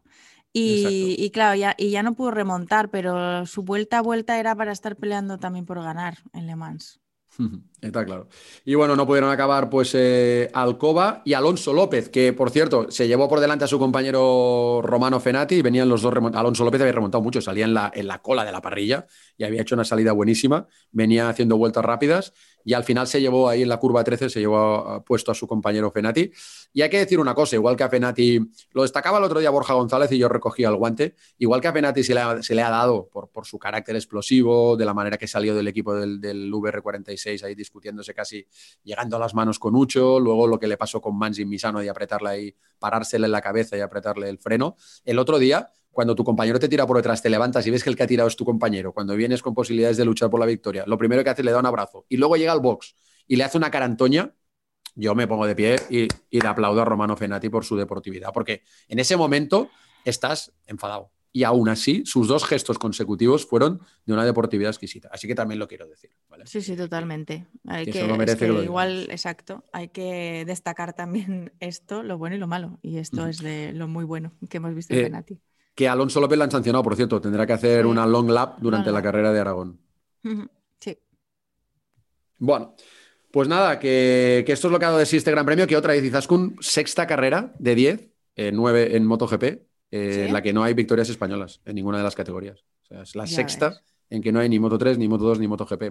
[0.52, 4.72] Y, claro, ya, y ya no pudo remontar, pero su vuelta a vuelta era para
[4.72, 7.00] estar peleando también por ganar en Le Mans.
[7.80, 8.28] Está claro.
[8.64, 13.06] Y bueno, no pudieron acabar pues eh, Alcoba y Alonso López, que por cierto se
[13.06, 15.56] llevó por delante a su compañero Romano Fenati.
[15.56, 18.44] Y venían los dos Alonso López había remontado mucho, salía en la, en la cola
[18.44, 19.06] de la parrilla
[19.36, 22.32] y había hecho una salida buenísima, venía haciendo vueltas rápidas
[22.64, 25.46] y al final se llevó ahí en la curva 13, se llevó puesto a su
[25.46, 26.32] compañero Fenati.
[26.72, 28.40] Y hay que decir una cosa, igual que a Fenati,
[28.72, 31.72] lo destacaba el otro día Borja González y yo recogía el guante, igual que a
[31.72, 34.94] Fenati se le ha, se le ha dado por, por, su carácter explosivo, de la
[34.94, 38.46] manera que salió del equipo del, del, VR46 ahí discutiéndose casi,
[38.82, 41.90] llegando a las manos con Ucho, luego lo que le pasó con Manzi Misano de
[41.90, 44.76] apretarle ahí, parársele en la cabeza y apretarle el freno.
[45.04, 47.88] El otro día cuando tu compañero te tira por detrás, te levantas y ves que
[47.88, 50.46] el que ha tirado es tu compañero, cuando vienes con posibilidades de luchar por la
[50.46, 52.94] victoria, lo primero que hace es le da un abrazo y luego llega al box
[53.26, 54.34] y le hace una carantoña,
[54.96, 58.62] yo me pongo de pie y, le aplaudo a Romano Fenati por su deportividad, porque
[58.88, 59.70] en ese momento
[60.04, 61.10] estás enfadado.
[61.32, 65.08] Y aún así, sus dos gestos consecutivos fueron de una deportividad exquisita.
[65.10, 66.10] Así que también lo quiero decir.
[66.44, 67.48] Sí, sí, totalmente.
[67.66, 68.06] Hay que,
[68.62, 72.78] igual, exacto, hay que destacar también esto, lo bueno y lo malo.
[72.82, 75.40] Y esto es de lo muy bueno que hemos visto en eh, Fenati
[75.74, 77.20] que Alonso López la han sancionado, por cierto.
[77.20, 79.80] Tendrá que hacer una long lap durante la carrera de Aragón.
[80.78, 80.98] Sí.
[82.38, 82.74] Bueno,
[83.30, 85.76] pues nada, que, esto es lo que ha dado de sí este Gran Premio, que
[85.76, 90.52] otra vez Izaskun, sexta carrera de 10, eh, 9 en MotoGP, eh, en la que
[90.52, 92.64] no hay victorias españolas en ninguna de las categorías.
[92.84, 93.80] O sea, es la sexta
[94.10, 95.82] en que no hay ni Moto 3, ni Moto 2, ni MotoGP.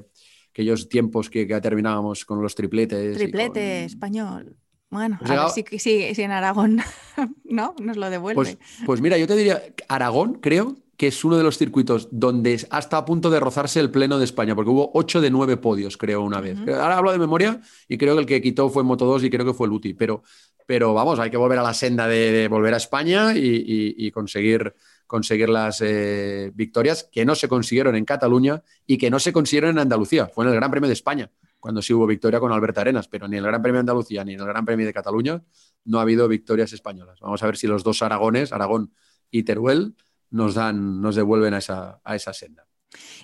[0.51, 3.17] Aquellos tiempos que, que terminábamos con los tripletes.
[3.17, 4.55] Triplete español.
[4.93, 6.79] Bueno, pues a ver si, en Aragón
[7.43, 7.73] ¿no?
[7.81, 8.35] nos lo devuelve.
[8.35, 12.63] Pues, pues, mira, yo te diría, Aragón creo que es uno de los circuitos donde
[12.69, 15.97] hasta a punto de rozarse el pleno de España, porque hubo 8 de 9 podios,
[15.97, 16.59] creo, una vez.
[16.59, 17.59] Ahora hablo de memoria
[17.89, 20.21] y creo que el que quitó fue Moto 2 y creo que fue Luti, pero,
[20.67, 24.75] pero vamos, hay que volver a la senda de, volver a España y, conseguir,
[25.07, 29.71] conseguir las eh, victorias que no se consiguieron en Cataluña y que no se consiguieron
[29.71, 30.27] en Andalucía.
[30.27, 31.31] Fue en el Gran Premio de España
[31.63, 34.33] cuando sí hubo victoria con Alberto Arenas, pero ni el Gran Premio de Andalucía ni
[34.33, 35.41] en el Gran Premio de Cataluña
[35.85, 37.21] no ha habido victorias españolas.
[37.21, 38.93] Vamos a ver si los dos Aragones, Aragón
[39.31, 39.95] y Teruel,
[40.29, 42.67] nos, dan, nos devuelven a esa, a esa senda.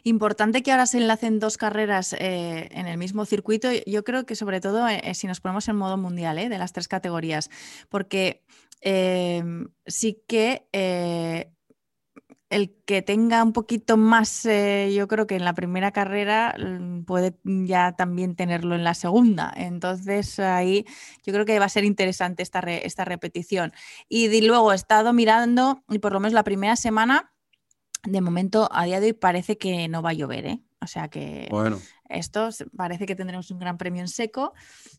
[0.03, 3.67] Importante que ahora se enlacen dos carreras eh, en el mismo circuito.
[3.85, 6.71] Yo creo que sobre todo eh, si nos ponemos en modo mundial eh, de las
[6.71, 7.49] tres categorías,
[7.89, 8.45] porque
[9.85, 10.65] sí que
[12.49, 17.03] el que tenga un poquito más, eh, yo creo que en la primera carrera mm,
[17.03, 19.53] puede ya también tenerlo en la segunda.
[19.55, 20.85] Entonces ahí
[21.23, 23.71] yo creo que va a ser interesante esta, esta repetición.
[24.07, 27.31] Y luego he estado mirando y por lo menos la primera semana,
[28.03, 30.59] de momento a día de hoy parece que no va a llover, ¿eh?
[30.81, 31.77] O sea que bueno.
[32.07, 34.53] esto parece que tendremos un gran premio en seco.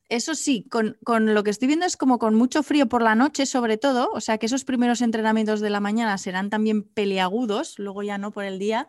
[0.09, 0.97] Eso sí, con,
[1.35, 4.11] lo que estoy viendo es como con mucho frío por la noche, sobre todo.
[4.13, 8.31] O sea que esos primeros entrenamientos de la mañana serán también peliagudos, luego ya no
[8.31, 8.89] por el día.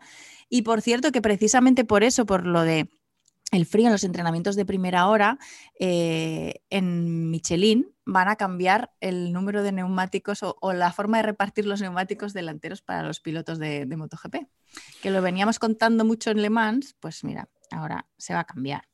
[0.50, 2.90] Y por cierto, que precisamente por eso, por lo de
[3.52, 5.38] el frío en los entrenamientos de primera hora,
[5.78, 11.66] eh, en Michelin van a cambiar el número de neumáticos o, la forma de repartir
[11.66, 14.36] los neumáticos delanteros para los pilotos de, de MotoGP.
[15.02, 18.88] Que lo veníamos contando mucho en Le Mans, pues mira, ahora se va a cambiar.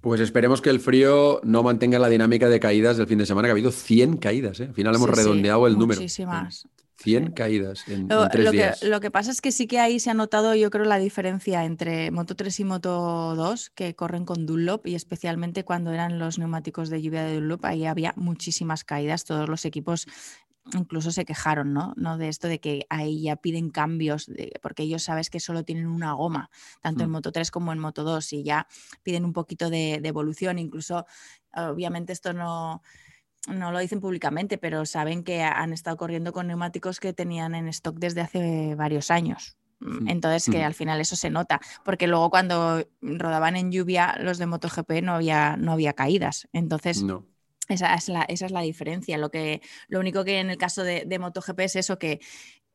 [0.00, 3.46] Pues esperemos que el frío no mantenga la dinámica de caídas del fin de semana,
[3.46, 4.60] que ha habido 100 caídas.
[4.60, 4.64] ¿eh?
[4.64, 6.00] Al final hemos redondeado el número.
[6.00, 6.68] Muchísimas.
[7.04, 8.80] 100 caídas en, lo, tres lo días.
[8.80, 10.98] Que, lo que pasa es que sí que ahí se ha notado, yo creo, la
[10.98, 16.18] diferencia entre Moto 3 y Moto 2, que corren con Dunlop, y especialmente cuando eran
[16.18, 19.24] los neumáticos de lluvia de Dunlop, ahí había muchísimas caídas.
[19.24, 20.06] Todos los equipos
[20.72, 21.92] incluso se quejaron, ¿no?
[21.96, 22.16] ¿no?
[22.16, 24.30] De esto de que ahí ya piden cambios,
[24.62, 26.50] porque ellos sabes que solo tienen una goma,
[26.80, 27.12] tanto en Mm.
[27.12, 28.66] Moto 3 como en Moto 2, y ya
[29.02, 30.58] piden un poquito de, de evolución.
[30.58, 31.06] Incluso,
[31.52, 32.82] obviamente, esto no,
[33.48, 37.68] no lo dicen públicamente, pero saben que han estado corriendo con neumáticos que tenían en
[37.68, 39.56] stock desde hace varios años.
[39.80, 40.08] Mm.
[40.08, 44.46] Entonces, que al final eso se nota, porque luego cuando rodaban en lluvia los de
[44.46, 46.48] MotoGP no había, no había caídas.
[46.52, 47.26] Entonces, No.
[47.68, 49.18] esa es, la, esa es la diferencia.
[49.18, 52.20] Lo, que, lo único que en el caso de, de MotoGP es eso que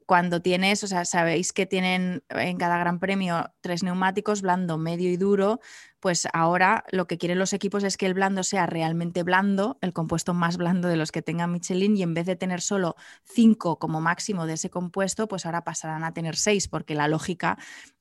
[0.10, 5.11] cuando tienes, o sea, sabéis que tienen en cada gran premio tres neumáticos, blando, medio
[5.11, 5.60] y duro,
[5.99, 9.94] pues ahora lo que quieren los equipos es que el blando sea realmente blando, el
[9.94, 13.77] compuesto más blando de los que tenga Michelin, y en vez de tener solo cinco
[13.77, 17.60] como máximo de ese compuesto, pues ahora pasarán a tener seis, porque la lógica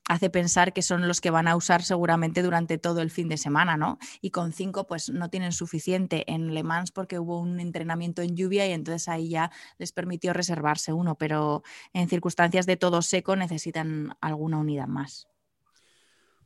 [0.09, 3.37] hace pensar que son los que van a usar seguramente durante todo el fin de
[3.37, 3.99] semana, ¿no?
[4.21, 8.35] Y con cinco, pues no tienen suficiente en Le Mans porque hubo un entrenamiento en
[8.35, 11.63] lluvia y entonces ahí ya les permitió reservarse uno, pero
[11.93, 15.27] en circunstancias de todo seco necesitan alguna unidad más.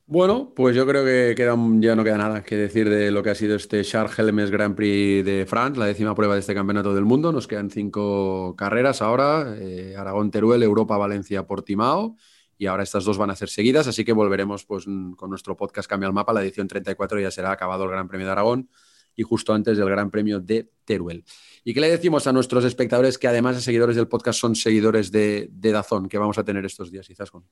[0.06, 3.30] Bueno, pues yo creo que queda, ya no queda nada que decir de lo que
[3.30, 6.94] ha sido este Charles Helmes Grand Prix de France, la décima prueba de este campeonato
[6.94, 7.32] del mundo.
[7.32, 12.18] Nos quedan cinco carreras ahora, eh, Aragón, Teruel, Europa, Valencia, Portimao.
[12.58, 15.90] Y ahora estas dos van a ser seguidas, así que volveremos pues, con nuestro podcast
[15.90, 16.34] Cambia el Mapa.
[16.34, 18.70] La edición 34 ya será acabado el Gran Premio de Aragón
[19.16, 21.24] y justo antes del Gran Premio de Teruel.
[21.64, 25.12] ¿Y qué le decimos a nuestros espectadores que además de seguidores del podcast son seguidores
[25.12, 27.46] de, de Dazón que vamos a tener estos días, Izaskun?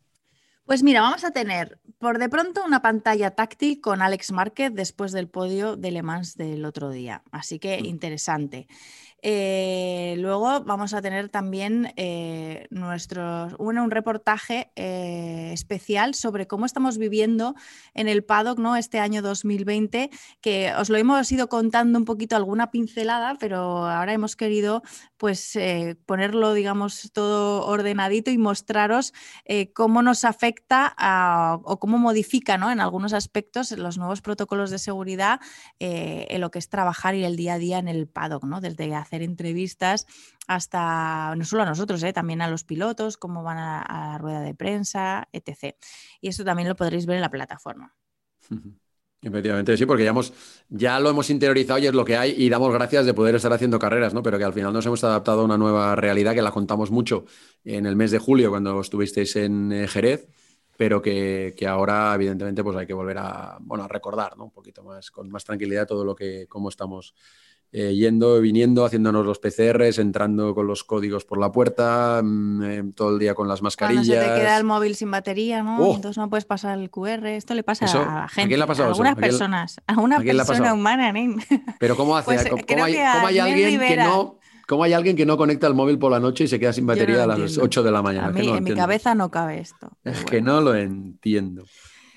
[0.64, 5.11] Pues mira, vamos a tener por de pronto una pantalla táctil con Alex Márquez después
[5.11, 7.23] del podio de Le Mans del otro día.
[7.32, 7.86] Así que Mm.
[7.86, 8.68] interesante.
[9.23, 16.65] Eh, luego vamos a tener también eh, nuestros, bueno, un reportaje eh, especial sobre cómo
[16.65, 17.53] estamos viviendo
[17.93, 18.76] en el paddock ¿no?
[18.76, 20.10] este año 2020,
[20.41, 24.81] que os lo hemos ido contando un poquito alguna pincelada, pero ahora hemos querido
[25.18, 25.57] pues
[26.07, 29.14] ponerlo, digamos, todo ordenadito y mostraros
[29.76, 30.95] cómo nos afecta
[31.64, 32.72] o cómo modifica ¿no?
[32.72, 35.39] en algunos aspectos los nuevos protocolos de seguridad
[35.77, 38.61] en lo que es trabajar y el día a día en el paddock, ¿no?
[38.61, 40.08] desde hacer entrevistas
[40.48, 42.14] hasta, no solo a nosotros, ¿eh?
[42.14, 45.76] también a los pilotos, cómo van a, la rueda de prensa, etc.
[46.22, 47.94] Y esto también lo podréis ver en la plataforma.
[49.22, 50.34] Efectivamente, sí, porque ya, hemos,
[50.70, 53.54] ya lo hemos interiorizado y es lo que hay y damos gracias de poder estar
[53.54, 54.24] haciendo carreras, ¿no?
[54.24, 57.26] Pero que al final nos hemos adaptado a una nueva realidad que la contamos mucho
[57.64, 60.28] en el mes de julio cuando estuvisteis en eh, Jerez,
[60.76, 64.46] pero que, que ahora evidentemente pues hay que volver a, bueno, a recordar, ¿no?
[64.46, 67.14] Un poquito más, con más tranquilidad todo lo que, cómo estamos
[67.73, 72.84] eh, yendo, viniendo, haciéndonos los PCRs, entrando con los códigos por la puerta, mm, eh,
[72.93, 74.06] todo el día con las Cuando mascarillas.
[74.06, 75.77] se te queda el móvil sin batería, ¿no?
[75.80, 75.95] ¡Oh!
[75.95, 77.26] Entonces no puedes pasar el QR.
[77.35, 78.49] Esto le pasa Eso, a la ¿a gente.
[78.49, 78.93] quién le ha pasado eso?
[78.95, 79.81] algunas ¿A quién- personas.
[79.88, 81.38] A una a quién le ha persona humana, nen.
[81.80, 82.26] Pero ¿cómo hace?
[82.26, 85.38] Pues, ¿Cómo, creo cómo hay, a cómo alguien que no, cómo hay alguien que no
[85.38, 87.64] conecta el móvil por la noche y se queda sin no batería a las entiendo.
[87.64, 88.27] 8 de la mañana?
[88.27, 89.98] A mí, no en mi cabeza no cabe esto.
[90.03, 91.64] Es que no lo entiendo.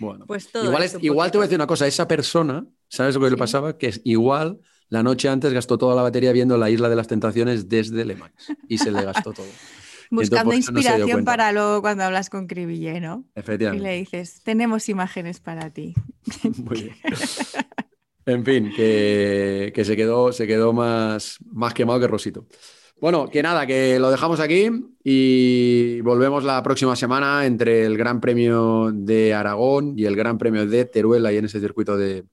[0.00, 3.14] Bueno, Pues todo igual, es, igual te voy a decir una cosa, esa persona, ¿sabes
[3.14, 3.78] lo que le pasaba?
[3.78, 4.58] Que es igual
[4.88, 8.16] la noche antes gastó toda la batería viendo la Isla de las Tentaciones desde Le
[8.16, 9.46] Mans y se le gastó todo.
[10.10, 13.24] Buscando no inspiración para luego cuando hablas con Cribillé, ¿no?
[13.34, 13.82] Y Efectivamente.
[13.82, 15.94] le dices, tenemos imágenes para ti.
[16.58, 16.96] Muy bien.
[18.26, 22.46] En fin, que, que se quedó, se quedó más, más quemado que Rosito.
[23.00, 24.70] Bueno, que nada, que lo dejamos aquí
[25.02, 30.66] y volvemos la próxima semana entre el Gran Premio de Aragón y el Gran Premio
[30.66, 32.24] de Teruel ahí en ese circuito de,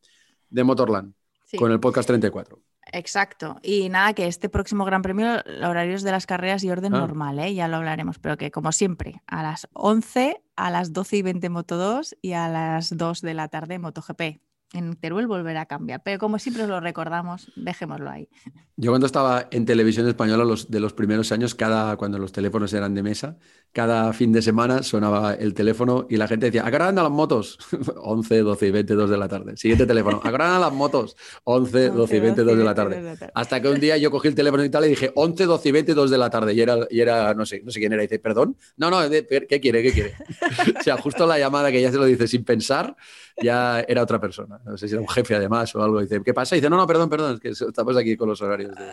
[0.50, 1.14] de Motorland
[1.52, 1.58] Sí.
[1.58, 2.60] con el podcast 34.
[2.94, 3.58] Exacto.
[3.62, 7.00] Y nada, que este próximo Gran Premio, horarios de las carreras y orden Ah.
[7.00, 7.54] normal, ¿eh?
[7.54, 11.50] ya lo hablaremos, pero que como siempre, a las 11, a las 12 y 20
[11.50, 14.42] Moto 2 y a las 2 de la tarde MotoGP.
[14.74, 18.30] En Teruel volverá a cambiar, pero como siempre os lo recordamos, dejémoslo ahí.
[18.78, 22.72] Yo cuando estaba en televisión española los, de los primeros años, cada, cuando los teléfonos
[22.74, 23.38] eran de mesa,
[23.72, 27.06] cada fin de semana sonaba el teléfono y la gente decía, ¿a qué hora andan
[27.06, 27.58] las motos?
[28.02, 29.56] 11, 12 y 20, 2 de la tarde.
[29.58, 31.16] Siguiente teléfono, ¿a qué hora andan las motos?
[31.46, 33.18] 11, 12 y 20, 2 de la tarde.
[33.34, 35.72] Hasta que un día yo cogí el teléfono y tal y dije 11, 12 y
[35.72, 36.54] 20, 2 de la tarde.
[36.54, 38.04] Y era, y era no sé, no sé quién era.
[38.04, 38.58] Y dice, perdón.
[38.78, 39.84] No, no, ¿qué quiere?
[39.84, 40.16] ¿Qué quiere?
[40.80, 42.96] o sea, justo la llamada que ya se lo dice sin pensar,
[43.42, 44.60] ya era otra persona.
[44.66, 46.02] No sé si era un jefe además o algo.
[46.02, 46.56] Dice, ¿qué pasa?
[46.56, 48.86] Y dice, no, no, perdón, perdón, es que estamos aquí con los horarios de,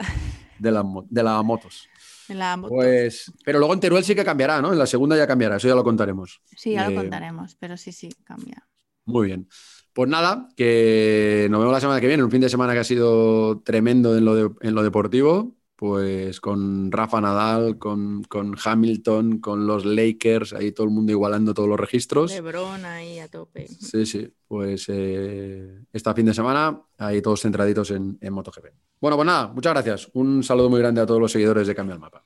[0.58, 1.88] de, la de las motos.
[2.28, 2.74] En la moto.
[2.74, 4.72] Pues, pero luego en Teruel sí que cambiará, ¿no?
[4.72, 6.40] En la segunda ya cambiará, eso ya lo contaremos.
[6.56, 8.66] sí, ya lo eh, contaremos, pero sí, sí, cambia.
[9.04, 9.48] Muy bien.
[9.92, 12.84] Pues nada, que nos vemos la semana que viene, un fin de semana que ha
[12.84, 19.64] sido tremendo en lo, en lo deportivo, pues con Rafa Nadal, con, con, Hamilton, con
[19.64, 22.32] los Lakers, ahí todo el mundo igualando todos los registros.
[22.32, 23.68] Lebron ahí a tope.
[23.68, 28.66] Sí, sí, pues eh, este fin de semana ahí todos centraditos en, en MotoGP.
[29.00, 30.10] Bueno, pues nada, muchas gracias.
[30.14, 32.24] Un saludo muy grande a todos los seguidores de Cambio al Mapa.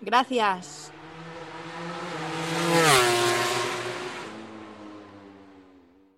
[0.00, 0.90] Gracias.